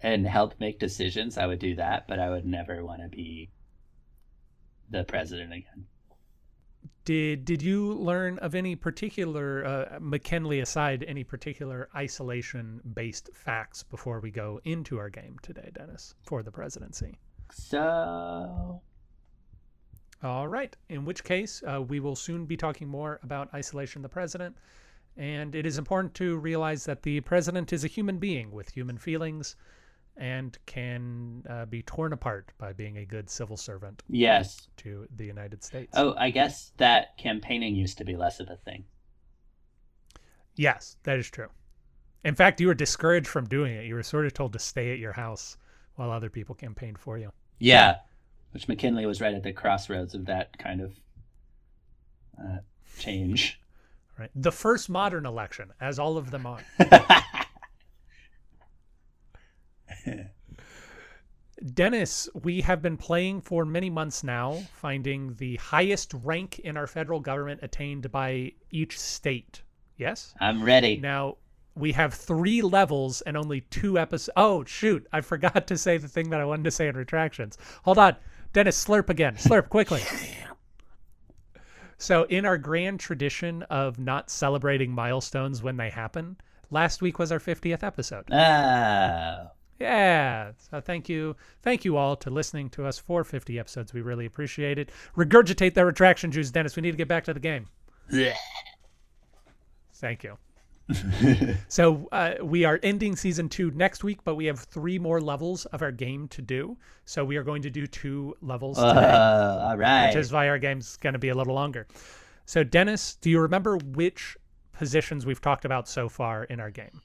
and 0.00 0.26
help 0.26 0.58
make 0.60 0.78
decisions, 0.78 1.38
I 1.38 1.46
would 1.46 1.58
do 1.58 1.74
that, 1.76 2.06
but 2.06 2.18
I 2.18 2.30
would 2.30 2.46
never 2.46 2.84
want 2.84 3.02
to 3.02 3.08
be 3.08 3.50
the 4.90 5.04
president 5.04 5.52
again." 5.52 5.86
Did 7.04 7.44
did 7.44 7.62
you 7.62 7.94
learn 7.94 8.38
of 8.38 8.54
any 8.54 8.74
particular 8.74 9.64
uh, 9.64 9.98
McKinley 10.00 10.60
aside 10.60 11.04
any 11.06 11.22
particular 11.22 11.88
isolation 11.94 12.80
based 12.94 13.30
facts 13.32 13.84
before 13.84 14.20
we 14.20 14.30
go 14.32 14.60
into 14.64 14.98
our 14.98 15.08
game 15.08 15.36
today, 15.40 15.70
Dennis, 15.72 16.14
for 16.24 16.42
the 16.42 16.50
presidency? 16.50 17.18
So 17.52 18.82
All 20.26 20.48
right. 20.48 20.76
In 20.88 21.04
which 21.04 21.22
case, 21.22 21.62
uh, 21.66 21.80
we 21.80 22.00
will 22.00 22.16
soon 22.16 22.46
be 22.46 22.56
talking 22.56 22.88
more 22.88 23.20
about 23.22 23.54
isolation 23.54 24.00
of 24.00 24.02
the 24.02 24.08
president. 24.08 24.56
And 25.16 25.54
it 25.54 25.64
is 25.64 25.78
important 25.78 26.14
to 26.14 26.36
realize 26.36 26.84
that 26.84 27.02
the 27.02 27.20
president 27.20 27.72
is 27.72 27.84
a 27.84 27.86
human 27.86 28.18
being 28.18 28.50
with 28.50 28.68
human 28.68 28.98
feelings 28.98 29.56
and 30.16 30.58
can 30.66 31.44
uh, 31.48 31.66
be 31.66 31.82
torn 31.82 32.12
apart 32.12 32.50
by 32.58 32.72
being 32.72 32.98
a 32.98 33.04
good 33.04 33.30
civil 33.30 33.56
servant 33.56 34.02
yes. 34.08 34.66
to 34.78 35.06
the 35.14 35.24
United 35.24 35.62
States. 35.62 35.92
Oh, 35.94 36.14
I 36.18 36.30
guess 36.30 36.72
that 36.78 37.16
campaigning 37.18 37.76
used 37.76 37.98
to 37.98 38.04
be 38.04 38.16
less 38.16 38.40
of 38.40 38.50
a 38.50 38.56
thing. 38.56 38.84
Yes, 40.56 40.96
that 41.04 41.18
is 41.18 41.30
true. 41.30 41.48
In 42.24 42.34
fact, 42.34 42.60
you 42.60 42.66
were 42.66 42.74
discouraged 42.74 43.28
from 43.28 43.44
doing 43.44 43.74
it. 43.74 43.84
You 43.84 43.94
were 43.94 44.02
sort 44.02 44.26
of 44.26 44.34
told 44.34 44.54
to 44.54 44.58
stay 44.58 44.90
at 44.92 44.98
your 44.98 45.12
house 45.12 45.56
while 45.94 46.10
other 46.10 46.30
people 46.30 46.54
campaigned 46.54 46.98
for 46.98 47.16
you. 47.16 47.30
Yeah, 47.58 47.96
which 48.56 48.68
McKinley 48.68 49.04
was 49.04 49.20
right 49.20 49.34
at 49.34 49.42
the 49.42 49.52
crossroads 49.52 50.14
of 50.14 50.24
that 50.24 50.56
kind 50.56 50.80
of 50.80 50.98
uh, 52.42 52.56
change. 52.98 53.60
Right. 54.18 54.30
The 54.34 54.50
first 54.50 54.88
modern 54.88 55.26
election, 55.26 55.74
as 55.78 55.98
all 55.98 56.16
of 56.16 56.30
them 56.30 56.46
are. 56.46 56.60
Dennis, 61.74 62.30
we 62.32 62.62
have 62.62 62.80
been 62.80 62.96
playing 62.96 63.42
for 63.42 63.66
many 63.66 63.90
months 63.90 64.24
now, 64.24 64.62
finding 64.72 65.34
the 65.34 65.56
highest 65.56 66.14
rank 66.24 66.58
in 66.60 66.78
our 66.78 66.86
federal 66.86 67.20
government 67.20 67.60
attained 67.62 68.10
by 68.10 68.52
each 68.70 68.98
state. 68.98 69.60
Yes? 69.98 70.34
I'm 70.40 70.64
ready. 70.64 70.96
Now, 70.96 71.36
we 71.74 71.92
have 71.92 72.14
three 72.14 72.62
levels 72.62 73.20
and 73.20 73.36
only 73.36 73.60
two 73.60 73.98
episodes. 73.98 74.32
Oh, 74.34 74.64
shoot. 74.64 75.06
I 75.12 75.20
forgot 75.20 75.66
to 75.66 75.76
say 75.76 75.98
the 75.98 76.08
thing 76.08 76.30
that 76.30 76.40
I 76.40 76.46
wanted 76.46 76.64
to 76.64 76.70
say 76.70 76.88
in 76.88 76.96
retractions. 76.96 77.58
Hold 77.82 77.98
on. 77.98 78.16
Dennis, 78.56 78.82
slurp 78.82 79.10
again. 79.10 79.34
Slurp 79.34 79.68
quickly. 79.68 80.02
So, 81.98 82.24
in 82.24 82.44
our 82.44 82.58
grand 82.58 83.00
tradition 83.00 83.62
of 83.64 83.98
not 83.98 84.28
celebrating 84.28 84.90
milestones 84.90 85.62
when 85.62 85.78
they 85.78 85.88
happen, 85.88 86.36
last 86.70 87.00
week 87.00 87.18
was 87.18 87.32
our 87.32 87.38
50th 87.38 87.82
episode. 87.82 88.26
Oh, 88.30 89.46
Yeah. 89.80 90.52
So 90.58 90.82
thank 90.82 91.08
you. 91.08 91.36
Thank 91.62 91.86
you 91.86 91.96
all 91.96 92.16
to 92.16 92.28
listening 92.28 92.68
to 92.70 92.84
us 92.84 92.98
for 92.98 93.24
50 93.24 93.58
episodes. 93.58 93.94
We 93.94 94.02
really 94.02 94.26
appreciate 94.26 94.78
it. 94.78 94.90
Regurgitate 95.16 95.72
that 95.72 95.86
retraction 95.86 96.30
juice, 96.30 96.50
Dennis. 96.50 96.76
We 96.76 96.82
need 96.82 96.90
to 96.90 96.98
get 96.98 97.08
back 97.08 97.24
to 97.24 97.32
the 97.34 97.40
game. 97.40 97.68
Yeah. 98.10 98.34
Thank 99.94 100.22
you. 100.22 100.36
so 101.68 102.08
uh, 102.12 102.34
we 102.42 102.64
are 102.64 102.78
ending 102.82 103.16
season 103.16 103.48
two 103.48 103.70
next 103.72 104.04
week, 104.04 104.20
but 104.24 104.34
we 104.36 104.46
have 104.46 104.60
three 104.60 104.98
more 104.98 105.20
levels 105.20 105.64
of 105.66 105.82
our 105.82 105.90
game 105.92 106.28
to 106.28 106.42
do. 106.42 106.76
So 107.04 107.24
we 107.24 107.36
are 107.36 107.42
going 107.42 107.62
to 107.62 107.70
do 107.70 107.86
two 107.86 108.36
levels 108.40 108.78
Uh, 108.78 108.94
today, 108.94 109.06
all 109.12 109.76
right. 109.76 110.06
which 110.08 110.16
is 110.16 110.32
why 110.32 110.48
our 110.48 110.58
game's 110.58 110.96
going 110.96 111.14
to 111.14 111.18
be 111.18 111.28
a 111.30 111.34
little 111.34 111.54
longer. 111.54 111.86
So 112.44 112.62
Dennis, 112.62 113.16
do 113.16 113.30
you 113.30 113.40
remember 113.40 113.76
which 113.78 114.36
positions 114.72 115.26
we've 115.26 115.40
talked 115.40 115.64
about 115.64 115.88
so 115.88 116.08
far 116.08 116.44
in 116.44 116.60
our 116.60 116.70
game? 116.70 117.00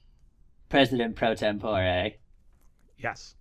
President 0.68 1.16
pro 1.16 1.34
tempore, 1.34 2.10
Yes. 2.98 3.34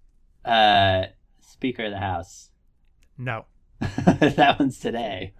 uh, 0.44 1.06
Speaker 1.40 1.86
of 1.86 1.92
the 1.92 2.00
House. 2.00 2.50
No. 3.18 3.46
that 3.80 4.56
one's 4.60 4.80
today. 4.80 5.34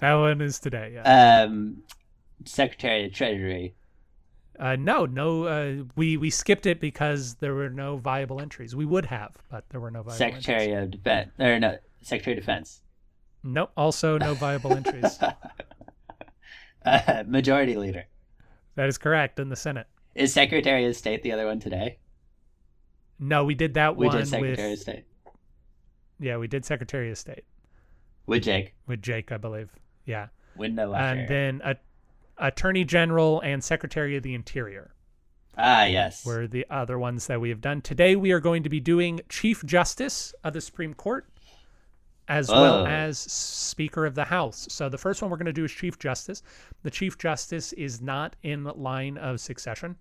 That 0.00 0.14
one 0.14 0.40
is 0.40 0.58
today. 0.58 0.92
Yeah. 0.94 1.42
Um, 1.44 1.82
Secretary 2.46 3.04
of 3.06 3.12
Treasury. 3.12 3.74
Uh, 4.60 4.76
no, 4.76 5.06
no. 5.06 5.44
Uh, 5.46 5.84
we 5.96 6.16
we 6.18 6.28
skipped 6.28 6.66
it 6.66 6.80
because 6.80 7.36
there 7.36 7.54
were 7.54 7.70
no 7.70 7.96
viable 7.96 8.40
entries. 8.40 8.76
We 8.76 8.84
would 8.84 9.06
have, 9.06 9.34
but 9.50 9.64
there 9.70 9.80
were 9.80 9.90
no 9.90 10.02
viable. 10.02 10.18
Secretary 10.18 10.72
entries. 10.74 10.84
of 10.84 10.90
Defense, 10.90 11.30
or 11.38 11.58
no, 11.58 11.78
Secretary 12.02 12.36
of 12.36 12.42
Defense. 12.42 12.82
Nope. 13.42 13.72
Also, 13.76 14.18
no 14.18 14.34
viable 14.34 14.72
entries. 14.74 15.18
Uh, 16.84 17.24
majority 17.26 17.76
Leader. 17.76 18.06
That 18.74 18.88
is 18.88 18.96
correct 18.96 19.38
in 19.38 19.50
the 19.50 19.56
Senate. 19.56 19.86
Is 20.14 20.32
Secretary 20.32 20.86
of 20.86 20.96
State 20.96 21.22
the 21.22 21.30
other 21.32 21.44
one 21.46 21.60
today? 21.60 21.98
No, 23.18 23.44
we 23.44 23.54
did 23.54 23.74
that 23.74 23.96
We 23.96 24.06
one 24.06 24.16
did 24.16 24.28
Secretary 24.28 24.70
with 24.70 24.78
of 24.78 24.82
State. 24.82 25.04
yeah, 26.18 26.38
we 26.38 26.48
did 26.48 26.64
Secretary 26.64 27.10
of 27.10 27.18
State 27.18 27.44
With 28.26 28.44
Jake. 28.44 28.72
with 28.86 29.02
Jake, 29.02 29.30
I 29.30 29.36
believe. 29.36 29.68
Yeah, 30.06 30.28
Window 30.56 30.94
and 30.94 31.28
then 31.28 31.60
a, 31.62 31.76
Attorney 32.40 32.84
General 32.84 33.40
and 33.40 33.62
Secretary 33.62 34.16
of 34.16 34.22
the 34.22 34.34
Interior 34.34 34.94
ah, 35.56 35.84
yes. 35.84 36.24
were 36.24 36.46
the 36.46 36.66
other 36.70 36.98
ones 36.98 37.26
that 37.26 37.40
we 37.40 37.50
have 37.50 37.60
done. 37.60 37.82
Today 37.82 38.16
we 38.16 38.32
are 38.32 38.40
going 38.40 38.62
to 38.62 38.68
be 38.68 38.80
doing 38.80 39.20
Chief 39.28 39.64
Justice 39.64 40.34
of 40.42 40.54
the 40.54 40.60
Supreme 40.60 40.94
Court 40.94 41.26
as 42.28 42.48
well 42.48 42.82
Oh. 42.82 42.86
as 42.86 43.18
Speaker 43.18 44.06
of 44.06 44.14
the 44.14 44.24
House. 44.24 44.66
So 44.70 44.88
the 44.88 44.98
first 44.98 45.20
one 45.20 45.30
we're 45.30 45.36
going 45.36 45.46
to 45.46 45.52
do 45.52 45.64
is 45.64 45.72
Chief 45.72 45.98
Justice. 45.98 46.42
The 46.82 46.90
Chief 46.90 47.18
Justice 47.18 47.72
is 47.74 48.00
not 48.00 48.36
in 48.42 48.64
line 48.64 49.18
of 49.18 49.40
succession, 49.40 49.96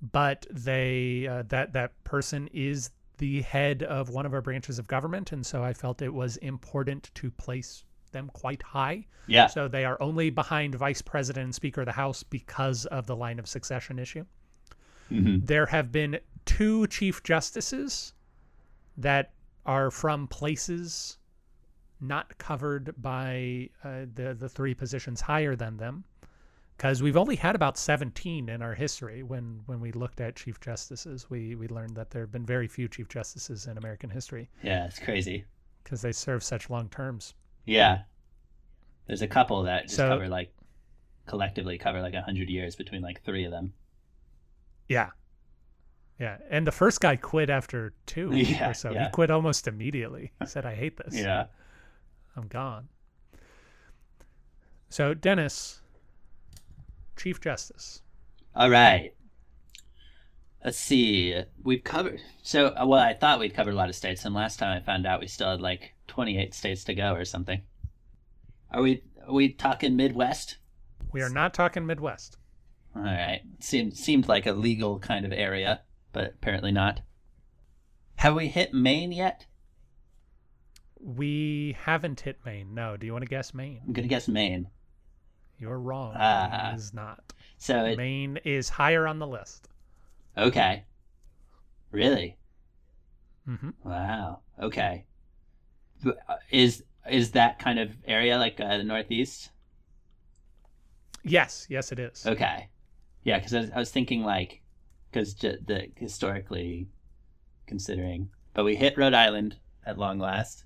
but 0.00 0.46
they 0.50 1.26
uh, 1.26 1.42
that 1.48 1.74
that 1.74 2.02
person 2.04 2.48
is 2.52 2.90
the 3.18 3.42
head 3.42 3.82
of 3.82 4.08
one 4.08 4.24
of 4.24 4.32
our 4.32 4.40
branches 4.40 4.78
of 4.78 4.86
government, 4.86 5.32
and 5.32 5.44
so 5.44 5.62
I 5.62 5.74
felt 5.74 6.00
it 6.00 6.14
was 6.14 6.36
important 6.38 7.10
to 7.16 7.30
place 7.30 7.84
them 8.12 8.30
quite 8.32 8.62
high. 8.62 9.06
Yeah. 9.26 9.46
So 9.46 9.68
they 9.68 9.84
are 9.84 10.00
only 10.00 10.30
behind 10.30 10.74
Vice 10.74 11.02
President 11.02 11.44
and 11.44 11.54
Speaker 11.54 11.82
of 11.82 11.86
the 11.86 11.92
House 11.92 12.22
because 12.22 12.86
of 12.86 13.06
the 13.06 13.16
line 13.16 13.38
of 13.38 13.46
succession 13.46 13.98
issue. 13.98 14.24
Mhm. 15.10 15.46
There 15.46 15.66
have 15.66 15.90
been 15.92 16.18
two 16.44 16.86
Chief 16.88 17.22
Justices 17.22 18.12
that 18.96 19.32
are 19.66 19.90
from 19.90 20.26
places 20.28 21.18
not 22.00 22.36
covered 22.38 22.94
by 23.00 23.70
uh, 23.84 24.06
the 24.14 24.34
the 24.38 24.48
three 24.48 24.74
positions 24.74 25.20
higher 25.22 25.56
than 25.56 25.76
them, 25.78 26.04
because 26.76 27.02
we've 27.02 27.16
only 27.16 27.36
had 27.36 27.54
about 27.56 27.76
seventeen 27.76 28.48
in 28.48 28.62
our 28.62 28.74
history. 28.74 29.22
When 29.22 29.62
when 29.66 29.80
we 29.80 29.92
looked 29.92 30.20
at 30.20 30.36
Chief 30.36 30.60
Justices, 30.60 31.28
we 31.28 31.54
we 31.54 31.68
learned 31.68 31.96
that 31.96 32.10
there 32.10 32.22
have 32.22 32.30
been 32.32 32.46
very 32.46 32.68
few 32.68 32.86
Chief 32.88 33.08
Justices 33.08 33.66
in 33.66 33.76
American 33.76 34.10
history 34.10 34.48
Yeah, 34.62 34.86
it's 34.86 34.98
crazy. 34.98 35.44
because 35.82 36.02
they 36.02 36.12
serve 36.12 36.42
such 36.44 36.70
long 36.70 36.88
terms. 36.88 37.34
Yeah. 37.68 38.02
There's 39.06 39.22
a 39.22 39.28
couple 39.28 39.62
that 39.64 39.84
just 39.84 39.96
So- 39.96 40.08
cover 40.08 40.28
like 40.28 40.52
collectively 41.26 41.76
cover 41.78 42.00
like 42.00 42.14
a 42.14 42.22
hundred 42.22 42.48
years 42.48 42.74
between 42.76 43.02
like 43.02 43.22
three 43.22 43.44
of 43.44 43.50
them. 43.50 43.72
Yeah. 44.88 45.10
Yeah. 46.18 46.38
And 46.50 46.66
the 46.66 46.72
first 46.72 47.00
guy 47.00 47.16
quit 47.16 47.50
after 47.50 47.92
two 48.06 48.30
Yeah, 48.34 48.70
or 48.70 48.74
so. 48.74 48.90
yeah. 48.90 49.04
He 49.04 49.10
quit 49.10 49.30
almost 49.30 49.68
immediately. 49.68 50.32
He 50.40 50.46
said, 50.46 50.64
I 50.66 50.74
hate 50.74 50.96
this. 50.96 51.14
Yeah. 51.14 51.46
I'm 52.36 52.48
gone. 52.48 52.88
So, 54.90 55.12
Dennis, 55.12 55.82
Chief 57.16 57.40
Justice. 57.40 58.00
All 58.54 58.70
right. 58.70 59.12
Let's 60.64 60.78
see. 60.78 61.40
We've 61.62 61.84
covered. 61.84 62.20
So, 62.42 62.68
uh, 62.68 62.84
well, 62.86 63.00
I 63.00 63.14
thought 63.14 63.38
we'd 63.38 63.54
covered 63.54 63.74
a 63.74 63.76
lot 63.76 63.88
of 63.88 63.94
states, 63.94 64.24
and 64.24 64.34
last 64.34 64.58
time 64.58 64.76
I 64.76 64.84
found 64.84 65.06
out 65.06 65.20
we 65.20 65.28
still 65.28 65.50
had 65.50 65.60
like 65.60 65.94
28 66.08 66.52
states 66.52 66.84
to 66.84 66.94
go 66.94 67.14
or 67.14 67.24
something. 67.24 67.62
Are 68.72 68.82
we? 68.82 69.02
Are 69.26 69.32
we 69.32 69.52
talking 69.52 69.96
Midwest? 69.96 70.56
We 71.12 71.22
are 71.22 71.30
not 71.30 71.54
talking 71.54 71.86
Midwest. 71.86 72.36
All 72.96 73.02
right. 73.02 73.42
Seemed 73.60 73.96
seemed 73.96 74.28
like 74.28 74.46
a 74.46 74.52
legal 74.52 74.98
kind 74.98 75.24
of 75.24 75.32
area, 75.32 75.82
but 76.12 76.34
apparently 76.34 76.72
not. 76.72 77.00
Have 78.16 78.34
we 78.34 78.48
hit 78.48 78.74
Maine 78.74 79.12
yet? 79.12 79.46
We 81.00 81.76
haven't 81.78 82.20
hit 82.20 82.38
Maine. 82.44 82.74
No. 82.74 82.96
Do 82.96 83.06
you 83.06 83.12
want 83.12 83.22
to 83.22 83.28
guess 83.28 83.54
Maine? 83.54 83.80
I'm 83.86 83.92
gonna 83.92 84.08
guess 84.08 84.26
Maine. 84.26 84.68
You're 85.58 85.78
wrong. 85.78 86.14
It 86.14 86.76
is 86.76 86.92
not. 86.92 87.32
So 87.58 87.84
it, 87.84 87.96
Maine 87.96 88.38
is 88.44 88.68
higher 88.68 89.06
on 89.06 89.18
the 89.18 89.26
list. 89.26 89.68
Okay. 90.38 90.84
Really? 91.90 92.36
hmm 93.44 93.70
Wow. 93.84 94.40
Okay. 94.60 95.04
Is 96.50 96.84
is 97.10 97.30
that 97.32 97.58
kind 97.58 97.78
of 97.78 97.96
area 98.06 98.36
like 98.38 98.60
uh, 98.60 98.76
the 98.76 98.84
Northeast? 98.84 99.50
Yes. 101.24 101.66
Yes, 101.68 101.92
it 101.92 101.98
is. 101.98 102.26
Okay. 102.26 102.68
Yeah, 103.24 103.38
because 103.38 103.54
I, 103.54 103.60
was- 103.60 103.70
I 103.74 103.78
was 103.78 103.90
thinking 103.90 104.22
like, 104.22 104.60
because 105.10 105.34
the 105.34 105.88
historically 105.96 106.88
considering, 107.66 108.28
but 108.54 108.64
we 108.64 108.76
hit 108.76 108.96
Rhode 108.96 109.14
Island 109.14 109.56
at 109.86 109.98
long 109.98 110.18
last. 110.18 110.64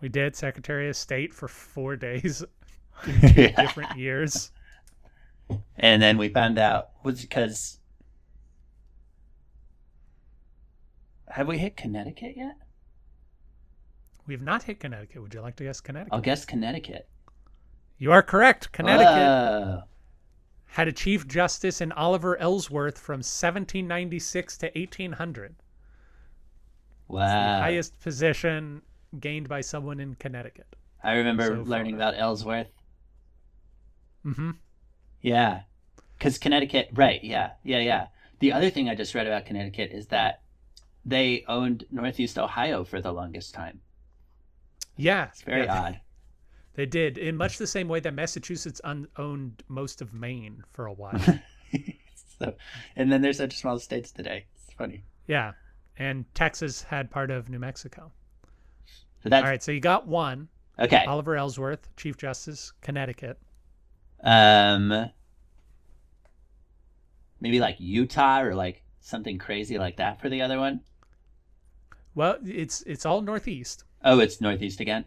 We 0.00 0.08
did 0.08 0.34
Secretary 0.36 0.88
of 0.88 0.96
State 0.96 1.32
for 1.32 1.48
four 1.48 1.96
days 2.08 2.42
in 3.06 3.20
two 3.20 3.48
different 3.48 3.96
years. 3.98 4.50
and 5.76 6.00
then 6.02 6.16
we 6.18 6.28
found 6.30 6.58
out 6.58 6.90
was 7.04 7.20
because 7.20 7.78
have 11.34 11.48
we 11.48 11.58
hit 11.58 11.76
Connecticut 11.76 12.36
yet? 12.36 12.54
We 14.24 14.34
have 14.34 14.40
not 14.40 14.62
hit 14.62 14.78
Connecticut. 14.78 15.20
Would 15.20 15.34
you 15.34 15.40
like 15.40 15.56
to 15.56 15.64
guess 15.64 15.80
Connecticut? 15.80 16.14
I'll 16.14 16.20
guess 16.20 16.44
Connecticut. 16.44 17.08
You 17.98 18.12
are 18.12 18.22
correct. 18.22 18.70
Connecticut. 18.70 19.08
Whoa. 19.08 19.82
had 20.66 20.86
a 20.86 20.92
chief 20.92 21.26
justice 21.26 21.80
in 21.80 21.90
Oliver 21.90 22.38
Ellsworth 22.38 23.00
from 23.00 23.18
1796 23.18 24.58
to 24.58 24.66
1800. 24.76 25.56
Wow. 27.08 27.58
Highest 27.58 27.98
position 27.98 28.82
gained 29.18 29.48
by 29.48 29.60
someone 29.60 29.98
in 29.98 30.14
Connecticut. 30.14 30.76
I 31.02 31.14
remember 31.14 31.46
so 31.46 31.62
learning 31.68 31.96
about 31.96 32.14
Ellsworth. 32.16 32.70
Mm 34.24 34.36
hmm. 34.36 34.50
Yeah. 35.20 35.62
Because 36.16 36.38
Connecticut, 36.38 36.90
right, 36.92 37.24
yeah, 37.24 37.54
yeah, 37.64 37.80
yeah. 37.80 38.06
The 38.38 38.52
other 38.52 38.70
thing 38.70 38.88
I 38.88 38.94
just 38.94 39.16
read 39.16 39.26
about 39.26 39.46
Connecticut 39.46 39.90
is 39.90 40.06
that 40.06 40.42
they 41.04 41.44
owned 41.48 41.84
Northeast 41.90 42.38
Ohio 42.38 42.84
for 42.84 43.00
the 43.00 43.12
longest 43.12 43.54
time. 43.54 43.80
Yeah, 44.96 45.28
It's 45.28 45.42
very 45.42 45.64
yeah, 45.64 45.82
odd. 45.82 46.00
They 46.74 46.86
did 46.86 47.18
in 47.18 47.36
much 47.36 47.58
the 47.58 47.68
same 47.68 47.86
way 47.86 48.00
that 48.00 48.14
Massachusetts 48.14 48.80
un- 48.82 49.06
owned 49.16 49.62
most 49.68 50.02
of 50.02 50.12
Maine 50.12 50.64
for 50.72 50.86
a 50.86 50.92
while. 50.92 51.20
so, 52.38 52.54
and 52.96 53.12
then 53.12 53.22
there's 53.22 53.36
such 53.38 53.56
small 53.58 53.78
states 53.78 54.10
today. 54.10 54.46
It's 54.56 54.74
funny. 54.74 55.04
yeah, 55.28 55.52
and 55.96 56.24
Texas 56.34 56.82
had 56.82 57.10
part 57.12 57.30
of 57.30 57.48
New 57.48 57.60
Mexico. 57.60 58.10
So 59.22 59.28
that's 59.28 59.44
All 59.44 59.50
right, 59.50 59.62
so 59.62 59.70
you 59.70 59.78
got 59.80 60.08
one. 60.08 60.48
okay. 60.78 61.04
Oliver 61.06 61.36
Ellsworth, 61.36 61.88
Chief 61.96 62.16
Justice, 62.16 62.72
Connecticut. 62.80 63.38
Um, 64.22 65.10
maybe 67.40 67.60
like 67.60 67.76
Utah 67.78 68.40
or 68.42 68.54
like 68.54 68.82
something 69.00 69.38
crazy 69.38 69.78
like 69.78 69.96
that 69.98 70.20
for 70.20 70.28
the 70.28 70.42
other 70.42 70.58
one. 70.58 70.80
Well, 72.14 72.36
it's 72.44 72.82
it's 72.82 73.04
all 73.06 73.20
Northeast. 73.22 73.84
Oh, 74.04 74.20
it's 74.20 74.40
Northeast 74.40 74.80
again. 74.80 75.04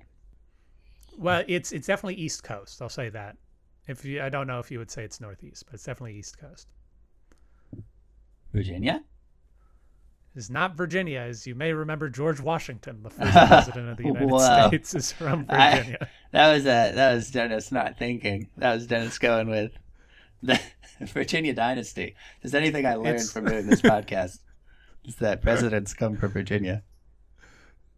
Well, 1.18 1.44
it's 1.48 1.72
it's 1.72 1.88
definitely 1.88 2.16
East 2.16 2.44
Coast. 2.44 2.82
I'll 2.82 2.90
say 2.90 3.10
that. 3.10 3.38
If 3.88 4.04
you, 4.04 4.22
I 4.22 4.28
don't 4.30 4.48
know 4.48 4.60
if 4.60 4.70
you 4.70 4.80
would 4.80 4.92
say 4.92 5.04
it's 5.06 5.22
Northeast, 5.22 5.64
but 5.66 5.76
it's 5.76 5.84
definitely 5.86 6.18
East 6.20 6.38
Coast. 6.38 6.68
Virginia. 8.54 9.04
It's 10.36 10.50
not 10.50 10.76
Virginia, 10.76 11.22
as 11.22 11.48
you 11.48 11.56
may 11.56 11.74
remember. 11.74 12.10
George 12.10 12.40
Washington, 12.40 13.02
the 13.02 13.10
first 13.10 13.32
president 13.34 13.90
of 13.90 13.98
the 13.98 14.04
United 14.08 14.30
Wow. 14.30 14.68
States, 14.68 14.94
is 14.94 15.12
from 15.12 15.46
I- 15.50 15.78
Virginia. 15.78 16.10
That 16.32 16.54
was 16.54 16.64
a 16.66 16.92
that 16.94 17.14
was 17.16 17.32
Dennis 17.32 17.72
not 17.72 17.98
thinking. 17.98 18.50
That 18.58 18.74
was 18.76 18.86
Dennis 18.86 19.18
going 19.18 19.50
with 19.50 19.72
the 20.44 20.60
Virginia 21.02 21.54
dynasty. 21.54 22.16
There's 22.42 22.54
anything 22.54 22.86
I 22.86 22.96
learned 22.96 23.08
It's- 23.16 23.32
from 23.32 23.46
doing 23.46 23.66
this 23.68 23.82
podcast, 23.82 24.40
is 25.06 25.16
that 25.16 25.42
presidents 25.42 25.94
come 25.94 26.18
from 26.18 26.32
Virginia. 26.32 26.84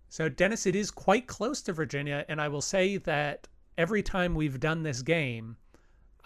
So, 0.10 0.28
Dennis, 0.28 0.66
it 0.66 0.76
is 0.76 0.90
quite 0.92 1.28
close 1.28 1.62
to 1.62 1.74
Virginia, 1.74 2.26
and 2.28 2.42
I 2.42 2.48
will 2.48 2.62
say 2.62 2.98
that 2.98 3.48
every 3.78 4.02
time 4.02 4.34
we've 4.34 4.60
done 4.60 4.82
this 4.84 5.02
game, 5.04 5.56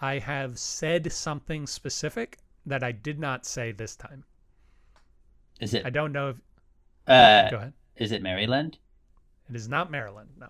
I 0.00 0.18
have 0.18 0.58
said 0.58 1.12
something 1.12 1.66
specific 1.66 2.38
that 2.66 2.82
I 2.82 2.92
did 2.92 3.18
not 3.18 3.44
say 3.44 3.72
this 3.72 3.94
time. 3.94 4.24
Is 5.60 5.74
it 5.74 5.84
I 5.86 5.90
don't 5.90 6.12
know 6.12 6.30
if. 6.30 6.36
uh 7.06 7.50
go 7.50 7.56
ahead. 7.58 7.72
is 7.96 8.10
it 8.10 8.22
Maryland? 8.22 8.78
It 9.50 9.54
is 9.54 9.68
not 9.68 9.90
Maryland. 9.90 10.30
No. 10.38 10.48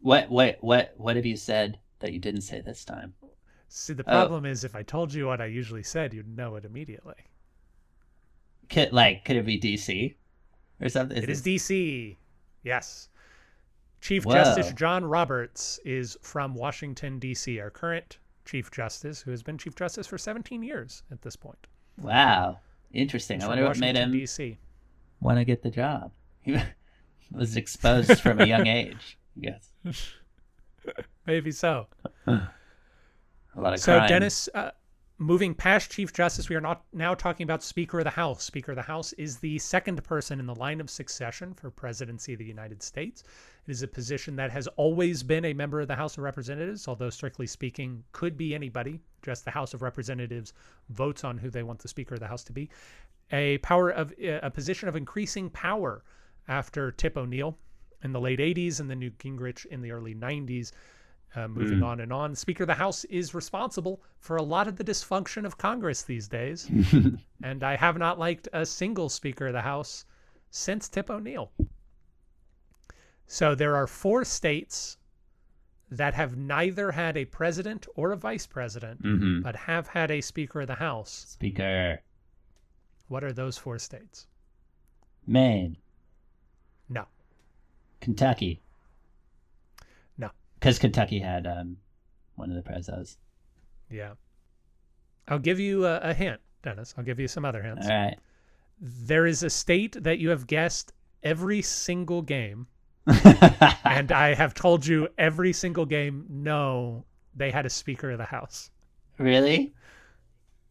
What 0.00 0.28
what 0.28 0.58
what 0.60 0.92
what 0.96 1.14
have 1.16 1.24
you 1.24 1.36
said 1.36 1.78
that 2.00 2.12
you 2.12 2.18
didn't 2.18 2.40
say 2.42 2.60
this 2.60 2.84
time? 2.84 3.14
See, 3.68 3.94
the 3.94 4.02
Oh. 4.02 4.10
problem 4.10 4.44
is 4.44 4.64
if 4.64 4.74
I 4.74 4.82
told 4.82 5.14
you 5.14 5.26
what 5.28 5.40
I 5.40 5.46
usually 5.46 5.84
said, 5.84 6.12
you'd 6.12 6.36
know 6.36 6.56
it 6.56 6.64
immediately. 6.64 7.14
Could 8.68 8.92
like 8.92 9.24
could 9.24 9.36
it 9.36 9.46
be 9.46 9.58
DC 9.58 10.16
or 10.80 10.88
something? 10.88 11.16
It 11.22 11.30
is 11.30 11.42
DC. 11.42 12.16
Yes. 12.62 13.08
Chief 14.00 14.24
Whoa. 14.24 14.34
Justice 14.34 14.72
John 14.72 15.04
Roberts 15.04 15.78
is 15.84 16.16
from 16.22 16.54
Washington, 16.54 17.18
D.C., 17.18 17.60
our 17.60 17.70
current 17.70 18.18
Chief 18.44 18.70
Justice, 18.70 19.20
who 19.22 19.30
has 19.30 19.42
been 19.42 19.58
Chief 19.58 19.74
Justice 19.76 20.06
for 20.06 20.18
17 20.18 20.62
years 20.62 21.02
at 21.12 21.22
this 21.22 21.36
point. 21.36 21.66
Wow. 22.00 22.58
Interesting. 22.92 23.38
He's 23.38 23.44
I 23.44 23.48
wonder 23.48 23.64
what 23.64 23.78
made 23.78 23.96
him 23.96 24.10
D.C. 24.12 24.58
want 25.20 25.38
to 25.38 25.44
get 25.44 25.62
the 25.62 25.70
job. 25.70 26.10
He 26.42 26.56
was 27.32 27.56
exposed 27.56 28.20
from 28.20 28.40
a 28.40 28.46
young 28.46 28.66
age. 28.66 29.18
Yes. 29.36 29.70
Maybe 31.26 31.52
so. 31.52 31.86
A 32.26 33.60
lot 33.60 33.74
of 33.74 33.80
So, 33.80 33.98
crime. 33.98 34.08
Dennis, 34.08 34.48
uh, 34.54 34.70
moving 35.22 35.54
past 35.54 35.90
Chief 35.90 36.12
Justice, 36.12 36.48
we 36.48 36.56
are 36.56 36.60
not 36.60 36.84
now 36.92 37.14
talking 37.14 37.44
about 37.44 37.62
Speaker 37.62 37.98
of 37.98 38.04
the 38.04 38.10
House. 38.10 38.42
Speaker 38.42 38.72
of 38.72 38.76
the 38.76 38.82
House 38.82 39.12
is 39.14 39.38
the 39.38 39.58
second 39.58 40.02
person 40.02 40.40
in 40.40 40.46
the 40.46 40.54
line 40.54 40.80
of 40.80 40.90
succession 40.90 41.54
for 41.54 41.70
presidency 41.70 42.32
of 42.32 42.40
the 42.40 42.44
United 42.44 42.82
States. 42.82 43.22
It 43.66 43.70
is 43.70 43.82
a 43.82 43.88
position 43.88 44.34
that 44.36 44.50
has 44.50 44.66
always 44.76 45.22
been 45.22 45.44
a 45.44 45.52
member 45.52 45.80
of 45.80 45.88
the 45.88 45.94
House 45.94 46.18
of 46.18 46.24
Representatives, 46.24 46.88
although 46.88 47.10
strictly 47.10 47.46
speaking, 47.46 48.02
could 48.12 48.36
be 48.36 48.54
anybody. 48.54 49.00
Just 49.22 49.44
the 49.44 49.52
House 49.52 49.72
of 49.72 49.82
Representatives 49.82 50.52
votes 50.90 51.22
on 51.22 51.38
who 51.38 51.50
they 51.50 51.62
want 51.62 51.78
the 51.78 51.88
Speaker 51.88 52.14
of 52.14 52.20
the 52.20 52.26
House 52.26 52.44
to 52.44 52.52
be. 52.52 52.68
A 53.30 53.58
power 53.58 53.90
of 53.90 54.12
a 54.20 54.50
position 54.50 54.88
of 54.88 54.96
increasing 54.96 55.48
power 55.50 56.02
after 56.48 56.90
Tip 56.90 57.16
O'Neill 57.16 57.56
in 58.02 58.12
the 58.12 58.20
late 58.20 58.40
80s 58.40 58.80
and 58.80 58.90
then 58.90 58.98
Newt 58.98 59.18
Gingrich 59.18 59.64
in 59.66 59.80
the 59.80 59.92
early 59.92 60.14
90s. 60.14 60.72
Uh, 61.34 61.48
moving 61.48 61.82
on 61.82 62.00
and 62.00 62.12
on. 62.12 62.34
Speaker 62.34 62.64
of 62.64 62.66
the 62.66 62.74
House 62.74 63.04
is 63.04 63.34
responsible 63.34 64.02
for 64.18 64.36
a 64.36 64.42
lot 64.42 64.68
of 64.68 64.76
the 64.76 64.84
dysfunction 64.84 65.46
of 65.46 65.56
Congress 65.56 66.02
these 66.02 66.28
days. 66.28 66.70
and 67.42 67.62
I 67.62 67.74
have 67.76 67.96
not 67.96 68.18
liked 68.18 68.48
a 68.52 68.66
single 68.66 69.08
Speaker 69.08 69.46
of 69.46 69.54
the 69.54 69.62
House 69.62 70.04
since 70.50 70.90
Tip 70.90 71.08
O'Neill. 71.08 71.50
So 73.26 73.54
there 73.54 73.74
are 73.76 73.86
four 73.86 74.26
states 74.26 74.98
that 75.90 76.12
have 76.12 76.36
neither 76.36 76.92
had 76.92 77.16
a 77.16 77.24
president 77.24 77.86
or 77.94 78.12
a 78.12 78.16
vice 78.16 78.46
president, 78.46 79.00
hmm 79.00 79.40
but 79.40 79.56
have 79.56 79.86
had 79.86 80.10
a 80.10 80.20
Speaker 80.20 80.60
of 80.60 80.66
the 80.66 80.74
House. 80.74 81.26
Speaker. 81.28 82.02
What 83.08 83.24
are 83.24 83.32
those 83.32 83.56
four 83.56 83.78
states? 83.78 84.26
Maine. 85.26 85.76
No. 86.88 87.06
Kentucky. 88.00 88.60
Because 90.62 90.78
Kentucky 90.78 91.18
had 91.18 91.44
um, 91.44 91.76
one 92.36 92.48
of 92.48 92.54
the 92.54 92.62
prezos. 92.62 93.16
Yeah. 93.90 94.12
I'll 95.26 95.40
give 95.40 95.58
you 95.58 95.86
a, 95.86 95.96
a 95.96 96.14
hint, 96.14 96.40
Dennis. 96.62 96.94
I'll 96.96 97.02
give 97.02 97.18
you 97.18 97.26
some 97.26 97.44
other 97.44 97.60
hints. 97.60 97.88
All 97.88 97.92
right. 97.92 98.16
There 98.80 99.26
is 99.26 99.42
a 99.42 99.50
state 99.50 100.00
that 100.04 100.20
you 100.20 100.30
have 100.30 100.46
guessed 100.46 100.92
every 101.24 101.62
single 101.62 102.22
game, 102.22 102.68
and 103.84 104.12
I 104.12 104.34
have 104.34 104.54
told 104.54 104.86
you 104.86 105.08
every 105.18 105.52
single 105.52 105.84
game, 105.84 106.26
no, 106.30 107.06
they 107.34 107.50
had 107.50 107.66
a 107.66 107.70
Speaker 107.70 108.12
of 108.12 108.18
the 108.18 108.24
House. 108.24 108.70
really? 109.18 109.74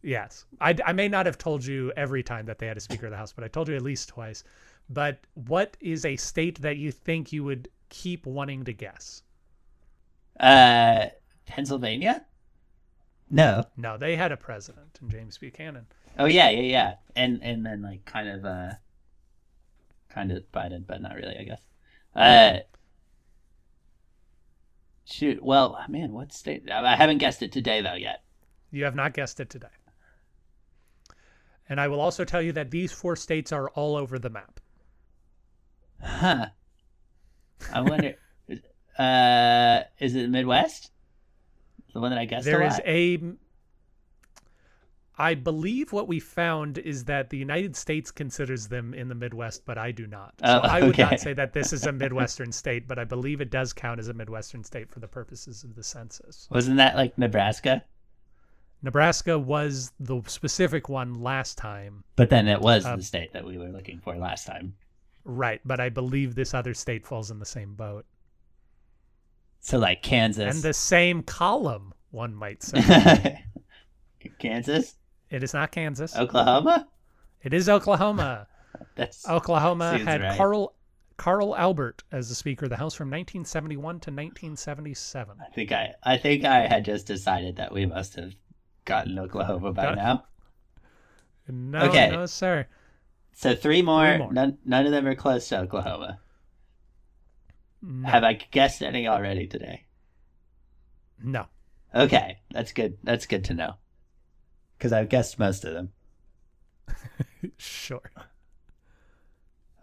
Yes. 0.04 0.46
I, 0.62 0.74
I 0.86 0.94
may 0.94 1.10
not 1.10 1.26
have 1.26 1.38
told 1.38 1.66
you 1.66 1.92
every 1.98 2.24
time 2.24 2.46
that 2.46 2.60
they 2.60 2.68
had 2.68 2.78
a 2.78 2.82
Speaker 2.82 3.08
of 3.08 3.12
the 3.12 3.18
House, 3.18 3.34
but 3.34 3.44
I 3.44 3.50
told 3.50 3.68
you 3.68 3.76
at 3.76 3.82
least 3.82 4.08
twice. 4.08 4.46
But 4.90 5.20
what 5.34 5.76
is 5.82 6.06
a 6.06 6.16
state 6.16 6.62
that 6.62 6.78
you 6.78 6.94
think 6.94 7.34
you 7.34 7.44
would 7.44 7.68
keep 7.90 8.26
wanting 8.26 8.64
to 8.64 8.72
guess? 8.72 9.24
Uh, 10.40 11.08
Pennsylvania? 11.46 12.26
No. 13.30 13.66
No, 13.78 13.98
they 13.98 14.16
had 14.16 14.32
a 14.32 14.38
president, 14.38 14.98
and 15.02 15.10
James 15.10 15.38
Buchanan. 15.38 15.88
Oh 16.20 16.26
yeah, 16.26 16.50
yeah, 16.50 16.62
yeah. 16.62 16.94
And 17.16 17.42
and 17.42 17.66
then 17.66 17.82
like 17.82 18.06
kind 18.06 18.28
of 18.28 18.46
uh, 18.46 18.72
kind 20.10 20.32
of 20.32 20.44
Biden, 20.52 20.86
but 20.86 21.02
not 21.02 21.16
really, 21.16 21.38
I 21.38 21.44
guess. 21.44 21.62
Uh, 22.16 22.60
shoot. 25.06 25.42
Well, 25.42 25.80
man, 25.88 26.12
what 26.12 26.34
state? 26.34 26.70
I 26.70 26.94
I 26.94 26.96
haven't 26.96 27.20
guessed 27.20 27.42
it 27.42 27.52
today 27.52 27.82
though 27.82 27.94
yet. 27.96 28.24
You 28.72 28.84
have 28.86 28.96
not 28.96 29.14
guessed 29.14 29.40
it 29.40 29.50
today. 29.50 29.68
And 31.70 31.80
I 31.80 31.88
will 31.88 32.02
also 32.02 32.26
tell 32.26 32.42
you 32.42 32.52
that 32.54 32.72
these 32.72 32.92
four 32.92 33.16
states 33.16 33.54
are 33.54 33.70
all 33.70 33.96
over 33.96 34.20
the 34.20 34.30
map. 34.30 34.60
Huh. 36.02 36.48
I 37.74 37.82
wonder. 37.82 38.16
uh, 38.98 39.82
is 40.00 40.16
it 40.16 40.24
the 40.24 40.28
Midwest? 40.28 40.92
The 41.94 42.00
one 42.00 42.12
that 42.12 42.20
I 42.20 42.26
guessed 42.26 42.46
There 42.46 42.62
a 42.62 42.68
is 42.68 42.80
a. 42.86 43.20
I 45.18 45.36
believe 45.36 45.92
what 45.92 46.08
we 46.08 46.20
found 46.20 46.78
is 46.80 47.04
that 47.04 47.30
the 47.30 47.38
United 47.38 47.76
States 47.76 48.10
considers 48.12 48.68
them 48.70 48.94
in 48.94 49.08
the 49.08 49.14
Midwest, 49.14 49.66
but 49.66 49.78
I 49.78 49.92
do 49.92 50.08
not. 50.08 50.34
So 50.40 50.48
Oh, 50.48 50.60
I 50.64 50.82
would 50.82 50.98
not 50.98 51.20
say 51.20 51.34
that 51.34 51.54
this 51.54 51.74
is 51.74 51.86
a 51.86 51.92
Midwestern 52.04 52.52
state, 52.52 52.88
but 52.88 52.98
I 52.98 53.04
believe 53.04 53.40
it 53.40 53.52
does 53.52 53.72
count 53.72 54.00
as 54.00 54.08
a 54.08 54.14
Midwestern 54.14 54.64
state 54.64 54.90
for 54.90 55.00
the 55.00 55.08
purposes 55.08 55.64
of 55.64 55.76
the 55.76 55.84
census. 55.84 56.48
Wasn't 56.50 56.78
that 56.78 56.96
like 56.96 57.18
Nebraska? 57.18 57.84
Nebraska 58.82 59.38
was 59.38 59.92
the 60.00 60.24
specific 60.26 60.90
one 60.90 61.14
last 61.22 61.56
time, 61.58 62.04
But 62.16 62.32
then 62.32 62.48
it 62.48 62.60
was 62.62 62.84
Um, 62.86 62.98
the 62.98 63.06
state 63.06 63.32
that 63.34 63.46
we 63.46 63.60
were 63.60 63.70
looking 63.70 64.00
for 64.00 64.16
last 64.16 64.48
time. 64.48 64.74
right? 65.24 65.62
But 65.64 65.80
I 65.80 65.90
believe 65.90 66.34
this 66.34 66.56
other 66.56 66.74
state 66.74 67.06
falls 67.06 67.30
in 67.30 67.38
the 67.38 67.46
same 67.46 67.76
boat. 67.76 68.06
So 69.62 69.78
like 69.78 70.02
Kansas. 70.02 70.54
And 70.56 70.64
the 70.64 70.74
same 70.74 71.22
column, 71.22 71.94
one 72.10 72.34
might 72.36 72.64
say. 72.64 73.46
Kansas, 74.40 74.96
it 75.30 75.44
is 75.44 75.54
not 75.54 75.72
Kansas. 75.72 76.16
Oklahoma. 76.16 76.88
It 77.44 77.54
is 77.54 77.70
Oklahoma. 77.70 78.48
That's 78.96 79.28
Oklahoma 79.30 79.98
had 80.00 80.22
right. 80.22 80.38
Carl 80.38 80.74
Carl 81.18 81.56
Albert 81.56 82.04
as 82.12 82.30
the 82.30 82.36
Speaker 82.36 82.66
of 82.66 82.70
the 82.72 82.78
House 82.78 82.94
from 82.96 83.10
1971 83.10 83.80
to 83.82 84.12
1977. 84.12 85.38
I 85.40 85.54
think 85.54 85.72
I 85.72 85.94
I 86.04 86.18
think 86.18 86.44
I 86.46 86.68
had 86.68 86.84
just 86.86 87.06
decided 87.08 87.56
that 87.58 87.72
we 87.72 87.86
must 87.86 88.16
have 88.16 88.34
gotten 88.86 89.18
Oklahoma 89.20 89.74
by 89.74 89.94
now. 89.96 90.26
No, 91.48 91.82
Okay. 91.84 92.10
no, 92.12 92.26
sir. 92.26 92.68
So 93.34 93.56
three 93.56 93.82
more, 93.82 94.08
Three 94.08 94.18
more. 94.18 94.34
None, 94.34 94.58
none 94.66 94.86
of 94.86 94.92
them 94.92 95.08
are 95.08 95.16
close 95.16 95.48
to 95.50 95.60
Oklahoma. 95.60 96.20
Have 98.06 98.24
I 98.24 98.34
guessed 98.34 98.82
any 98.84 99.08
already 99.08 99.48
today? 99.48 99.86
no. 101.24 101.48
Okay, 101.94 102.38
that's 102.52 102.72
good. 102.72 102.98
That's 103.04 103.26
good 103.26 103.44
to 103.46 103.54
know. 103.54 103.74
Because 104.78 104.94
I've 104.94 105.10
guessed 105.10 105.38
most 105.40 105.66
of 105.66 105.74
them. 105.74 105.90
Sure. 107.58 108.02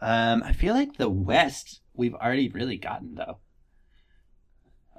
Um, 0.00 0.42
I 0.44 0.52
feel 0.52 0.74
like 0.74 0.96
the 0.96 1.08
West 1.08 1.80
we've 1.94 2.14
already 2.14 2.48
really 2.48 2.76
gotten 2.76 3.16
though. 3.16 3.38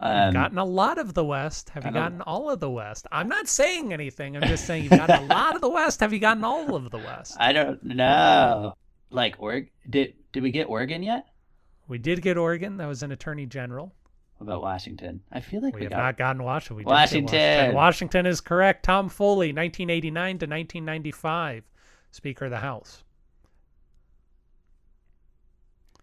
You've 0.01 0.11
Um, 0.11 0.33
gotten 0.33 0.57
a 0.57 0.65
lot 0.65 0.97
of 0.97 1.13
the 1.13 1.23
West. 1.23 1.69
Have 1.69 1.85
you 1.85 1.91
gotten 1.91 2.21
all 2.21 2.49
of 2.49 2.59
the 2.59 2.69
West? 2.69 3.07
I'm 3.11 3.27
not 3.29 3.47
saying 3.47 3.91
anything. 3.93 4.35
I'm 4.35 4.43
just 4.43 4.65
saying 4.65 4.83
you've 4.83 4.91
gotten 4.91 5.23
a 5.23 5.33
lot 5.33 5.55
of 5.55 5.61
the 5.61 5.69
West. 5.69 6.01
Have 6.01 6.11
you 6.13 6.19
gotten 6.19 6.43
all 6.43 6.75
of 6.75 6.91
the 6.91 6.97
West? 6.97 7.37
I 7.39 7.53
don't 7.53 7.81
know. 7.83 8.73
Like 9.09 9.35
Org, 9.39 9.71
did 9.89 10.13
did 10.33 10.43
we 10.43 10.51
get 10.51 10.65
Oregon 10.69 11.01
yet? 11.01 11.25
We 11.89 11.97
did 11.97 12.21
get 12.21 12.37
Oregon. 12.37 12.77
That 12.77 12.87
was 12.87 13.03
an 13.03 13.11
Attorney 13.11 13.45
General. 13.45 13.93
What 14.37 14.45
about 14.45 14.61
Washington? 14.61 15.21
I 15.31 15.41
feel 15.41 15.61
like 15.61 15.73
We 15.73 15.79
we, 15.79 15.83
have 15.85 15.91
got. 15.91 15.97
not 15.97 16.17
gotten 16.17 16.43
Washington. 16.43 16.77
We 16.77 16.83
Washington. 16.85 17.25
Washington. 17.35 17.75
Washington 17.75 18.25
is 18.25 18.39
correct. 18.39 18.83
Tom 18.85 19.09
Foley, 19.09 19.47
1989 19.49 20.13
to 20.37 20.45
1995, 20.45 21.63
Speaker 22.11 22.45
of 22.45 22.51
the 22.51 22.59
House. 22.59 23.03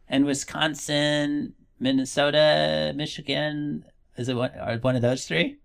And 0.09 0.25
Wisconsin, 0.27 1.55
Minnesota, 1.81 2.93
Michigan. 2.95 3.85
Is 4.17 4.29
it 4.29 4.35
one? 4.35 4.51
Are 4.59 4.77
one 4.79 4.97
of 4.97 5.03
those 5.03 5.27
three? 5.27 5.57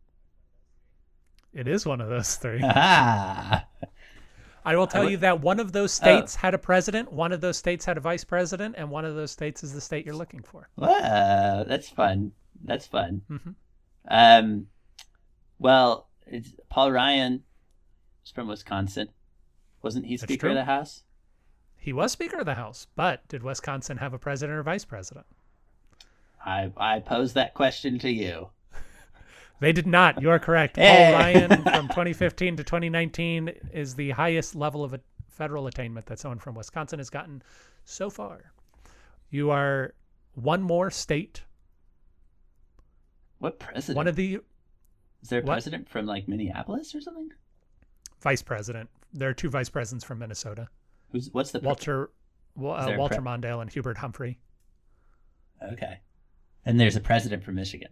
It 1.54 1.68
is 1.68 1.86
one 1.86 2.00
of 2.00 2.10
those 2.10 2.36
three. 2.38 2.62
Ah, 2.64 3.66
I 4.64 4.76
will 4.76 4.88
tell 4.88 5.04
would- 5.04 5.12
you 5.12 5.18
that 5.18 5.42
one 5.42 5.60
of 5.60 5.72
those 5.72 5.92
states 5.92 6.36
had 6.36 6.54
a 6.54 6.58
president, 6.58 7.12
one 7.12 7.32
of 7.32 7.42
those 7.42 7.58
states 7.58 7.86
had 7.86 7.98
a 7.98 8.02
vice 8.02 8.24
president, 8.24 8.76
and 8.78 8.90
one 8.90 9.06
of 9.06 9.16
those 9.16 9.32
states 9.32 9.64
is 9.64 9.74
the 9.74 9.82
state 9.82 10.06
you're 10.06 10.16
looking 10.16 10.42
for. 10.44 10.70
Whoa, 10.76 11.64
that's 11.68 11.90
fun. 11.90 12.32
That's 12.64 12.86
fun. 12.86 13.22
Mhm. 13.30 13.56
Um, 14.08 14.68
well, 15.58 16.10
it's, 16.28 16.56
Paul 16.70 16.92
Ryan 16.92 17.44
is 18.24 18.32
from 18.32 18.48
Wisconsin. 18.48 19.10
Wasn't 19.82 20.06
he 20.06 20.18
Speaker 20.18 20.50
of 20.50 20.56
the 20.56 20.66
House? 20.66 21.04
He 21.78 21.92
was 21.92 22.12
Speaker 22.12 22.38
of 22.38 22.46
the 22.46 22.54
House, 22.54 22.86
but 22.96 23.28
did 23.28 23.42
Wisconsin 23.42 23.98
have 23.98 24.14
a 24.14 24.20
president 24.20 24.58
or 24.60 24.64
vice 24.64 24.86
president? 24.86 25.26
I 26.46 26.72
I 26.78 27.00
posed 27.00 27.34
that 27.36 27.54
question 27.56 27.98
to 28.00 28.12
you. 28.12 28.50
They 29.62 29.72
did 29.72 29.86
not. 29.86 30.22
You 30.22 30.32
are 30.32 30.40
correct. 30.40 30.76
Hey. 30.76 31.12
Paul 31.12 31.20
Ryan 31.20 31.50
from 31.64 31.88
2015 31.88 32.58
to 32.58 32.64
2019 32.64 33.48
is 33.72 33.94
the 33.94 34.10
highest 34.10 34.56
level 34.56 34.84
of 34.84 34.94
a 34.94 35.00
federal 35.30 35.68
attainment 35.68 36.08
that 36.08 36.20
someone 36.20 36.40
from 36.40 36.56
Wisconsin 36.56 37.00
has 37.00 37.12
gotten 37.12 37.44
so 37.86 38.10
far. 38.10 38.52
You 39.30 39.52
are 39.52 39.94
one 40.34 40.64
more 40.64 40.90
state. 40.90 41.44
What 43.38 43.60
president? 43.60 43.98
One 43.98 44.08
of 44.08 44.16
the 44.16 44.40
is 45.22 45.30
there 45.30 45.40
a 45.40 45.44
what? 45.44 45.54
president 45.54 45.88
from 45.88 46.08
like 46.08 46.28
Minneapolis 46.28 46.96
or 46.96 47.02
something? 47.02 47.30
vice 48.20 48.42
president. 48.42 48.90
There 49.14 49.30
are 49.30 49.34
two 49.34 49.50
vice 49.50 49.70
presidents 49.70 50.04
from 50.04 50.20
Minnesota. 50.20 50.70
Who's 51.12 51.30
what's 51.34 51.52
the 51.52 51.60
Walter 51.60 52.10
uh, 52.58 52.94
Walter 52.98 53.22
Mondale 53.22 53.62
and 53.62 53.72
Hubert 53.72 53.98
Humphrey. 53.98 54.40
Okay, 55.74 56.00
and 56.66 56.80
there's 56.80 56.96
a 56.96 57.00
president 57.00 57.44
from 57.44 57.56
Michigan. 57.56 57.90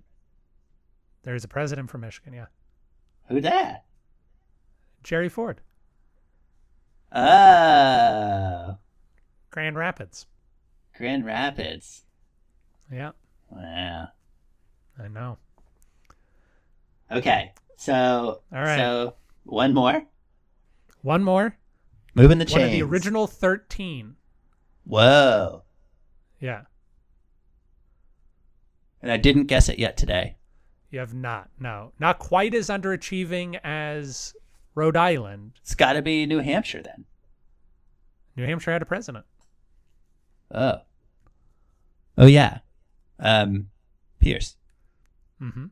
There 1.23 1.35
is 1.35 1.43
a 1.43 1.47
president 1.47 1.89
from 1.89 2.01
Michigan, 2.01 2.33
yeah. 2.33 2.45
Who 3.27 3.41
that? 3.41 3.85
Jerry 5.03 5.29
Ford, 5.29 5.61
Oh, 7.11 8.77
Grand 9.51 9.77
Rapids. 9.77 10.27
Grand 10.95 11.25
Rapids. 11.25 12.03
Yeah, 12.91 13.11
Wow. 13.49 14.09
I 15.01 15.07
know. 15.07 15.37
Okay, 17.11 17.53
so 17.77 18.41
All 18.53 18.61
right. 18.61 18.77
so 18.77 19.15
one 19.43 19.73
more. 19.73 20.03
One 21.01 21.23
more. 21.23 21.55
Moving 22.13 22.37
the 22.37 22.45
chain. 22.45 22.57
One 22.59 22.65
of 22.65 22.71
the 22.71 22.81
original 22.83 23.25
13. 23.27 24.15
Whoa! 24.83 25.63
Yeah, 26.41 26.61
And 29.01 29.11
I 29.11 29.17
didn't 29.17 29.45
guess 29.45 29.69
it 29.69 29.77
yet 29.79 29.95
today. 29.97 30.35
You 30.91 30.99
have 30.99 31.13
not. 31.13 31.49
No, 31.59 31.91
not 31.99 32.19
quite 32.19 32.53
as 32.53 32.67
underachieving 32.67 33.59
as 33.63 34.33
Rhode 34.75 34.97
Island. 34.97 35.53
It's 35.61 35.75
got 35.75 35.93
to 35.93 36.01
be 36.01 36.25
New 36.25 36.39
Hampshire 36.39 36.81
then. 36.81 37.05
New 38.35 38.45
Hampshire 38.45 38.71
had 38.71 38.81
a 38.81 38.85
president. 38.85 39.25
Oh. 40.51 40.79
Oh 42.17 42.25
yeah. 42.25 42.59
Um, 43.19 43.67
Pierce. 44.19 44.55
Mm-hmm. 45.41 45.65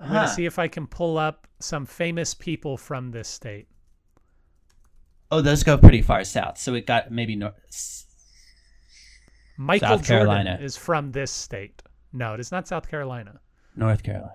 I'm 0.00 0.08
Huh. 0.08 0.14
gonna 0.14 0.28
see 0.28 0.46
if 0.46 0.58
I 0.58 0.68
can 0.68 0.86
pull 0.86 1.18
up 1.18 1.48
some 1.58 1.84
famous 1.86 2.32
people 2.34 2.76
from 2.76 3.10
this 3.10 3.28
state. 3.28 3.66
Oh, 5.30 5.40
those 5.40 5.62
go 5.64 5.76
pretty 5.76 6.02
far 6.02 6.22
south. 6.24 6.58
So 6.58 6.72
we 6.72 6.80
got 6.80 7.10
maybe 7.10 7.34
north. 7.36 8.06
Michael 9.56 9.88
South 9.88 10.04
Jordan 10.04 10.26
Carolina. 10.28 10.58
is 10.62 10.76
from 10.76 11.10
this 11.12 11.30
state. 11.32 11.82
No, 12.12 12.34
it 12.34 12.40
is 12.40 12.50
not 12.50 12.66
South 12.68 12.88
Carolina. 12.88 13.40
North 13.76 14.02
Carolina. 14.02 14.32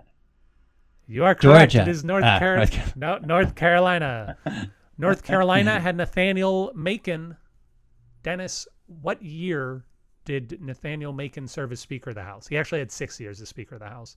You 1.07 1.25
are 1.25 1.35
correct. 1.35 1.71
Georgia. 1.73 1.81
It 1.89 1.91
is 1.91 2.03
North, 2.03 2.23
Ah, 2.23 2.39
Car- 2.39 2.55
North 2.57 2.71
Car- 2.71 2.83
no, 2.95 3.17
North 3.19 3.55
Carolina. 3.55 4.37
North 4.97 5.23
Carolina 5.23 5.79
had 5.81 5.97
Nathaniel 5.97 6.71
Macon. 6.75 7.35
Dennis, 8.21 8.67
what 9.01 9.21
year 9.21 9.83
did 10.23 10.61
Nathaniel 10.61 11.11
Macon 11.11 11.47
serve 11.47 11.71
as 11.73 11.79
Speaker 11.81 12.11
of 12.11 12.15
the 12.15 12.23
House? 12.23 12.47
He 12.47 12.57
actually 12.57 12.79
had 12.79 12.91
six 12.91 13.19
years 13.19 13.41
as 13.41 13.49
Speaker 13.49 13.75
of 13.75 13.81
the 13.81 13.89
House, 13.89 14.15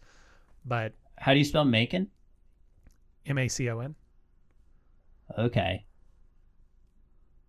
but 0.65 0.93
How 1.19 1.33
do 1.33 1.39
you 1.39 1.45
spell 1.45 1.65
Macon? 1.65 2.09
M 3.27 3.39
A 3.39 3.49
C 3.49 3.69
O 3.71 3.81
N. 3.81 3.97
Okay. 5.37 5.85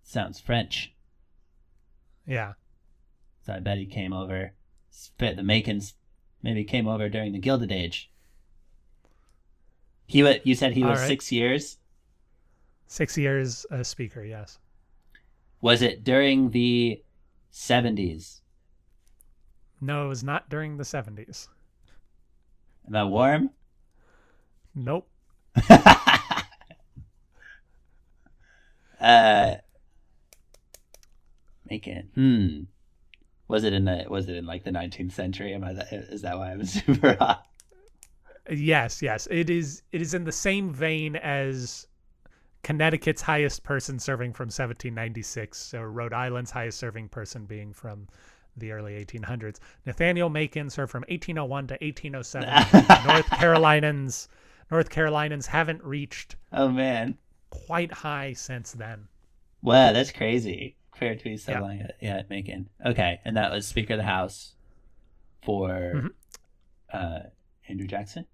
Sounds 0.01 0.39
French. 0.39 0.93
Yeah. 2.25 2.53
So 3.45 3.53
I 3.53 3.59
bet 3.59 3.77
he 3.77 3.85
came 3.85 4.13
over. 4.13 4.53
Spit 4.99 5.35
the 5.35 5.43
Macons 5.43 5.93
maybe 6.41 6.63
came 6.63 6.87
over 6.87 7.07
during 7.07 7.31
the 7.31 7.37
Gilded 7.37 7.71
Age. 7.71 8.09
He 10.07 10.23
was, 10.23 10.37
You 10.43 10.55
said 10.55 10.73
he 10.73 10.81
All 10.83 10.89
was 10.89 11.01
right. 11.01 11.07
six 11.07 11.31
years. 11.31 11.77
Six 12.87 13.15
years 13.15 13.67
a 13.69 13.83
Speaker, 13.83 14.23
yes. 14.23 14.57
Was 15.61 15.83
it 15.83 16.03
during 16.03 16.49
the 16.49 17.03
seventies? 17.51 18.41
No, 19.79 20.05
it 20.05 20.09
was 20.09 20.23
not 20.23 20.49
during 20.49 20.77
the 20.77 20.83
70s. 20.83 21.47
Am 22.87 22.95
I 22.95 23.03
warm? 23.03 23.51
Nope. 24.73 25.07
uh, 28.99 29.55
Macon. 31.69 32.09
Hmm. 32.15 32.63
Was 33.47 33.63
it 33.63 33.73
in 33.73 33.85
the? 33.85 34.05
Was 34.09 34.27
it 34.29 34.35
in 34.35 34.45
like 34.45 34.63
the 34.63 34.71
nineteenth 34.71 35.13
century? 35.13 35.53
Am 35.53 35.63
I? 35.63 35.73
That, 35.73 35.91
is 35.91 36.21
that 36.21 36.37
why 36.37 36.51
I'm 36.51 36.65
super 36.65 37.15
hot? 37.19 37.45
Yes, 38.49 39.01
yes. 39.01 39.27
It 39.29 39.49
is 39.49 39.83
it 39.91 40.01
is 40.01 40.13
in 40.13 40.23
the 40.23 40.31
same 40.31 40.71
vein 40.73 41.15
as 41.17 41.87
Connecticut's 42.63 43.21
highest 43.21 43.63
person 43.63 43.99
serving 43.99 44.33
from 44.33 44.45
1796, 44.45 45.73
or 45.73 45.91
Rhode 45.91 46.13
Island's 46.13 46.51
highest 46.51 46.79
serving 46.79 47.09
person 47.09 47.45
being 47.45 47.73
from 47.73 48.07
the 48.55 48.71
early 48.71 48.93
1800s. 49.05 49.59
Nathaniel 49.85 50.29
Macon 50.29 50.69
served 50.69 50.91
from 50.91 51.01
1801 51.09 51.67
to 51.67 51.73
1807. 51.81 53.05
North 53.07 53.29
Carolinians 53.29 54.27
North 54.71 54.89
Carolinians 54.89 55.45
haven't 55.45 55.83
reached 55.83 56.35
Oh 56.51 56.69
man. 56.69 57.17
quite 57.49 57.91
high 57.91 58.33
since 58.33 58.71
then. 58.71 59.07
Wow, 59.61 59.91
that's 59.93 60.11
crazy. 60.11 60.76
Fair 60.99 61.15
to 61.15 61.23
be 61.23 61.37
so 61.37 61.51
Yeah. 61.51 61.59
long. 61.59 61.79
At, 61.79 61.95
yeah, 62.01 62.21
Macon. 62.29 62.69
Okay, 62.85 63.19
and 63.25 63.37
that 63.37 63.51
was 63.51 63.67
Speaker 63.67 63.93
of 63.93 63.97
the 63.99 64.03
House 64.03 64.55
for 65.43 65.69
Mhm. 65.69 66.09
uh, 66.91 67.19
Andrew 67.67 67.87
Jackson. 67.87 68.25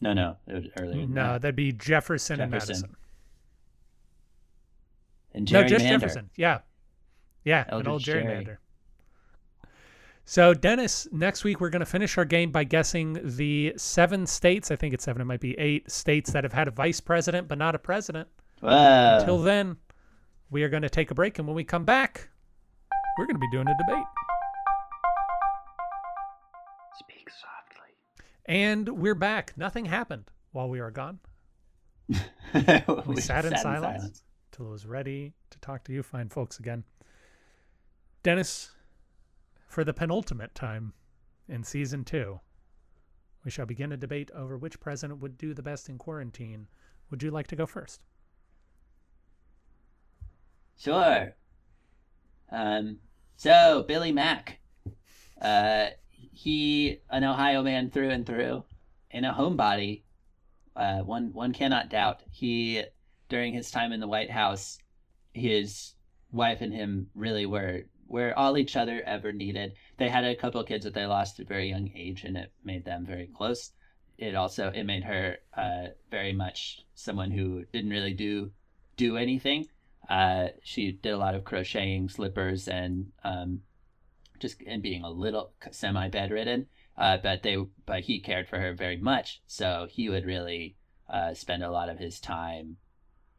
No, 0.00 0.12
no, 0.14 0.36
it 0.46 0.54
was 0.54 0.64
earlier. 0.78 1.06
No, 1.06 1.32
that. 1.34 1.42
that'd 1.42 1.56
be 1.56 1.72
Jefferson, 1.72 2.40
and 2.40 2.50
Madison. 2.50 2.94
and 5.34 5.50
No, 5.52 5.62
gerrymander. 5.62 5.68
just 5.68 5.84
Jefferson. 5.86 6.30
Yeah. 6.36 6.60
Yeah, 7.44 7.64
an 7.68 7.82
Elbridge 7.82 7.88
old 7.88 8.02
Gerry. 8.02 8.24
gerrymander. 8.24 8.56
So, 10.24 10.52
Dennis, 10.52 11.08
next 11.10 11.42
week 11.44 11.60
we're 11.60 11.70
going 11.70 11.80
to 11.80 11.86
finish 11.86 12.18
our 12.18 12.24
game 12.26 12.50
by 12.50 12.64
guessing 12.64 13.18
the 13.36 13.72
seven 13.76 14.26
states. 14.26 14.70
I 14.70 14.76
think 14.76 14.92
it's 14.92 15.04
seven, 15.04 15.22
it 15.22 15.24
might 15.24 15.40
be 15.40 15.58
eight 15.58 15.90
states 15.90 16.32
that 16.32 16.44
have 16.44 16.52
had 16.52 16.68
a 16.68 16.70
vice 16.70 17.00
president 17.00 17.48
but 17.48 17.56
not 17.58 17.74
a 17.74 17.78
president. 17.78 18.28
Whoa. 18.60 19.18
Until 19.20 19.38
then, 19.38 19.76
we 20.50 20.62
are 20.62 20.68
going 20.68 20.82
to 20.82 20.90
take 20.90 21.10
a 21.10 21.14
break. 21.14 21.38
And 21.38 21.46
when 21.46 21.56
we 21.56 21.64
come 21.64 21.84
back, 21.84 22.28
we're 23.18 23.26
going 23.26 23.36
to 23.36 23.40
be 23.40 23.50
doing 23.50 23.68
a 23.68 23.76
debate. 23.86 24.04
Speak 26.98 27.28
softly. 27.30 27.92
And 28.46 28.88
we're 28.88 29.14
back. 29.14 29.52
Nothing 29.56 29.86
happened 29.86 30.30
while 30.52 30.68
we 30.68 30.80
were 30.80 30.90
gone. 30.90 31.20
we 32.08 33.20
sat 33.20 33.44
in 33.44 33.56
silence. 33.58 34.22
till 34.52 34.66
it 34.66 34.70
was 34.70 34.86
ready 34.86 35.34
to 35.50 35.58
talk 35.60 35.84
to 35.84 35.92
you 35.92 36.02
fine 36.02 36.28
folks 36.28 36.58
again. 36.58 36.84
Dennis, 38.22 38.70
for 39.66 39.84
the 39.84 39.92
penultimate 39.92 40.54
time 40.54 40.94
in 41.48 41.62
season 41.62 42.04
two, 42.04 42.40
we 43.44 43.50
shall 43.50 43.66
begin 43.66 43.92
a 43.92 43.96
debate 43.96 44.30
over 44.34 44.56
which 44.56 44.80
president 44.80 45.20
would 45.20 45.36
do 45.36 45.54
the 45.54 45.62
best 45.62 45.88
in 45.88 45.98
quarantine. 45.98 46.66
Would 47.10 47.22
you 47.22 47.30
like 47.30 47.46
to 47.48 47.56
go 47.56 47.66
first? 47.66 48.00
Sure. 50.78 51.34
Um, 52.52 52.98
so 53.36 53.84
Billy 53.86 54.12
Mack, 54.12 54.60
uh, 55.42 55.88
he 56.32 57.00
an 57.10 57.24
Ohio 57.24 57.62
man 57.62 57.90
through 57.90 58.10
and 58.10 58.24
through, 58.24 58.64
and 59.10 59.26
a 59.26 59.32
homebody. 59.32 60.02
Uh, 60.76 61.00
one 61.00 61.32
one 61.32 61.52
cannot 61.52 61.90
doubt. 61.90 62.22
He 62.30 62.84
during 63.28 63.52
his 63.52 63.72
time 63.72 63.92
in 63.92 63.98
the 63.98 64.06
White 64.06 64.30
House, 64.30 64.78
his 65.32 65.94
wife 66.30 66.60
and 66.60 66.72
him 66.72 67.10
really 67.14 67.44
were 67.44 67.82
were 68.06 68.38
all 68.38 68.56
each 68.56 68.76
other 68.76 69.02
ever 69.04 69.32
needed. 69.32 69.72
They 69.96 70.08
had 70.08 70.24
a 70.24 70.36
couple 70.36 70.62
kids 70.62 70.84
that 70.84 70.94
they 70.94 71.06
lost 71.06 71.40
at 71.40 71.46
a 71.46 71.48
very 71.48 71.68
young 71.68 71.90
age, 71.96 72.22
and 72.22 72.36
it 72.36 72.52
made 72.64 72.84
them 72.84 73.04
very 73.04 73.26
close. 73.26 73.72
It 74.16 74.36
also 74.36 74.70
it 74.70 74.84
made 74.84 75.02
her 75.02 75.38
uh, 75.56 75.88
very 76.10 76.32
much 76.32 76.84
someone 76.94 77.32
who 77.32 77.64
didn't 77.72 77.90
really 77.90 78.14
do 78.14 78.52
do 78.96 79.16
anything. 79.16 79.66
Uh, 80.08 80.48
she 80.62 80.92
did 80.92 81.10
a 81.10 81.18
lot 81.18 81.34
of 81.34 81.44
crocheting 81.44 82.08
slippers 82.08 82.66
and 82.66 83.12
um, 83.24 83.60
just 84.38 84.62
and 84.66 84.82
being 84.82 85.02
a 85.02 85.10
little 85.10 85.52
semi 85.70 86.08
bedridden. 86.08 86.66
Uh, 86.96 87.16
but 87.16 87.42
they 87.42 87.56
but 87.86 88.00
he 88.00 88.18
cared 88.18 88.48
for 88.48 88.58
her 88.58 88.74
very 88.74 88.96
much, 88.96 89.40
so 89.46 89.86
he 89.88 90.08
would 90.08 90.24
really 90.24 90.76
uh, 91.08 91.32
spend 91.32 91.62
a 91.62 91.70
lot 91.70 91.88
of 91.88 91.98
his 91.98 92.18
time 92.18 92.76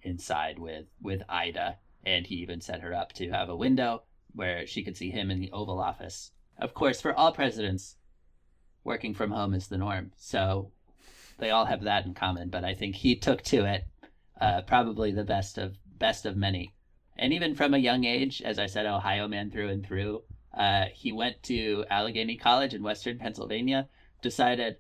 inside 0.02 0.58
with 0.58 0.86
with 1.02 1.22
Ida, 1.28 1.78
and 2.06 2.26
he 2.26 2.36
even 2.36 2.62
set 2.62 2.82
her 2.82 2.94
up 2.94 3.12
to 3.14 3.30
have 3.32 3.50
a 3.50 3.56
window 3.56 4.04
where 4.34 4.66
she 4.66 4.84
could 4.84 4.96
see 4.96 5.10
him 5.10 5.30
in 5.30 5.40
the 5.40 5.52
Oval 5.52 5.80
Office. 5.80 6.32
Of 6.58 6.74
course, 6.74 7.02
for 7.02 7.14
all 7.14 7.34
presidents, 7.34 7.98
working 8.84 9.14
from 9.14 9.32
home 9.32 9.54
is 9.54 9.68
the 9.68 9.78
norm, 9.78 10.12
so 10.16 10.72
they 11.38 11.50
all 11.50 11.66
have 11.66 11.84
that 11.84 12.06
in 12.06 12.14
common. 12.14 12.50
But 12.50 12.64
I 12.64 12.76
think 12.76 12.96
he 12.96 13.16
took 13.16 13.42
to 13.44 13.66
it 13.66 13.88
uh, 14.40 14.62
probably 14.62 15.12
the 15.12 15.24
best 15.26 15.58
of 15.58 15.78
best 16.00 16.26
of 16.26 16.36
many. 16.36 16.74
And 17.18 17.34
even 17.34 17.54
from 17.54 17.74
a 17.74 17.78
young 17.78 18.06
age, 18.06 18.42
as 18.42 18.58
I 18.58 18.68
said, 18.68 18.86
Ohio 18.86 19.28
man 19.28 19.52
through 19.52 19.70
and 19.70 19.86
through, 19.86 20.24
uh, 20.54 20.86
he 20.94 21.12
went 21.12 21.44
to 21.44 21.86
Allegheny 21.90 22.38
College 22.38 22.74
in 22.74 22.82
Western 22.82 23.20
Pennsylvania, 23.20 23.90
decided 24.22 24.78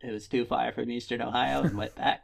it 0.00 0.12
was 0.12 0.28
too 0.28 0.44
far 0.44 0.70
from 0.72 0.90
Eastern 0.90 1.22
Ohio, 1.22 1.62
and 1.62 1.76
went 1.76 1.94
back. 1.96 2.22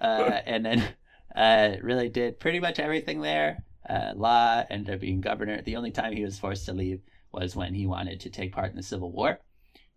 Uh, 0.00 0.40
and 0.46 0.64
then 0.64 0.88
uh, 1.34 1.76
really 1.82 2.08
did 2.08 2.40
pretty 2.40 2.60
much 2.60 2.78
everything 2.78 3.20
there. 3.20 3.64
Uh, 3.88 4.12
law, 4.14 4.62
ended 4.70 4.94
up 4.94 5.00
being 5.00 5.20
governor. 5.20 5.60
The 5.60 5.76
only 5.76 5.90
time 5.90 6.12
he 6.12 6.24
was 6.24 6.38
forced 6.38 6.66
to 6.66 6.72
leave 6.72 7.00
was 7.32 7.56
when 7.56 7.74
he 7.74 7.86
wanted 7.86 8.20
to 8.20 8.30
take 8.30 8.52
part 8.52 8.70
in 8.70 8.76
the 8.76 8.82
Civil 8.82 9.10
War. 9.10 9.40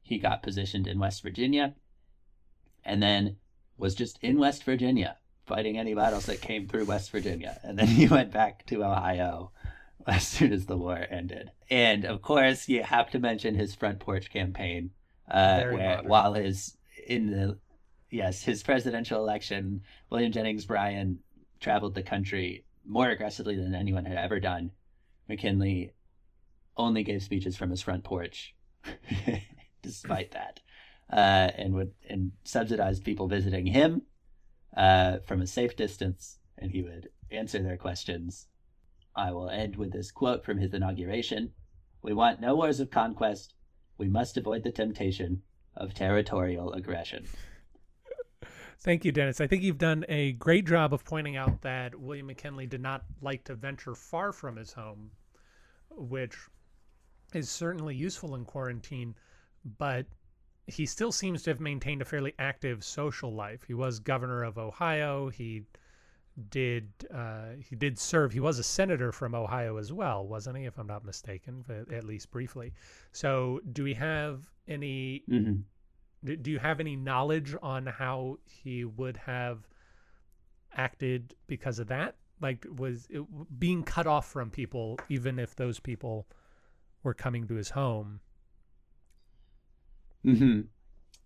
He 0.01 0.17
got 0.17 0.43
positioned 0.43 0.87
in 0.87 0.99
West 0.99 1.21
Virginia, 1.21 1.75
and 2.83 3.01
then 3.01 3.37
was 3.77 3.95
just 3.95 4.17
in 4.21 4.39
West 4.39 4.63
Virginia 4.63 5.17
fighting 5.45 5.77
any 5.77 5.93
battles 5.93 6.25
that 6.25 6.41
came 6.41 6.67
through 6.67 6.85
West 6.85 7.11
Virginia. 7.11 7.59
And 7.63 7.77
then 7.77 7.87
he 7.99 8.07
went 8.07 8.31
back 8.31 8.65
to 8.67 8.83
Ohio 8.83 9.51
as 10.07 10.27
soon 10.27 10.53
as 10.53 10.65
the 10.65 10.77
war 10.77 11.05
ended. 11.09 11.51
And 11.69 12.05
of 12.05 12.21
course, 12.21 12.67
you 12.67 12.83
have 12.83 13.09
to 13.11 13.19
mention 13.19 13.55
his 13.55 13.75
front 13.75 13.99
porch 13.99 14.29
campaign, 14.29 14.91
uh, 15.29 15.63
where 15.65 16.01
while 16.03 16.33
his 16.33 16.77
in 17.07 17.31
the 17.31 17.57
yes, 18.09 18.43
his 18.43 18.63
presidential 18.63 19.19
election, 19.19 19.81
William 20.09 20.31
Jennings 20.31 20.65
Bryan 20.65 21.19
traveled 21.59 21.95
the 21.95 22.03
country 22.03 22.65
more 22.85 23.09
aggressively 23.09 23.55
than 23.55 23.73
anyone 23.73 24.05
had 24.05 24.17
ever 24.17 24.39
done. 24.39 24.71
McKinley 25.29 25.93
only 26.75 27.03
gave 27.03 27.23
speeches 27.23 27.55
from 27.55 27.69
his 27.69 27.81
front 27.81 28.03
porch, 28.03 28.53
despite 29.81 30.31
that, 30.31 30.59
uh, 31.11 31.51
and 31.55 31.73
would 31.73 31.93
and 32.09 32.31
subsidized 32.43 33.05
people 33.05 33.27
visiting 33.27 33.65
him 33.65 34.01
uh, 34.75 35.19
from 35.19 35.41
a 35.41 35.47
safe 35.47 35.75
distance, 35.75 36.39
and 36.57 36.71
he 36.71 36.81
would 36.81 37.09
answer 37.31 37.61
their 37.61 37.77
questions. 37.77 38.47
I 39.15 39.31
will 39.31 39.49
end 39.49 39.75
with 39.75 39.91
this 39.91 40.11
quote 40.11 40.43
from 40.43 40.57
his 40.57 40.73
inauguration: 40.73 41.53
"We 42.01 42.13
want 42.13 42.41
no 42.41 42.55
wars 42.55 42.79
of 42.79 42.89
conquest. 42.89 43.53
We 43.97 44.09
must 44.09 44.37
avoid 44.37 44.63
the 44.63 44.71
temptation 44.71 45.43
of 45.75 45.93
territorial 45.93 46.73
aggression." 46.73 47.27
Thank 48.79 49.05
you, 49.05 49.13
Dennis. 49.13 49.39
I 49.39 49.47
think 49.47 49.63
you've 49.63 49.77
done 49.77 50.03
a 50.09 50.33
great 50.33 50.65
job 50.65 50.93
of 50.93 51.05
pointing 51.05 51.37
out 51.37 51.61
that 51.61 51.97
William 51.97 52.27
McKinley 52.27 52.65
did 52.65 52.81
not 52.81 53.05
like 53.21 53.45
to 53.45 53.55
venture 53.55 53.95
far 53.95 54.33
from 54.33 54.57
his 54.57 54.73
home, 54.73 55.11
which 55.89 56.35
is 57.33 57.49
certainly 57.49 57.95
useful 57.95 58.35
in 58.35 58.43
quarantine, 58.43 59.15
but 59.77 60.05
he 60.67 60.85
still 60.85 61.11
seems 61.11 61.43
to 61.43 61.49
have 61.49 61.59
maintained 61.59 62.01
a 62.01 62.05
fairly 62.05 62.33
active 62.39 62.83
social 62.83 63.33
life. 63.33 63.63
He 63.67 63.73
was 63.73 63.99
governor 63.99 64.43
of 64.43 64.57
Ohio. 64.57 65.29
He 65.29 65.63
did 66.49 66.89
uh, 67.13 67.49
he 67.59 67.75
did 67.75 67.99
serve. 67.99 68.31
He 68.33 68.39
was 68.39 68.59
a 68.59 68.63
senator 68.63 69.11
from 69.11 69.35
Ohio 69.35 69.77
as 69.77 69.91
well, 69.93 70.25
wasn't 70.25 70.57
he? 70.57 70.65
If 70.65 70.77
I'm 70.77 70.87
not 70.87 71.05
mistaken, 71.05 71.63
at 71.91 72.03
least 72.03 72.31
briefly. 72.31 72.73
So, 73.11 73.59
do 73.71 73.83
we 73.83 73.93
have 73.93 74.49
any 74.67 75.23
mm 75.29 75.45
-hmm 75.45 75.63
do 76.23 76.51
you 76.51 76.59
have 76.59 76.79
any 76.79 76.95
knowledge 76.95 77.55
on 77.61 77.85
how 77.85 78.39
he 78.45 78.85
would 78.85 79.17
have 79.17 79.67
acted 80.75 81.35
because 81.47 81.79
of 81.79 81.87
that? 81.87 82.15
Like, 82.41 82.65
was 82.77 83.07
it 83.09 83.23
being 83.59 83.83
cut 83.83 84.07
off 84.07 84.31
from 84.31 84.49
people, 84.49 84.99
even 85.09 85.39
if 85.39 85.55
those 85.55 85.79
people 85.79 86.27
were 87.03 87.13
coming 87.13 87.47
to 87.47 87.55
his 87.55 87.69
home? 87.71 88.21
Mm 90.25 90.37
hmm 90.37 90.61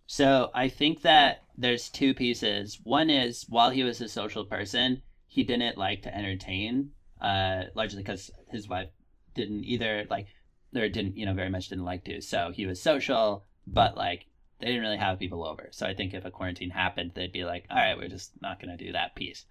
So 0.06 0.50
I 0.54 0.68
think 0.68 1.02
that 1.02 1.42
there's 1.56 1.88
two 1.88 2.14
pieces. 2.14 2.80
One 2.82 3.10
is 3.10 3.44
while 3.48 3.70
he 3.70 3.84
was 3.84 4.00
a 4.00 4.08
social 4.08 4.44
person, 4.44 5.02
he 5.26 5.44
didn't 5.44 5.76
like 5.76 6.02
to 6.02 6.16
entertain, 6.16 6.90
uh, 7.20 7.64
largely 7.74 8.02
because 8.02 8.30
his 8.50 8.68
wife 8.68 8.88
didn't 9.34 9.64
either 9.64 10.06
like, 10.08 10.26
or 10.74 10.88
didn't, 10.88 11.16
you 11.16 11.26
know, 11.26 11.34
very 11.34 11.50
much 11.50 11.68
didn't 11.68 11.84
like 11.84 12.04
to. 12.04 12.20
So 12.20 12.50
he 12.52 12.66
was 12.66 12.80
social, 12.80 13.44
but 13.66 13.96
like 13.96 14.26
they 14.60 14.66
didn't 14.66 14.82
really 14.82 14.96
have 14.96 15.18
people 15.18 15.46
over. 15.46 15.68
So 15.70 15.86
I 15.86 15.94
think 15.94 16.14
if 16.14 16.24
a 16.24 16.30
quarantine 16.30 16.70
happened, 16.70 17.12
they'd 17.14 17.32
be 17.32 17.44
like, 17.44 17.66
all 17.70 17.76
right, 17.76 17.96
we're 17.96 18.08
just 18.08 18.32
not 18.40 18.60
going 18.60 18.76
to 18.76 18.84
do 18.84 18.92
that 18.92 19.14
piece. 19.14 19.44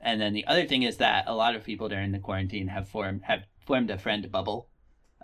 And 0.00 0.20
then 0.20 0.32
the 0.32 0.46
other 0.46 0.66
thing 0.66 0.82
is 0.82 0.98
that 0.98 1.24
a 1.26 1.34
lot 1.34 1.54
of 1.54 1.64
people 1.64 1.88
during 1.88 2.12
the 2.12 2.18
quarantine 2.18 2.68
have 2.68 2.88
formed 2.88 3.22
have 3.24 3.44
formed 3.66 3.90
a 3.90 3.98
friend 3.98 4.30
bubble, 4.30 4.68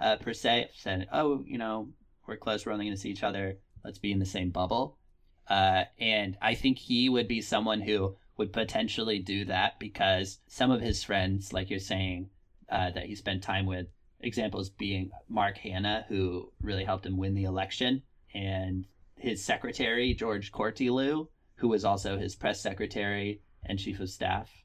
uh, 0.01 0.17
per 0.17 0.33
se. 0.33 0.71
Said, 0.75 1.09
oh, 1.13 1.45
you 1.47 1.59
know, 1.59 1.89
we're 2.27 2.37
close, 2.37 2.65
we're 2.65 2.73
only 2.73 2.87
going 2.87 2.97
to 2.97 3.01
see 3.01 3.11
each 3.11 3.23
other. 3.23 3.59
Let's 3.85 3.99
be 3.99 4.13
in 4.13 4.19
the 4.19 4.27
same 4.27 4.51
bubble. 4.51 4.99
Uh, 5.49 5.85
and 5.99 6.37
I 6.41 6.55
think 6.55 6.79
he 6.79 7.09
would 7.09 7.29
be 7.29 7.41
someone 7.41 7.81
who 7.81 8.17
would 8.37 8.53
potentially 8.53 9.19
do 9.19 9.45
that 9.47 9.79
because 9.79 10.39
some 10.47 10.71
of 10.71 10.81
his 10.81 11.03
friends, 11.03 11.53
like 11.53 11.71
you're 11.71 11.79
saying, 11.79 12.31
uh, 12.71 12.91
that 12.91 13.07
he 13.07 13.15
spent 13.15 13.43
time 13.43 13.67
with, 13.67 13.89
examples 14.21 14.71
being 14.71 15.11
Mark 15.29 15.59
Hanna, 15.59 16.07
who 16.09 16.53
really 16.61 16.85
helped 16.85 17.05
him 17.05 17.17
win 17.17 17.35
the 17.35 17.45
election, 17.45 18.03
and 18.33 18.87
his 19.17 19.45
secretary, 19.45 20.15
George 20.15 20.53
Cortelyou, 20.53 21.29
who 21.57 21.69
was 21.69 21.85
also 21.85 22.17
his 22.19 22.35
press 22.35 22.61
secretary 22.61 23.43
and 23.65 23.79
chief 23.79 24.01
of 24.01 24.09
staff. 24.11 24.62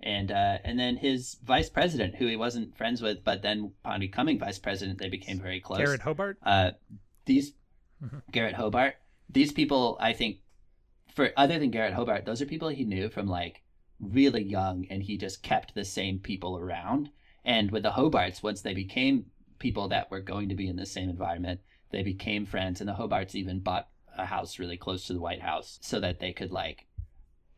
And 0.00 0.30
uh, 0.30 0.58
and 0.64 0.78
then 0.78 0.96
his 0.96 1.36
vice 1.44 1.68
president, 1.68 2.14
who 2.16 2.26
he 2.26 2.36
wasn't 2.36 2.76
friends 2.76 3.02
with, 3.02 3.24
but 3.24 3.42
then 3.42 3.72
upon 3.84 4.00
becoming 4.00 4.38
vice 4.38 4.58
president, 4.58 4.98
they 4.98 5.08
became 5.08 5.40
very 5.40 5.60
close. 5.60 5.78
Garrett 5.78 6.02
Hobart. 6.02 6.38
Uh, 6.42 6.70
these 7.26 7.52
mm-hmm. 8.02 8.18
Garrett 8.30 8.54
Hobart. 8.54 8.94
These 9.30 9.52
people, 9.52 9.98
I 10.00 10.12
think, 10.12 10.38
for 11.14 11.32
other 11.36 11.58
than 11.58 11.70
Garrett 11.70 11.94
Hobart, 11.94 12.24
those 12.24 12.40
are 12.40 12.46
people 12.46 12.68
he 12.68 12.84
knew 12.84 13.08
from 13.08 13.26
like 13.26 13.62
really 14.00 14.42
young, 14.42 14.86
and 14.88 15.02
he 15.02 15.18
just 15.18 15.42
kept 15.42 15.74
the 15.74 15.84
same 15.84 16.20
people 16.20 16.56
around. 16.56 17.10
And 17.44 17.70
with 17.70 17.82
the 17.82 17.90
Hobarts, 17.90 18.42
once 18.42 18.60
they 18.60 18.74
became 18.74 19.26
people 19.58 19.88
that 19.88 20.10
were 20.10 20.20
going 20.20 20.48
to 20.48 20.54
be 20.54 20.68
in 20.68 20.76
the 20.76 20.86
same 20.86 21.08
environment, 21.08 21.60
they 21.90 22.02
became 22.02 22.46
friends. 22.46 22.80
And 22.80 22.88
the 22.88 22.94
Hobarts 22.94 23.34
even 23.34 23.60
bought 23.60 23.88
a 24.16 24.26
house 24.26 24.58
really 24.58 24.76
close 24.76 25.06
to 25.06 25.12
the 25.12 25.20
White 25.20 25.42
House 25.42 25.78
so 25.82 26.00
that 26.00 26.20
they 26.20 26.32
could 26.32 26.52
like 26.52 26.86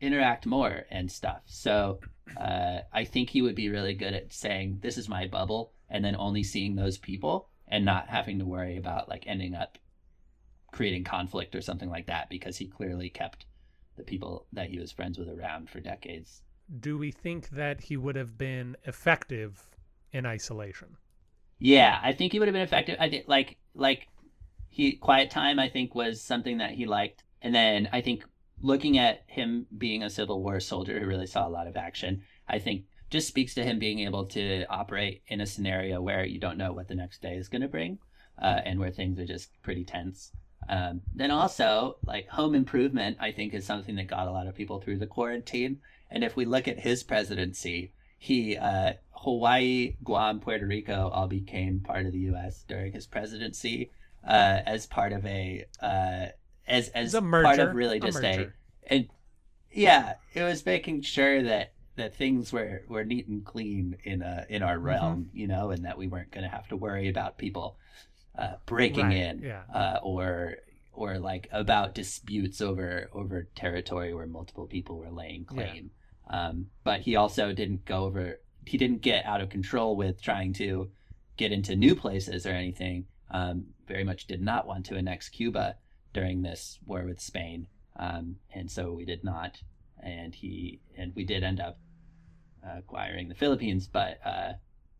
interact 0.00 0.46
more 0.46 0.84
and 0.90 1.10
stuff. 1.10 1.42
So 1.46 2.00
uh, 2.36 2.80
I 2.92 3.04
think 3.04 3.30
he 3.30 3.42
would 3.42 3.54
be 3.54 3.68
really 3.68 3.94
good 3.94 4.14
at 4.14 4.32
saying, 4.32 4.78
"This 4.82 4.98
is 4.98 5.08
my 5.08 5.26
bubble," 5.26 5.72
and 5.88 6.04
then 6.04 6.16
only 6.16 6.42
seeing 6.42 6.76
those 6.76 6.98
people 6.98 7.48
and 7.68 7.84
not 7.84 8.08
having 8.08 8.38
to 8.38 8.44
worry 8.44 8.76
about 8.76 9.08
like 9.08 9.24
ending 9.26 9.54
up 9.54 9.78
creating 10.72 11.04
conflict 11.04 11.54
or 11.54 11.60
something 11.60 11.88
like 11.88 12.06
that 12.06 12.28
because 12.28 12.56
he 12.56 12.66
clearly 12.66 13.08
kept 13.08 13.46
the 13.96 14.02
people 14.02 14.46
that 14.52 14.68
he 14.68 14.78
was 14.78 14.92
friends 14.92 15.18
with 15.18 15.28
around 15.28 15.68
for 15.68 15.80
decades. 15.80 16.42
Do 16.80 16.96
we 16.96 17.10
think 17.10 17.50
that 17.50 17.80
he 17.80 17.96
would 17.96 18.16
have 18.16 18.38
been 18.38 18.76
effective 18.84 19.68
in 20.12 20.26
isolation? 20.26 20.96
Yeah, 21.58 21.98
I 22.02 22.12
think 22.12 22.32
he 22.32 22.38
would 22.38 22.48
have 22.48 22.54
been 22.54 22.62
effective. 22.62 22.96
I 23.00 23.10
think 23.10 23.24
like 23.28 23.58
like 23.74 24.08
he 24.68 24.92
quiet 24.92 25.30
time 25.30 25.58
I 25.58 25.68
think 25.68 25.94
was 25.94 26.22
something 26.22 26.58
that 26.58 26.70
he 26.70 26.86
liked. 26.86 27.24
And 27.42 27.54
then 27.54 27.88
I 27.92 28.00
think 28.00 28.24
looking 28.62 28.98
at 28.98 29.24
him 29.26 29.66
being 29.76 30.02
a 30.02 30.10
Civil 30.10 30.42
War 30.42 30.60
soldier 30.60 30.98
who 30.98 31.06
really 31.06 31.26
saw 31.26 31.46
a 31.46 31.50
lot 31.50 31.66
of 31.66 31.76
action, 31.76 32.22
I 32.48 32.58
think 32.58 32.84
just 33.10 33.28
speaks 33.28 33.54
to 33.54 33.64
him 33.64 33.78
being 33.78 34.00
able 34.00 34.26
to 34.26 34.64
operate 34.70 35.22
in 35.26 35.40
a 35.40 35.46
scenario 35.46 36.00
where 36.00 36.24
you 36.24 36.38
don't 36.38 36.58
know 36.58 36.72
what 36.72 36.88
the 36.88 36.94
next 36.94 37.20
day 37.20 37.34
is 37.34 37.48
going 37.48 37.62
to 37.62 37.68
bring, 37.68 37.98
uh, 38.40 38.60
and 38.64 38.78
where 38.78 38.90
things 38.90 39.18
are 39.18 39.26
just 39.26 39.50
pretty 39.62 39.84
tense. 39.84 40.30
Um, 40.68 41.00
then 41.14 41.30
also, 41.30 41.96
like 42.04 42.28
home 42.28 42.54
improvement, 42.54 43.16
I 43.20 43.32
think 43.32 43.52
is 43.52 43.66
something 43.66 43.96
that 43.96 44.06
got 44.06 44.28
a 44.28 44.32
lot 44.32 44.46
of 44.46 44.54
people 44.54 44.80
through 44.80 44.98
the 44.98 45.06
quarantine. 45.06 45.80
And 46.10 46.22
if 46.22 46.36
we 46.36 46.44
look 46.44 46.68
at 46.68 46.78
his 46.78 47.02
presidency, 47.02 47.92
he 48.18 48.56
uh, 48.56 48.92
Hawaii, 49.12 49.96
Guam, 50.04 50.40
Puerto 50.40 50.66
Rico 50.66 51.08
all 51.08 51.26
became 51.26 51.80
part 51.80 52.06
of 52.06 52.12
the 52.12 52.18
U.S. 52.18 52.64
during 52.68 52.92
his 52.92 53.06
presidency 53.06 53.90
uh, 54.26 54.60
as 54.66 54.86
part 54.86 55.12
of 55.12 55.24
a 55.26 55.64
as 56.70 56.88
as 56.90 57.14
a 57.14 57.20
part 57.20 57.58
of 57.58 57.74
really 57.74 58.00
just 58.00 58.22
a, 58.22 58.42
a 58.42 58.52
and 58.86 59.08
yeah, 59.72 60.14
it 60.34 60.42
was 60.42 60.64
making 60.64 61.02
sure 61.02 61.42
that 61.42 61.74
that 61.96 62.14
things 62.14 62.52
were 62.52 62.82
were 62.88 63.04
neat 63.04 63.28
and 63.28 63.44
clean 63.44 63.96
in 64.04 64.22
uh 64.22 64.44
in 64.48 64.62
our 64.62 64.76
mm-hmm. 64.76 64.86
realm, 64.86 65.24
mm-hmm. 65.24 65.36
you 65.36 65.46
know, 65.48 65.70
and 65.70 65.84
that 65.84 65.98
we 65.98 66.08
weren't 66.08 66.30
going 66.30 66.44
to 66.44 66.50
have 66.50 66.68
to 66.68 66.76
worry 66.76 67.08
about 67.08 67.36
people 67.38 67.76
uh, 68.38 68.54
breaking 68.64 69.06
right. 69.06 69.16
in 69.16 69.42
yeah. 69.42 69.62
uh, 69.74 69.98
or 70.02 70.56
or 70.92 71.18
like 71.18 71.48
about 71.52 71.94
disputes 71.94 72.60
over 72.60 73.10
over 73.12 73.48
territory 73.54 74.14
where 74.14 74.26
multiple 74.26 74.66
people 74.66 74.98
were 74.98 75.10
laying 75.10 75.44
claim. 75.44 75.90
Yeah. 76.30 76.48
Um, 76.48 76.66
but 76.84 77.00
he 77.00 77.16
also 77.16 77.52
didn't 77.52 77.84
go 77.84 78.04
over. 78.04 78.40
He 78.64 78.78
didn't 78.78 79.02
get 79.02 79.26
out 79.26 79.40
of 79.40 79.50
control 79.50 79.96
with 79.96 80.22
trying 80.22 80.52
to 80.54 80.90
get 81.36 81.50
into 81.52 81.74
new 81.74 81.94
places 81.94 82.46
or 82.46 82.50
anything 82.50 83.06
um, 83.30 83.64
very 83.86 84.04
much 84.04 84.26
did 84.26 84.42
not 84.42 84.66
want 84.66 84.86
to 84.86 84.96
annex 84.96 85.28
Cuba 85.28 85.76
during 86.12 86.42
this 86.42 86.78
war 86.84 87.04
with 87.04 87.20
Spain, 87.20 87.66
um, 87.96 88.36
and 88.54 88.70
so 88.70 88.92
we 88.92 89.04
did 89.04 89.24
not. 89.24 89.62
And 90.02 90.34
he 90.34 90.80
and 90.96 91.12
we 91.14 91.24
did 91.24 91.44
end 91.44 91.60
up 91.60 91.78
uh, 92.64 92.78
acquiring 92.78 93.28
the 93.28 93.34
Philippines, 93.34 93.86
but 93.86 94.18
uh, 94.24 94.52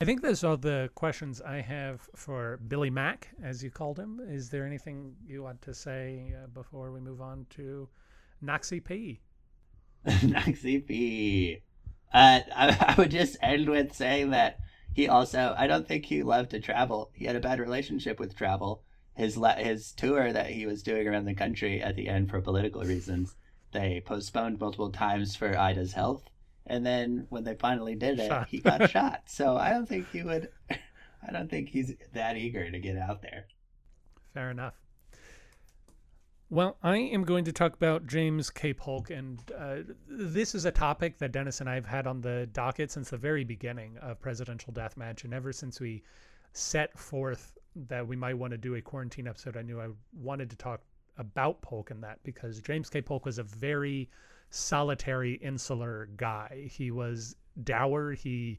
I 0.03 0.07
think 0.07 0.23
those 0.23 0.45
are 0.45 0.57
the 0.57 0.89
questions 0.95 1.43
I 1.43 1.61
have 1.61 2.09
for 2.17 2.59
Billy 2.69 2.89
Mack, 2.89 3.29
as 3.43 3.63
you 3.63 3.71
called 3.71 3.99
him. 3.99 4.19
Is 4.27 4.49
there 4.49 4.67
anything 4.67 5.15
you 5.27 5.43
want 5.43 5.61
to 5.63 5.75
say 5.75 6.35
uh, 6.35 6.47
before 6.49 6.91
we 6.91 7.01
move 7.01 7.21
on 7.21 7.45
to 7.51 7.87
Noxie 8.43 8.83
P? 8.83 9.21
Noxie 10.07 10.87
P. 10.87 11.63
Uh, 12.15 12.41
I, 12.57 12.87
I 12.89 12.95
would 12.97 13.11
just 13.11 13.37
end 13.43 13.69
with 13.69 13.95
saying 13.95 14.31
that 14.31 14.61
he 14.95 15.07
also 15.07 15.55
I 15.57 15.67
don't 15.67 15.87
think 15.87 16.07
he 16.07 16.23
loved 16.23 16.51
to 16.53 16.61
travel. 16.61 17.11
He 17.13 17.27
had 17.27 17.37
a 17.37 17.41
bad 17.41 17.61
relationship 17.61 18.19
with 18.19 18.35
travel. 18.35 18.83
His 19.21 19.39
his 19.59 19.93
tour 19.93 20.33
that 20.33 20.49
he 20.49 20.65
was 20.65 20.83
doing 20.83 21.07
around 21.07 21.27
the 21.27 21.35
country 21.35 21.83
at 21.83 21.95
the 21.95 22.09
end 22.09 22.31
for 22.31 22.41
political 22.41 22.83
reasons, 22.83 23.37
they 23.73 24.03
postponed 24.05 24.59
multiple 24.59 24.91
times 24.91 25.37
for 25.37 25.59
Ida's 25.59 25.93
health. 25.93 26.25
And 26.67 26.87
then 26.87 27.27
when 27.29 27.45
they 27.45 27.55
finally 27.55 27.95
did 27.95 28.19
it, 28.19 28.29
shot. 28.29 28.49
he 28.49 28.61
got 28.61 28.89
shot. 28.91 29.25
So 29.27 29.59
I 29.59 29.71
don't 29.71 29.87
think 29.87 30.11
he 30.11 30.23
would 30.23 30.49
I 30.71 31.33
don't 31.33 31.51
think 31.51 31.69
he's 31.69 31.93
that 32.15 32.39
eager 32.39 32.71
to 32.71 32.79
get 32.79 32.97
out 32.97 33.21
there. 33.21 33.45
Fair 34.33 34.51
enough. 34.51 34.75
Well, 36.49 36.79
I 36.83 36.97
am 36.97 37.25
going 37.25 37.45
to 37.45 37.53
talk 37.53 37.75
about 37.75 38.07
James 38.07 38.49
K. 38.49 38.73
Polk, 38.73 39.11
and 39.11 39.39
uh, 39.57 39.81
this 40.09 40.55
is 40.55 40.65
a 40.65 40.73
topic 40.73 41.19
that 41.19 41.31
Dennis 41.31 41.61
and 41.61 41.69
I 41.69 41.75
have 41.75 41.87
had 41.87 42.07
on 42.07 42.23
the 42.23 42.49
docket 42.53 42.91
since 42.91 43.11
the 43.11 43.19
very 43.19 43.45
beginning 43.45 43.99
of 43.99 44.19
Presidential 44.21 44.73
Deathmatch, 44.73 45.25
and 45.25 45.35
ever 45.35 45.53
since 45.53 45.79
we 45.79 46.03
set 46.53 46.99
forth 46.99 47.53
that 47.75 48.07
we 48.07 48.17
might 48.17 48.39
want 48.39 48.53
to 48.53 48.59
do 48.59 48.75
a 48.75 48.83
quarantine 48.83 49.29
episode, 49.29 49.57
I 49.57 49.63
knew 49.63 49.81
I 49.81 49.89
wanted 50.13 50.51
to 50.51 50.57
talk 50.57 50.81
about 51.17 51.61
Polk 51.63 51.91
in 51.91 52.01
that 52.01 52.19
because 52.23 52.61
James 52.61 52.91
K. 52.91 53.03
Polk 53.03 53.25
was 53.25 53.39
a 53.39 53.43
very 53.43 54.09
solitary, 54.51 55.35
insular 55.35 56.09
guy. 56.17 56.69
He 56.71 56.91
was 56.91 57.37
dour. 57.63 58.13
He 58.13 58.59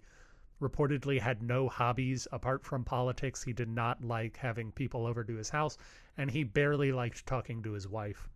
reportedly 0.62 1.20
had 1.20 1.42
no 1.42 1.68
hobbies 1.68 2.28
apart 2.32 2.64
from 2.64 2.84
politics. 2.84 3.44
He 3.44 3.52
did 3.52 3.70
not 3.70 4.04
like 4.04 4.38
having 4.38 4.72
people 4.72 5.06
over 5.06 5.24
to 5.24 5.36
his 5.36 5.50
house, 5.50 5.78
and 6.18 6.30
he 6.30 6.44
barely 6.44 6.92
liked 6.92 7.26
talking 7.26 7.64
to 7.64 7.72
his 7.72 7.88
wife. 7.88 8.30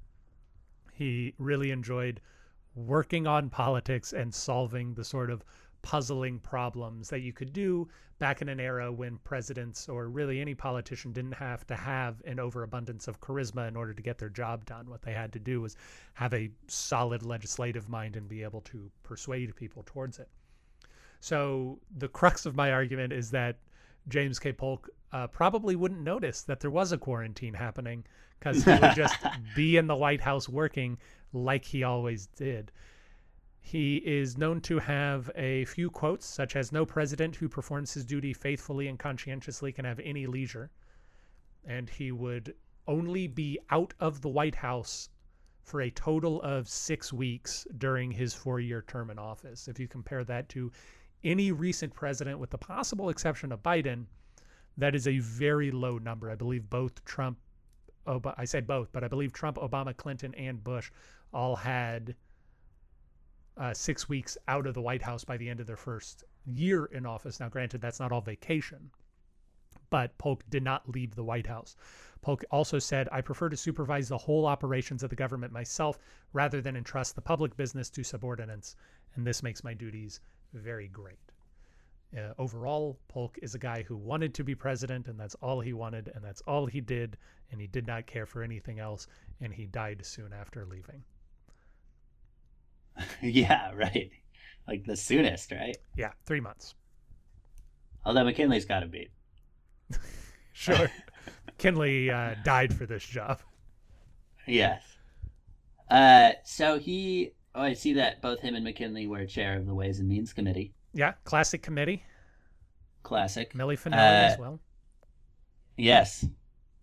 He 0.91 1.33
really 1.37 1.71
enjoyed 1.71 2.19
working 2.73 3.27
on 3.27 3.49
politics 3.49 4.11
and 4.11 4.33
solving 4.33 4.93
the 4.93 5.03
sort 5.03 5.29
of 5.29 5.45
puzzling 5.85 6.39
problems 6.39 7.09
that 7.09 7.19
you 7.19 7.31
could 7.31 7.53
do 7.53 7.87
back 8.17 8.41
in 8.41 8.49
an 8.49 8.59
era 8.59 8.91
when 8.91 9.19
presidents 9.19 9.87
or 9.87 10.09
really 10.09 10.41
any 10.41 10.55
politician 10.55 11.13
didn't 11.13 11.33
have 11.33 11.63
to 11.67 11.75
have 11.75 12.23
an 12.25 12.39
overabundance 12.39 13.07
of 13.07 13.21
charisma 13.21 13.67
in 13.67 13.75
order 13.75 13.93
to 13.93 14.01
get 14.01 14.17
their 14.17 14.29
job 14.29 14.65
done. 14.65 14.89
What 14.89 15.03
they 15.03 15.13
had 15.13 15.31
to 15.33 15.39
do 15.39 15.61
was 15.61 15.75
have 16.15 16.33
a 16.33 16.49
solid 16.65 17.21
legislative 17.21 17.87
mind 17.87 18.15
and 18.15 18.27
be 18.27 18.41
able 18.41 18.61
to 18.61 18.89
persuade 19.03 19.55
people 19.55 19.83
towards 19.85 20.17
it. 20.17 20.27
So 21.19 21.77
the 21.95 22.07
crux 22.07 22.47
of 22.47 22.55
my 22.55 22.71
argument 22.71 23.13
is 23.13 23.29
that 23.29 23.59
James 24.07 24.39
K. 24.39 24.53
Polk 24.53 24.89
uh, 25.11 25.27
probably 25.27 25.75
wouldn't 25.75 26.01
notice 26.01 26.41
that 26.41 26.61
there 26.61 26.71
was 26.71 26.93
a 26.93 26.97
quarantine 26.97 27.53
happening 27.53 28.05
because 28.39 28.63
he 28.63 28.71
would 28.71 28.95
just 28.95 29.17
be 29.55 29.77
in 29.77 29.85
the 29.85 29.95
White 29.95 30.21
House 30.21 30.49
working 30.49 30.97
like 31.31 31.63
he 31.63 31.83
always 31.83 32.25
did. 32.25 32.71
He 33.67 33.95
is 33.97 34.37
known 34.37 34.61
to 34.61 34.77
have 34.77 35.31
a 35.33 35.65
few 35.65 35.89
quotes, 35.89 36.27
such 36.27 36.55
as 36.55 36.71
No 36.71 36.85
president 36.85 37.35
who 37.35 37.49
performs 37.49 37.95
his 37.95 38.05
duty 38.05 38.31
faithfully 38.31 38.87
and 38.87 38.99
conscientiously 38.99 39.71
can 39.71 39.85
have 39.85 39.99
any 40.01 40.27
leisure. 40.27 40.69
And 41.63 41.89
he 41.89 42.11
would 42.11 42.53
only 42.87 43.25
be 43.25 43.57
out 43.71 43.95
of 43.99 44.21
the 44.21 44.29
White 44.29 44.53
House 44.53 45.09
for 45.63 45.81
a 45.81 45.89
total 45.89 46.43
of 46.43 46.69
six 46.69 47.11
weeks 47.11 47.65
during 47.79 48.11
his 48.11 48.35
four 48.35 48.59
year 48.59 48.83
term 48.83 49.09
in 49.09 49.17
office. 49.17 49.67
If 49.67 49.79
you 49.79 49.87
compare 49.87 50.23
that 50.25 50.47
to 50.49 50.71
any 51.23 51.51
recent 51.51 51.91
president, 51.91 52.37
with 52.37 52.51
the 52.51 52.59
possible 52.59 53.09
exception 53.09 53.51
of 53.51 53.63
Biden, 53.63 54.05
that 54.77 54.93
is 54.93 55.07
a 55.07 55.17
very 55.17 55.71
low 55.71 55.97
number. 55.97 56.29
I 56.29 56.35
believe 56.35 56.69
both 56.69 57.03
Trump, 57.03 57.39
I 58.05 58.45
say 58.45 58.61
both, 58.61 58.91
but 58.91 59.03
I 59.03 59.07
believe 59.07 59.33
Trump, 59.33 59.57
Obama, 59.57 59.97
Clinton, 59.97 60.35
and 60.35 60.63
Bush 60.63 60.91
all 61.33 61.55
had 61.55 62.15
uh, 63.57 63.73
six 63.73 64.09
weeks 64.09 64.37
out 64.47 64.67
of 64.67 64.73
the 64.73 64.81
White 64.81 65.01
House 65.01 65.23
by 65.23 65.37
the 65.37 65.49
end 65.49 65.59
of 65.59 65.67
their 65.67 65.77
first 65.77 66.23
year 66.45 66.85
in 66.85 67.05
office. 67.05 67.39
Now, 67.39 67.49
granted, 67.49 67.81
that's 67.81 67.99
not 67.99 68.11
all 68.11 68.21
vacation, 68.21 68.91
but 69.89 70.17
Polk 70.17 70.43
did 70.49 70.63
not 70.63 70.89
leave 70.89 71.15
the 71.15 71.23
White 71.23 71.47
House. 71.47 71.75
Polk 72.21 72.43
also 72.51 72.79
said, 72.79 73.07
I 73.11 73.21
prefer 73.21 73.49
to 73.49 73.57
supervise 73.57 74.09
the 74.09 74.17
whole 74.17 74.45
operations 74.45 75.03
of 75.03 75.09
the 75.09 75.15
government 75.15 75.53
myself 75.53 75.99
rather 76.33 76.59
than 76.59 76.75
entrust 76.75 77.15
the 77.15 77.21
public 77.21 77.55
business 77.55 77.89
to 77.91 78.03
subordinates, 78.03 78.75
and 79.15 79.25
this 79.25 79.43
makes 79.43 79.63
my 79.63 79.73
duties 79.73 80.19
very 80.53 80.87
great. 80.87 81.19
Uh, 82.17 82.33
overall, 82.37 82.97
Polk 83.07 83.37
is 83.41 83.55
a 83.55 83.59
guy 83.59 83.83
who 83.83 83.95
wanted 83.95 84.33
to 84.33 84.43
be 84.43 84.55
president, 84.55 85.07
and 85.07 85.19
that's 85.19 85.35
all 85.35 85.59
he 85.59 85.73
wanted, 85.73 86.11
and 86.15 86.23
that's 86.23 86.41
all 86.41 86.65
he 86.65 86.81
did, 86.81 87.17
and 87.51 87.59
he 87.59 87.67
did 87.67 87.85
not 87.85 88.07
care 88.07 88.25
for 88.25 88.41
anything 88.41 88.79
else, 88.79 89.07
and 89.41 89.53
he 89.53 89.65
died 89.65 90.05
soon 90.05 90.31
after 90.33 90.65
leaving. 90.65 91.03
yeah, 93.21 93.71
right. 93.73 94.11
Like 94.67 94.85
the 94.85 94.95
soonest, 94.95 95.51
right? 95.51 95.77
Yeah, 95.97 96.11
three 96.25 96.39
months. 96.39 96.75
Although 98.05 98.23
McKinley's 98.23 98.65
got 98.65 98.81
to 98.81 98.87
beat. 98.87 99.11
sure. 100.53 100.89
McKinley 101.45 102.09
uh, 102.09 102.35
died 102.43 102.73
for 102.73 102.85
this 102.85 103.03
job. 103.03 103.39
Yes. 104.47 104.83
Uh, 105.89 106.31
so 106.43 106.79
he, 106.79 107.31
oh, 107.53 107.61
I 107.61 107.73
see 107.73 107.93
that 107.93 108.21
both 108.21 108.39
him 108.39 108.55
and 108.55 108.63
McKinley 108.63 109.07
were 109.07 109.25
chair 109.25 109.57
of 109.57 109.65
the 109.65 109.73
Ways 109.73 109.99
and 109.99 110.07
Means 110.07 110.33
Committee. 110.33 110.73
Yeah, 110.93 111.13
classic 111.23 111.61
committee. 111.61 112.03
Classic. 113.03 113.53
Millie 113.53 113.77
Finelli 113.77 113.93
uh, 113.93 114.33
as 114.33 114.39
well. 114.39 114.59
Yes. 115.77 116.25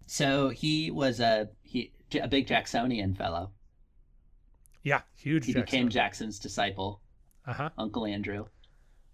So 0.07 0.51
he 0.51 0.91
was 0.91 1.21
a 1.21 1.49
he 1.63 1.93
a 2.21 2.29
big 2.29 2.47
Jacksonian 2.47 3.15
fellow. 3.15 3.51
Yeah, 4.83 5.03
huge. 5.17 5.47
He 5.47 5.53
Jackson. 5.53 5.65
became 5.65 5.89
Jackson's 5.89 6.39
disciple. 6.39 7.01
Uh 7.47 7.53
huh. 7.53 7.71
Uncle 7.79 8.07
Andrew. 8.07 8.47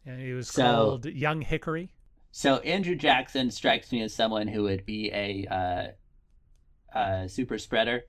And 0.06 0.20
he 0.20 0.32
was 0.32 0.48
so, 0.48 0.62
called 0.62 1.06
Young 1.06 1.42
Hickory. 1.42 1.90
So 2.30 2.56
Andrew 2.58 2.94
Jackson 2.94 3.50
strikes 3.50 3.92
me 3.92 4.02
as 4.02 4.14
someone 4.14 4.48
who 4.48 4.62
would 4.64 4.86
be 4.86 5.10
a 5.12 5.46
uh, 5.50 6.96
uh, 6.98 7.28
super 7.28 7.58
spreader. 7.58 8.04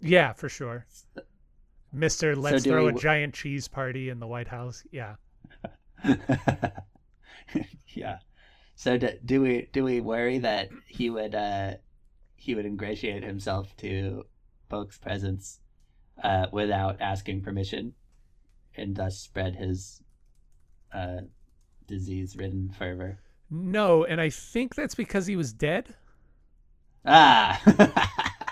Yeah, 0.00 0.32
for 0.32 0.48
sure. 0.48 0.86
Mister, 1.92 2.34
let's 2.34 2.64
so 2.64 2.70
throw 2.70 2.86
we... 2.86 2.92
a 2.92 2.94
giant 2.94 3.34
cheese 3.34 3.68
party 3.68 4.08
in 4.08 4.18
the 4.18 4.26
White 4.26 4.48
House. 4.48 4.84
Yeah. 4.90 5.16
yeah. 7.88 8.18
So 8.74 8.98
do, 8.98 9.10
do, 9.24 9.40
we 9.42 9.68
do 9.72 9.84
we 9.84 10.00
worry 10.00 10.38
that 10.38 10.70
he 10.86 11.10
would 11.10 11.34
uh, 11.34 11.74
he 12.36 12.54
would 12.54 12.66
ingratiate 12.66 13.22
himself 13.22 13.76
to 13.78 14.24
Polk's 14.68 14.98
presence 14.98 15.60
uh, 16.22 16.46
without 16.52 17.00
asking 17.00 17.42
permission, 17.42 17.94
and 18.76 18.96
thus 18.96 19.18
spread 19.18 19.56
his 19.56 20.02
uh, 20.94 21.22
disease-ridden 21.86 22.74
fervor. 22.78 23.18
No, 23.50 24.04
and 24.04 24.20
I 24.20 24.30
think 24.30 24.74
that's 24.74 24.94
because 24.94 25.26
he 25.26 25.36
was 25.36 25.52
dead. 25.52 25.94
Ah. 27.04 27.60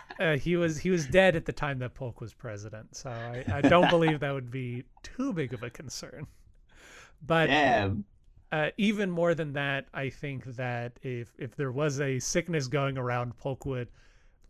uh, 0.20 0.36
he 0.36 0.56
was 0.56 0.78
he 0.78 0.90
was 0.90 1.06
dead 1.06 1.36
at 1.36 1.46
the 1.46 1.52
time 1.52 1.78
that 1.78 1.94
Polk 1.94 2.20
was 2.20 2.34
president, 2.34 2.94
so 2.94 3.10
I, 3.10 3.44
I 3.52 3.60
don't 3.62 3.88
believe 3.90 4.20
that 4.20 4.34
would 4.34 4.50
be 4.50 4.84
too 5.02 5.32
big 5.32 5.54
of 5.54 5.62
a 5.62 5.70
concern. 5.70 6.26
But 7.26 7.50
uh, 8.52 8.70
even 8.76 9.10
more 9.10 9.34
than 9.34 9.52
that, 9.52 9.86
I 9.94 10.10
think 10.10 10.44
that 10.56 10.98
if 11.02 11.28
if 11.38 11.54
there 11.56 11.72
was 11.72 12.00
a 12.00 12.18
sickness 12.18 12.66
going 12.66 12.98
around, 12.98 13.36
Polk 13.38 13.64
would 13.64 13.88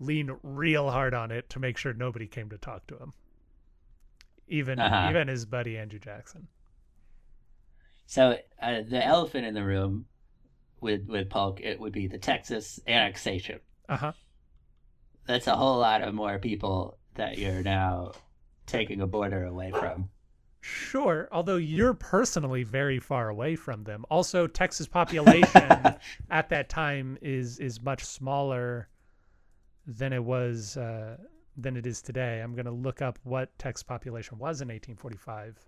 lean 0.01 0.37
real 0.43 0.91
hard 0.91 1.15
on 1.15 1.31
it 1.31 1.49
to 1.51 1.61
make 1.61 1.77
sure 1.77 1.93
nobody 1.93 2.27
came 2.27 2.49
to 2.51 2.59
talk 2.59 2.87
to 2.89 2.97
him. 2.97 3.13
Even 4.49 4.81
uh 4.81 4.91
-huh. 4.91 5.11
even 5.11 5.29
his 5.29 5.45
buddy 5.47 5.79
Andrew 5.79 6.01
Jackson. 6.01 6.49
So 8.07 8.37
uh, 8.61 8.83
the 8.83 9.05
elephant 9.05 9.47
in 9.47 9.55
the 9.55 9.65
room 9.65 10.07
with 10.81 11.07
with 11.07 11.29
Polk 11.29 11.61
it 11.61 11.79
would 11.79 11.93
be 11.93 12.09
the 12.09 12.19
Texas 12.19 12.81
annexation. 12.87 13.61
Uh 13.89 13.97
huh. 13.97 14.13
That's 15.27 15.47
a 15.47 15.55
whole 15.55 15.79
lot 15.79 16.03
of 16.03 16.15
more 16.15 16.39
people 16.39 16.99
that 17.15 17.39
you're 17.39 17.63
now 17.63 18.13
taking 18.67 19.01
a 19.01 19.07
border 19.07 19.45
away 19.45 19.71
from. 19.71 20.11
Sure, 20.61 21.29
although 21.33 21.57
you're 21.57 21.95
personally 21.95 22.65
very 22.65 22.99
far 22.99 23.29
away 23.29 23.57
from 23.57 23.85
them. 23.85 24.05
Also, 24.11 24.47
Texas 24.47 24.87
population 24.87 25.97
at 26.31 26.49
that 26.49 26.69
time 26.69 27.17
is 27.23 27.59
is 27.59 27.81
much 27.81 28.05
smaller 28.05 28.89
than 29.91 30.13
it 30.13 30.23
was 30.23 30.77
uh, 30.77 31.17
than 31.57 31.77
it 31.77 31.87
is 31.87 32.01
today. 32.01 32.41
I'm 32.41 32.55
going 32.55 32.67
to 32.67 32.71
look 32.71 33.03
up 33.03 33.19
what 33.25 33.57
Texas 33.59 33.83
population 33.83 34.39
was 34.39 34.61
in 34.61 34.69
1845. 34.69 35.59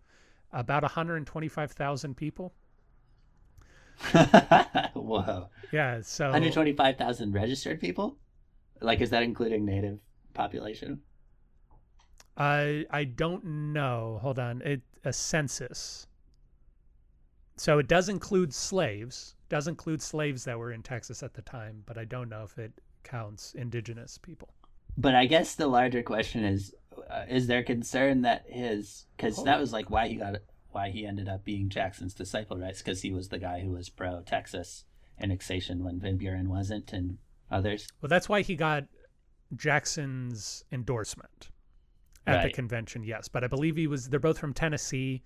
About 0.52 0.82
125,000 0.82 2.16
people. 2.16 2.52
Whoa. 4.94 5.48
Yeah, 5.72 6.00
so 6.02 6.26
125,000 6.26 7.32
registered 7.32 7.80
people? 7.80 8.16
Like 8.80 9.00
is 9.00 9.10
that 9.10 9.22
including 9.22 9.64
native 9.64 9.98
population? 10.34 11.00
I 12.36 12.86
I 12.90 13.04
don't 13.04 13.44
know. 13.44 14.18
Hold 14.22 14.38
on. 14.38 14.62
It 14.62 14.82
a 15.04 15.12
census. 15.12 16.06
So 17.56 17.78
it 17.78 17.86
does 17.86 18.08
include 18.08 18.52
slaves. 18.52 19.36
Does 19.48 19.68
include 19.68 20.00
slaves 20.00 20.44
that 20.44 20.58
were 20.58 20.72
in 20.72 20.82
Texas 20.82 21.22
at 21.22 21.34
the 21.34 21.42
time, 21.42 21.82
but 21.86 21.98
I 21.98 22.04
don't 22.04 22.28
know 22.28 22.42
if 22.44 22.58
it 22.58 22.72
counts 23.02 23.54
indigenous 23.54 24.18
people. 24.18 24.54
But 24.96 25.14
I 25.14 25.26
guess 25.26 25.54
the 25.54 25.66
larger 25.66 26.02
question 26.02 26.44
is: 26.44 26.74
uh, 27.10 27.24
Is 27.28 27.46
there 27.46 27.62
concern 27.62 28.22
that 28.22 28.44
his 28.48 29.06
because 29.16 29.38
oh. 29.38 29.44
that 29.44 29.60
was 29.60 29.72
like 29.72 29.90
why 29.90 30.08
he 30.08 30.16
got 30.16 30.36
why 30.70 30.90
he 30.90 31.06
ended 31.06 31.28
up 31.28 31.44
being 31.44 31.68
Jackson's 31.68 32.14
disciple, 32.14 32.58
right? 32.58 32.76
Because 32.76 33.02
he 33.02 33.10
was 33.10 33.28
the 33.28 33.38
guy 33.38 33.60
who 33.60 33.70
was 33.70 33.88
pro 33.88 34.20
Texas 34.20 34.84
annexation 35.20 35.84
when 35.84 36.00
Van 36.00 36.16
Buren 36.16 36.48
wasn't, 36.48 36.92
and 36.92 37.18
others. 37.50 37.86
Well, 38.00 38.08
that's 38.08 38.28
why 38.28 38.42
he 38.42 38.56
got 38.56 38.84
Jackson's 39.54 40.64
endorsement 40.72 41.50
at 42.26 42.36
right. 42.36 42.42
the 42.44 42.52
convention. 42.52 43.02
Yes, 43.04 43.28
but 43.28 43.44
I 43.44 43.46
believe 43.46 43.76
he 43.76 43.86
was. 43.86 44.08
They're 44.08 44.20
both 44.20 44.38
from 44.38 44.52
Tennessee. 44.52 45.22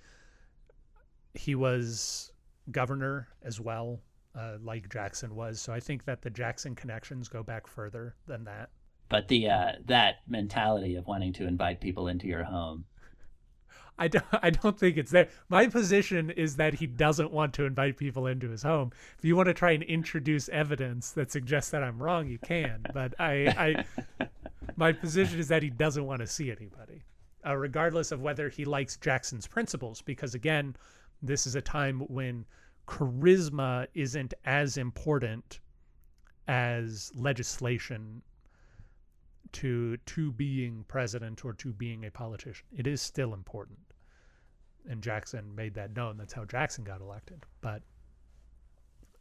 He 1.35 1.55
was 1.55 2.33
governor 2.71 3.29
as 3.43 3.61
well 3.61 4.01
uh, 4.37 4.59
like 4.63 4.89
Jackson 4.91 5.35
was. 5.35 5.61
So 5.61 5.73
I 5.73 5.81
think 5.81 6.05
that 6.05 6.23
the 6.23 6.31
Jackson 6.31 6.75
connections 6.75 7.29
go 7.29 7.43
back 7.43 7.67
further 7.67 8.15
than 8.27 8.45
that. 8.45 8.71
But 9.09 9.29
the 9.29 9.49
uh, 9.49 9.73
that 9.87 10.17
mentality 10.27 10.97
of 10.97 11.07
wanting 11.07 11.33
to 11.35 11.47
invite 11.47 11.81
people 11.81 12.09
into 12.09 12.27
your 12.27 12.45
home. 12.45 12.85
I 13.99 14.09
don't, 14.09 14.25
I 14.43 14.51
don't 14.51 14.79
think 14.79 14.99
it's 14.99 15.11
there. 15.11 15.29
My 15.49 15.69
position 15.69 16.31
is 16.31 16.57
that 16.57 16.75
he 16.75 16.87
doesn't 16.87 17.31
want 17.31 17.55
to 17.55 17.65
invite 17.65 17.97
people 17.97 18.27
into 18.27 18.51
his 18.51 18.63
home. 18.63 18.91
If 19.17 19.25
you 19.25 19.37
want 19.37 19.47
to 19.47 19.55
try 19.55 19.71
and 19.71 19.83
introduce 19.83 20.51
evidence 20.51 21.13
that 21.13 21.33
suggests 21.33 21.71
that 21.71 21.83
I'm 21.83 22.03
wrong, 22.03 22.27
you 22.27 22.39
can. 22.39 22.85
But 22.93 23.15
I, 23.19 23.85
I 24.21 24.29
my 24.77 24.93
position 24.93 25.39
is 25.39 25.49
that 25.49 25.63
he 25.63 25.71
doesn't 25.71 26.05
want 26.05 26.21
to 26.21 26.27
see 26.27 26.51
anybody, 26.51 27.05
uh, 27.47 27.57
regardless 27.57 28.13
of 28.13 28.21
whether 28.21 28.51
he 28.51 28.67
likes 28.67 28.99
Jackson's 28.99 29.47
principles. 29.47 30.03
Because 30.03 30.35
again, 30.35 30.77
this 31.23 31.47
is 31.47 31.55
a 31.55 31.63
time 31.63 32.01
when 32.01 32.45
charisma 32.87 33.87
isn't 33.95 34.35
as 34.45 34.77
important 34.77 35.61
as 36.49 37.11
legislation 37.15 38.23
to 39.53 39.97
to 39.99 40.33
being 40.33 40.85
president 40.89 41.45
or 41.45 41.53
to 41.55 41.73
being 41.73 42.05
a 42.05 42.11
politician. 42.11 42.67
It 42.77 42.87
is 42.87 43.01
still 43.01 43.35
important. 43.35 43.79
And 44.89 45.03
Jackson 45.03 45.55
made 45.55 45.75
that 45.75 45.97
known. 45.97 46.17
That's 46.17 46.33
how 46.33 46.45
Jackson 46.45 46.85
got 46.85 47.01
elected. 47.01 47.45
But 47.61 47.83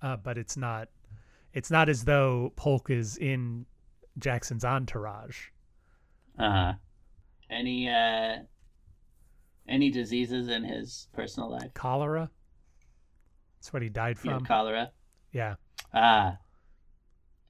uh, 0.01 0.18
but 0.18 0.38
it's 0.38 0.57
not 0.57 0.89
it's 1.53 1.72
not 1.72 1.89
as 1.89 2.03
though 2.03 2.53
Polk 2.55 2.89
is 2.89 3.18
in 3.18 3.66
Jackson's 4.20 4.66
entourage. 4.66 5.47
Uh 6.38 6.51
huh. 6.51 6.74
Any 7.49 7.89
uh, 7.89 8.38
any 9.68 9.89
diseases 9.89 10.49
in 10.49 10.63
his 10.63 11.07
personal 11.13 11.49
life? 11.49 11.74
Cholera. 11.74 12.30
That's 13.66 13.74
what 13.74 13.82
he 13.82 13.89
died 13.89 14.20
from. 14.20 14.45
cholera. 14.45 14.91
Yeah. 15.32 15.55
Ah, 15.91 16.38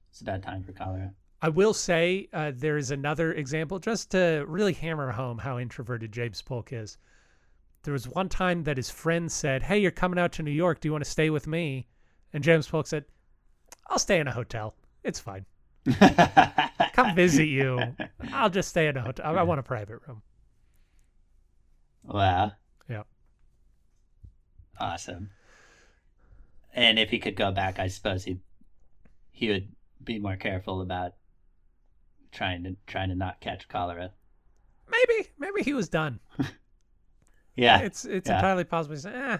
it's 0.08 0.22
a 0.22 0.24
bad 0.24 0.42
time 0.42 0.62
for 0.62 0.72
cholera. 0.72 1.12
I 1.42 1.50
will 1.50 1.74
say 1.74 2.26
uh, 2.32 2.52
there 2.54 2.78
is 2.78 2.90
another 2.90 3.34
example 3.34 3.78
just 3.78 4.12
to 4.12 4.46
really 4.48 4.72
hammer 4.72 5.12
home 5.12 5.36
how 5.36 5.58
introverted 5.58 6.12
James 6.12 6.40
Polk 6.40 6.72
is. 6.72 6.96
There 7.82 7.92
was 7.92 8.08
one 8.08 8.30
time 8.30 8.62
that 8.62 8.78
his 8.78 8.88
friend 8.88 9.30
said, 9.30 9.62
Hey, 9.62 9.78
you're 9.78 9.90
coming 9.90 10.18
out 10.18 10.32
to 10.32 10.42
New 10.42 10.50
York. 10.52 10.80
Do 10.80 10.88
you 10.88 10.92
want 10.92 11.04
to 11.04 11.10
stay 11.10 11.28
with 11.28 11.46
me? 11.46 11.86
And 12.32 12.42
James 12.42 12.66
Polk 12.66 12.86
said, 12.86 13.04
I'll 13.88 13.98
stay 13.98 14.18
in 14.18 14.26
a 14.26 14.32
hotel. 14.32 14.74
It's 15.04 15.20
fine. 15.20 15.44
Come 16.94 17.14
visit 17.14 17.44
you. 17.44 17.94
I'll 18.32 18.48
just 18.48 18.70
stay 18.70 18.88
in 18.88 18.96
a 18.96 19.02
hotel. 19.02 19.36
I 19.36 19.40
I 19.40 19.42
want 19.42 19.60
a 19.60 19.62
private 19.62 19.98
room. 20.08 20.22
Wow. 22.04 22.52
Yeah. 22.88 23.02
Awesome. 24.80 25.28
And 26.76 26.98
if 26.98 27.10
he 27.10 27.18
could 27.18 27.34
go 27.34 27.50
back, 27.50 27.78
I 27.80 27.88
suppose 27.88 28.22
he 28.24 28.38
he 29.32 29.48
would 29.48 29.68
be 30.04 30.18
more 30.18 30.36
careful 30.36 30.82
about 30.82 31.14
trying 32.30 32.62
to 32.64 32.76
trying 32.86 33.08
to 33.08 33.14
not 33.14 33.40
catch 33.40 33.66
cholera. 33.66 34.12
Maybe, 34.88 35.28
maybe 35.38 35.62
he 35.62 35.74
was 35.74 35.88
done. 35.88 36.20
Yeah. 37.56 37.78
It's 37.78 38.04
it's 38.04 38.28
Yeah. 38.28 38.36
entirely 38.36 38.64
possible. 38.64 38.96
Eh, 39.08 39.38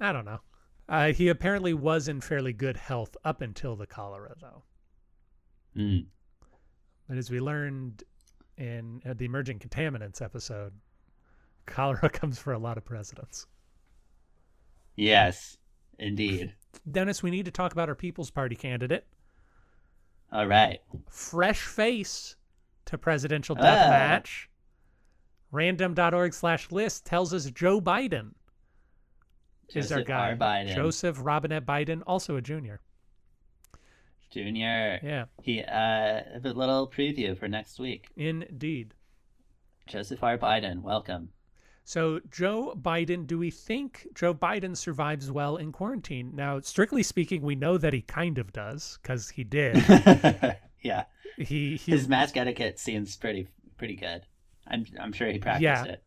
I 0.00 0.12
don't 0.12 0.24
know. 0.24 0.40
Uh, 0.88 1.12
he 1.12 1.28
apparently 1.28 1.72
was 1.72 2.08
in 2.08 2.20
fairly 2.20 2.52
good 2.52 2.76
health 2.76 3.16
up 3.24 3.40
until 3.40 3.76
the 3.76 3.86
cholera, 3.86 4.34
though. 4.40 4.64
Mm. 5.76 6.06
But 7.08 7.18
as 7.18 7.30
we 7.30 7.38
learned 7.38 8.02
in 8.58 9.00
uh, 9.08 9.14
the 9.14 9.26
emerging 9.26 9.60
contaminants 9.60 10.20
episode, 10.20 10.72
cholera 11.66 12.10
comes 12.10 12.36
for 12.40 12.52
a 12.52 12.58
lot 12.58 12.76
of 12.76 12.84
presidents. 12.84 13.46
Yes, 14.96 15.56
indeed. 16.00 16.52
Dennis, 16.90 17.22
we 17.22 17.30
need 17.30 17.44
to 17.44 17.50
talk 17.50 17.72
about 17.72 17.88
our 17.88 17.94
People's 17.94 18.30
Party 18.30 18.56
candidate. 18.56 19.06
All 20.32 20.46
right. 20.46 20.80
Fresh 21.10 21.60
face 21.62 22.36
to 22.86 22.96
presidential 22.98 23.56
Ah. 23.58 23.62
death 23.62 23.88
match. 23.90 24.48
Random.org 25.50 26.32
slash 26.32 26.70
list 26.72 27.04
tells 27.04 27.34
us 27.34 27.50
Joe 27.50 27.80
Biden 27.80 28.32
is 29.74 29.92
our 29.92 30.02
guy. 30.02 30.30
R. 30.30 30.36
Biden 30.36 30.74
Joseph 30.74 31.18
Robinette 31.20 31.66
Biden, 31.66 32.02
also 32.06 32.36
a 32.36 32.42
junior. 32.42 32.80
Jr. 34.30 34.40
Yeah, 35.04 35.24
He 35.42 35.60
uh 35.62 36.22
a 36.34 36.40
little 36.42 36.88
preview 36.90 37.36
for 37.38 37.48
next 37.48 37.78
week. 37.78 38.08
indeed. 38.16 38.94
Joseph 39.86 40.22
R. 40.22 40.38
Biden, 40.38 40.80
welcome. 40.80 41.28
So, 41.84 42.20
Joe 42.30 42.74
Biden, 42.80 43.26
do 43.26 43.38
we 43.38 43.50
think 43.50 44.06
Joe 44.14 44.32
Biden 44.32 44.76
survives 44.76 45.30
well 45.32 45.56
in 45.56 45.72
quarantine? 45.72 46.30
Now, 46.34 46.60
strictly 46.60 47.02
speaking, 47.02 47.42
we 47.42 47.56
know 47.56 47.76
that 47.76 47.92
he 47.92 48.02
kind 48.02 48.38
of 48.38 48.52
does 48.52 48.98
because 49.02 49.30
he 49.30 49.42
did. 49.42 49.76
yeah. 50.82 51.04
he 51.36 51.76
he 51.76 51.90
His 51.92 52.08
mask 52.08 52.36
etiquette 52.36 52.78
seems 52.78 53.16
pretty 53.16 53.48
pretty 53.78 53.96
good. 53.96 54.22
I'm 54.68 54.86
I'm 55.00 55.12
sure 55.12 55.28
he 55.28 55.38
practiced 55.38 55.62
Yeah. 55.62 55.84
it. 55.84 56.04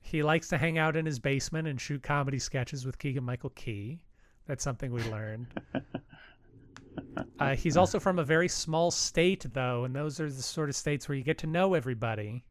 he 0.00 0.22
likes 0.22 0.48
to 0.48 0.56
hang 0.58 0.78
out 0.78 0.96
in 0.96 1.04
his 1.04 1.18
basement 1.18 1.68
and 1.68 1.78
shoot 1.80 2.02
comedy 2.02 2.38
sketches 2.38 2.86
with 2.86 2.98
Keegan 2.98 3.24
Michael 3.24 3.50
Key. 3.50 4.00
That's 4.46 4.64
something 4.64 4.92
we 4.92 5.02
learned. 5.04 5.46
uh, 7.38 7.54
he's 7.54 7.76
also 7.76 7.98
from 8.00 8.18
a 8.18 8.24
very 8.24 8.48
small 8.48 8.90
state, 8.90 9.44
though, 9.52 9.84
and 9.84 9.94
those 9.94 10.20
are 10.20 10.30
the 10.30 10.42
sort 10.42 10.68
of 10.68 10.76
states 10.76 11.08
where 11.08 11.16
you 11.16 11.24
get 11.24 11.38
to 11.38 11.46
know 11.46 11.74
everybody. 11.74 12.44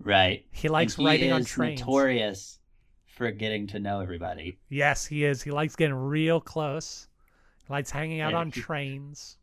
Right. 0.00 0.44
He 0.52 0.68
likes 0.68 0.94
he 0.96 1.04
riding 1.04 1.32
on 1.32 1.44
trains. 1.44 1.80
Notorious 1.80 2.58
for 3.06 3.30
getting 3.30 3.66
to 3.68 3.78
know 3.78 4.00
everybody. 4.00 4.58
Yes, 4.68 5.06
he 5.06 5.24
is. 5.24 5.42
He 5.42 5.50
likes 5.50 5.74
getting 5.76 5.94
real 5.94 6.40
close. 6.40 7.08
He 7.66 7.72
likes 7.72 7.90
hanging 7.90 8.20
out 8.20 8.28
And 8.28 8.36
on 8.36 8.46
he- 8.50 8.60
trains. 8.60 9.38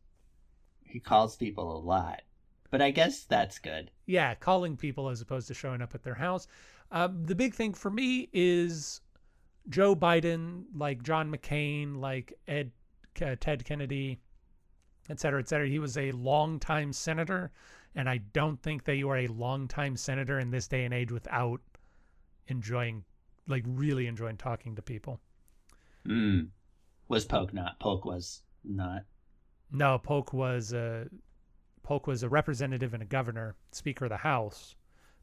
He 0.83 0.99
calls 0.99 1.35
people 1.35 1.75
a 1.75 1.79
lot, 1.79 2.21
but 2.69 2.79
I 2.81 2.91
guess 2.91 3.23
that's 3.23 3.57
good. 3.57 3.89
yeah, 4.05 4.35
calling 4.35 4.77
people 4.77 5.09
as 5.09 5.21
opposed 5.21 5.47
to 5.47 5.55
showing 5.55 5.81
up 5.81 5.95
at 5.95 6.03
their 6.03 6.13
house. 6.13 6.47
Um, 6.91 7.25
the 7.25 7.33
big 7.33 7.55
thing 7.55 7.73
for 7.73 7.89
me 7.89 8.29
is 8.31 9.01
Joe 9.69 9.95
Biden, 9.95 10.65
like 10.75 11.01
John 11.01 11.35
McCain, 11.35 11.97
like 11.97 12.37
Ed, 12.47 12.71
uh, 13.23 13.35
Ted 13.39 13.65
Kennedy, 13.65 14.19
et 15.09 15.19
cetera, 15.19 15.39
et 15.39 15.49
cetera. 15.49 15.67
He 15.67 15.79
was 15.79 15.97
a 15.97 16.11
longtime 16.11 16.93
senator, 16.93 17.51
and 17.95 18.09
I 18.09 18.17
don't 18.17 18.61
think 18.61 18.85
that 18.85 18.95
you 18.95 19.09
are 19.09 19.17
a 19.17 19.27
longtime 19.27 19.95
senator 19.97 20.39
in 20.39 20.51
this 20.51 20.67
day 20.67 20.85
and 20.85 20.93
age 20.93 21.11
without 21.11 21.61
enjoying, 22.47 23.03
like, 23.47 23.63
really 23.67 24.07
enjoying 24.07 24.37
talking 24.37 24.75
to 24.75 24.81
people. 24.81 25.19
Mm. 26.07 26.49
Was 27.07 27.25
Polk 27.25 27.53
not? 27.53 27.79
Polk 27.79 28.05
was 28.05 28.41
not. 28.63 29.03
No, 29.71 29.97
Polk 29.97 30.33
was 30.33 30.73
a 30.73 31.07
Polk 31.83 32.07
was 32.07 32.23
a 32.23 32.29
representative 32.29 32.93
and 32.93 33.03
a 33.03 33.05
governor, 33.05 33.55
Speaker 33.71 34.05
of 34.05 34.09
the 34.09 34.17
House, 34.17 34.75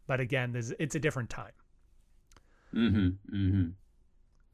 but 0.06 0.20
again, 0.20 0.54
it's 0.78 0.94
a 0.94 1.00
different 1.00 1.30
time. 1.30 1.52
Mm-hmm. 2.74 3.36
Mm-hmm. 3.36 3.68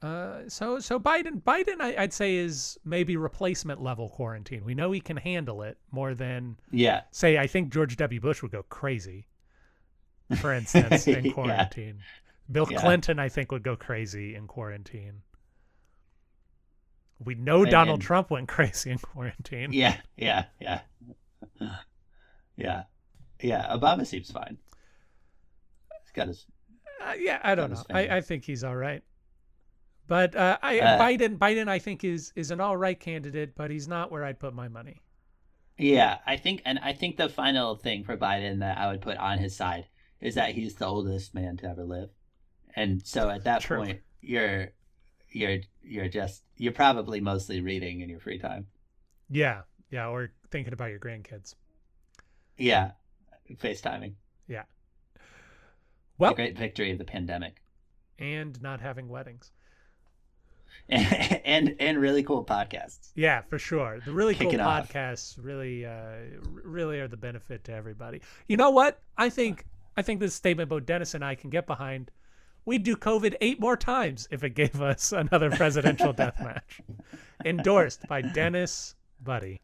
Uh, 0.03 0.40
so 0.49 0.78
so 0.78 1.01
Biden 1.01 1.42
Biden 1.42 1.80
I, 1.80 1.94
I'd 1.97 2.12
say 2.12 2.36
is 2.36 2.76
maybe 2.84 3.16
replacement 3.16 3.82
level 3.82 4.11
quarantine. 4.11 4.64
We 4.64 4.74
know 4.74 4.92
he 4.92 5.01
can 5.01 5.16
handle 5.16 5.62
it 5.62 5.78
more 5.90 6.14
than 6.14 6.57
Yeah. 6.70 7.03
say 7.12 7.38
I 7.38 7.47
think 7.47 7.72
George 7.72 7.97
W. 7.97 8.20
Bush 8.20 8.42
would 8.42 8.53
go 8.53 8.62
crazy, 8.64 9.26
for 10.40 10.53
instance, 10.53 11.07
in 11.09 11.24
Yeah. 11.24 11.32
quarantine. 11.32 11.99
Bill 12.53 12.68
Yeah. 12.70 12.78
Clinton 12.78 13.18
I 13.18 13.30
think 13.30 13.51
would 13.53 13.62
go 13.62 13.74
crazy 13.74 14.34
in 14.34 14.47
quarantine. 14.47 15.22
We 17.24 17.34
know 17.34 17.62
And- 17.62 17.70
Donald 17.70 18.03
Trump 18.03 18.30
went 18.30 18.49
crazy 18.57 18.90
in 18.90 18.99
quarantine. 18.99 19.72
Yeah. 19.72 19.97
Yeah. 20.16 20.44
Yeah. 20.61 20.80
yeah. 22.57 22.82
Yeah. 23.40 23.66
Obama 23.74 24.07
seems 24.07 24.30
fine. 24.30 24.59
He's 26.03 26.12
got 26.12 26.28
his. 26.28 26.47
Uh, 27.02 27.14
yeah, 27.18 27.40
I 27.43 27.55
don't 27.55 27.70
know. 27.73 27.82
I, 27.90 28.16
I 28.16 28.20
think 28.20 28.44
he's 28.44 28.62
all 28.64 28.77
right. 28.77 29.02
But 30.09 30.37
uh, 30.37 30.59
I 30.62 30.78
Uh, 30.81 30.99
Biden 30.99 31.39
Biden 31.39 31.69
I 31.69 31.78
think 31.78 32.05
is 32.05 32.33
is 32.37 32.51
an 32.51 32.61
all 32.61 32.77
right 32.77 32.99
candidate, 32.99 33.55
but 33.55 33.70
he's 33.70 33.89
not 33.89 34.11
where 34.11 34.24
I'd 34.24 34.39
put 34.39 34.55
my 34.55 34.69
money. 34.69 35.03
Yeah, 35.78 36.19
I 36.27 36.37
think, 36.39 36.62
and 36.65 36.78
I 36.78 36.95
think 36.95 37.16
the 37.19 37.28
final 37.28 37.77
thing 37.77 38.03
for 38.03 38.16
Biden 38.16 38.61
that 38.61 38.78
I 38.78 38.91
would 38.91 39.03
put 39.03 39.19
on 39.19 39.39
his 39.39 39.55
side 39.55 39.87
is 40.20 40.35
that 40.35 40.55
he's 40.55 40.77
the 40.77 40.87
oldest 40.87 41.35
man 41.35 41.59
to 41.59 41.69
ever 41.69 41.85
live, 41.85 42.09
and 42.74 43.07
so 43.07 43.28
at 43.28 43.45
that 43.45 43.61
True. 43.61 43.78
point, 43.78 44.01
you're, 44.23 44.73
you're, 45.28 45.59
you're 45.83 46.09
just, 46.09 46.45
you're 46.57 46.73
probably 46.73 47.20
mostly 47.20 47.61
reading 47.61 48.01
in 48.01 48.09
your 48.09 48.20
free 48.20 48.39
time. 48.39 48.69
Yeah, 49.28 49.62
yeah, 49.91 50.09
or 50.09 50.33
thinking 50.51 50.73
about 50.73 50.89
your 50.89 50.99
grandkids. 50.99 51.55
Yeah, 52.57 52.93
FaceTiming. 53.53 54.15
Yeah. 54.49 54.62
Well, 56.16 56.31
the 56.31 56.37
great 56.37 56.57
victory 56.57 56.91
of 56.91 56.97
the 56.97 57.05
pandemic, 57.05 57.61
and 58.19 58.61
not 58.62 58.81
having 58.81 59.11
weddings. 59.11 59.53
And 60.89 61.40
and, 61.44 61.77
and 61.81 61.98
really 61.98 62.23
cool 62.23 62.44
podcasts. 62.44 63.11
Yeah, 63.15 63.43
for 63.43 63.59
sure. 63.59 64.01
The 64.05 64.12
really 64.12 64.35
cool 64.35 64.47
Kicking 64.51 64.61
off. 64.61 64.89
podcasts 64.89 65.36
really, 65.43 65.85
uh, 65.85 66.16
really 66.43 67.01
are 67.01 67.09
the 67.09 67.16
benefit 67.16 67.65
to 67.65 67.73
everybody. 67.73 68.20
You 68.48 68.57
know 68.57 68.70
what? 68.70 69.01
I 69.16 69.31
think 69.31 69.65
I 69.97 70.03
think 70.03 70.20
this 70.20 70.35
statement 70.35 70.69
about 70.70 70.86
Dennis 70.86 71.15
and 71.15 71.24
I 71.24 71.35
can 71.35 71.51
get 71.51 71.66
behind. 71.66 72.11
We'd 72.65 72.82
do 72.82 72.97
COVID 72.97 73.36
eight 73.40 73.61
more 73.61 73.77
times 73.77 74.28
if 74.31 74.43
it 74.43 74.51
gave 74.51 74.82
us 74.82 75.12
another 75.12 75.51
presidential 75.51 76.12
death 76.12 76.39
match. 76.40 76.81
Endorsed 77.44 78.07
by 78.09 78.23
Dennis 78.23 78.94
Buddy 79.23 79.61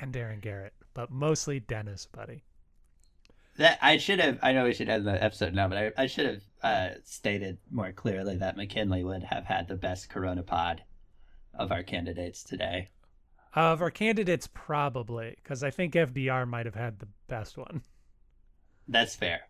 and 0.00 0.16
Aaron 0.16 0.40
Garrett, 0.40 0.72
but 0.94 1.10
mostly 1.10 1.60
Dennis 1.60 2.06
Buddy. 2.10 2.44
That 3.56 3.78
I 3.82 3.98
should 3.98 4.20
have. 4.20 4.38
I 4.42 4.52
know 4.52 4.64
we 4.64 4.74
should 4.74 4.88
end 4.88 5.06
the 5.06 5.22
episode 5.22 5.54
now, 5.54 5.68
but 5.68 5.78
I, 5.78 6.02
I 6.02 6.06
should 6.06 6.26
have 6.26 6.42
uh, 6.62 6.94
stated 7.04 7.58
more 7.70 7.92
clearly 7.92 8.36
that 8.38 8.56
McKinley 8.56 9.04
would 9.04 9.22
have 9.24 9.44
had 9.44 9.68
the 9.68 9.76
best 9.76 10.08
Corona 10.08 10.42
pod 10.42 10.82
of 11.54 11.70
our 11.70 11.82
candidates 11.82 12.42
today. 12.42 12.90
Of 13.54 13.80
our 13.82 13.90
candidates, 13.90 14.48
probably, 14.52 15.36
because 15.42 15.62
I 15.62 15.70
think 15.70 15.94
FDR 15.94 16.48
might 16.48 16.66
have 16.66 16.74
had 16.74 16.98
the 16.98 17.08
best 17.28 17.56
one. 17.56 17.82
That's 18.88 19.14
fair. 19.14 19.42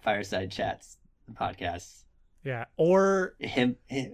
Fireside 0.00 0.52
chats, 0.52 0.98
podcasts. 1.34 2.04
Yeah, 2.44 2.66
or 2.76 3.34
Him, 3.40 3.76
him 3.86 4.12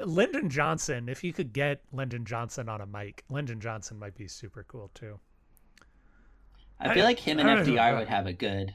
Lyndon 0.00 0.48
Johnson. 0.48 1.08
If 1.10 1.22
you 1.22 1.32
could 1.32 1.52
get 1.52 1.82
Lyndon 1.92 2.24
Johnson 2.24 2.68
on 2.70 2.80
a 2.80 2.86
mic, 2.86 3.22
Lyndon 3.28 3.60
Johnson 3.60 3.98
might 3.98 4.16
be 4.16 4.26
super 4.26 4.64
cool 4.66 4.90
too. 4.94 5.20
I 6.84 6.90
I- 6.90 6.94
feel 6.94 7.04
like 7.04 7.18
him 7.18 7.38
and. 7.38 7.48
FDR 7.66 7.98
would 7.98 8.08
have 8.08 8.26
a 8.26 8.32
good, 8.32 8.74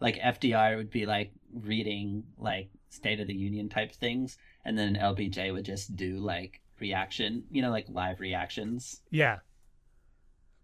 like 0.00 0.16
FDR 0.18 0.76
would 0.76 0.90
be 0.90 1.06
like 1.06 1.32
reading 1.52 2.24
like 2.38 2.68
State 2.90 3.20
of 3.20 3.26
the 3.26 3.34
Union 3.34 3.68
type 3.68 3.92
things, 3.92 4.38
and 4.64 4.78
then 4.78 4.94
LBJ 4.96 5.52
would 5.52 5.64
just 5.64 5.96
do 5.96 6.18
like 6.18 6.60
reaction, 6.80 7.44
you 7.50 7.62
know, 7.62 7.70
like 7.70 7.86
live 7.88 8.20
reactions. 8.20 9.00
Yeah, 9.10 9.38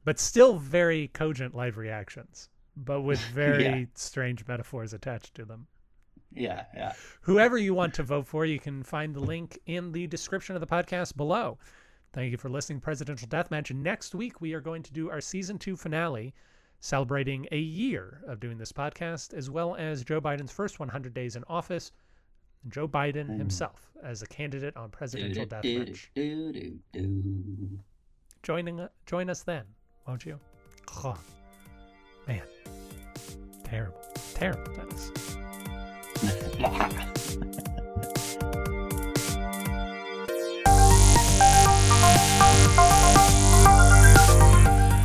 but 0.04 0.18
still 0.18 0.56
very 0.58 1.08
cogent 1.08 1.54
live 1.54 1.76
reactions, 1.78 2.48
but 2.76 3.00
with 3.02 3.20
very 3.34 3.64
Yeah. 3.64 3.84
strange 3.94 4.46
metaphors 4.46 4.92
attached 4.92 5.34
to 5.34 5.44
them. 5.44 5.66
Yeah, 6.34 6.64
yeah. 6.74 6.92
Whoever 7.22 7.58
you 7.58 7.74
want 7.74 7.92
to 7.94 8.02
vote 8.02 8.26
for, 8.26 8.46
you 8.46 8.58
can 8.58 8.82
find 8.82 9.14
the 9.14 9.20
link 9.20 9.58
in 9.66 9.92
the 9.92 10.06
description 10.06 10.54
of 10.56 10.60
the 10.60 10.66
podcast 10.66 11.14
below. 11.16 11.58
Thank 12.12 12.30
you 12.30 12.36
for 12.36 12.50
listening, 12.50 12.80
Presidential 12.80 13.26
Deathmatch. 13.28 13.70
And 13.70 13.82
next 13.82 14.14
week, 14.14 14.40
we 14.40 14.52
are 14.52 14.60
going 14.60 14.82
to 14.82 14.92
do 14.92 15.08
our 15.10 15.20
season 15.20 15.58
two 15.58 15.76
finale, 15.76 16.34
celebrating 16.80 17.46
a 17.52 17.58
year 17.58 18.20
of 18.26 18.38
doing 18.38 18.58
this 18.58 18.70
podcast, 18.72 19.32
as 19.32 19.48
well 19.48 19.74
as 19.76 20.04
Joe 20.04 20.20
Biden's 20.20 20.52
first 20.52 20.78
100 20.78 21.14
days 21.14 21.36
in 21.36 21.44
office, 21.48 21.90
and 22.64 22.72
Joe 22.72 22.86
Biden 22.86 23.38
himself 23.38 23.90
as 24.02 24.20
a 24.20 24.26
candidate 24.26 24.76
on 24.76 24.90
Presidential 24.90 25.46
Deathmatch. 25.46 26.08
Joining, 28.42 28.80
uh, 28.80 28.88
join 29.06 29.30
us 29.30 29.42
then, 29.42 29.64
won't 30.06 30.26
you? 30.26 30.38
Oh, 31.04 31.16
man, 32.28 32.42
terrible, 33.64 34.02
terrible, 34.34 34.70
Dennis. 34.74 35.12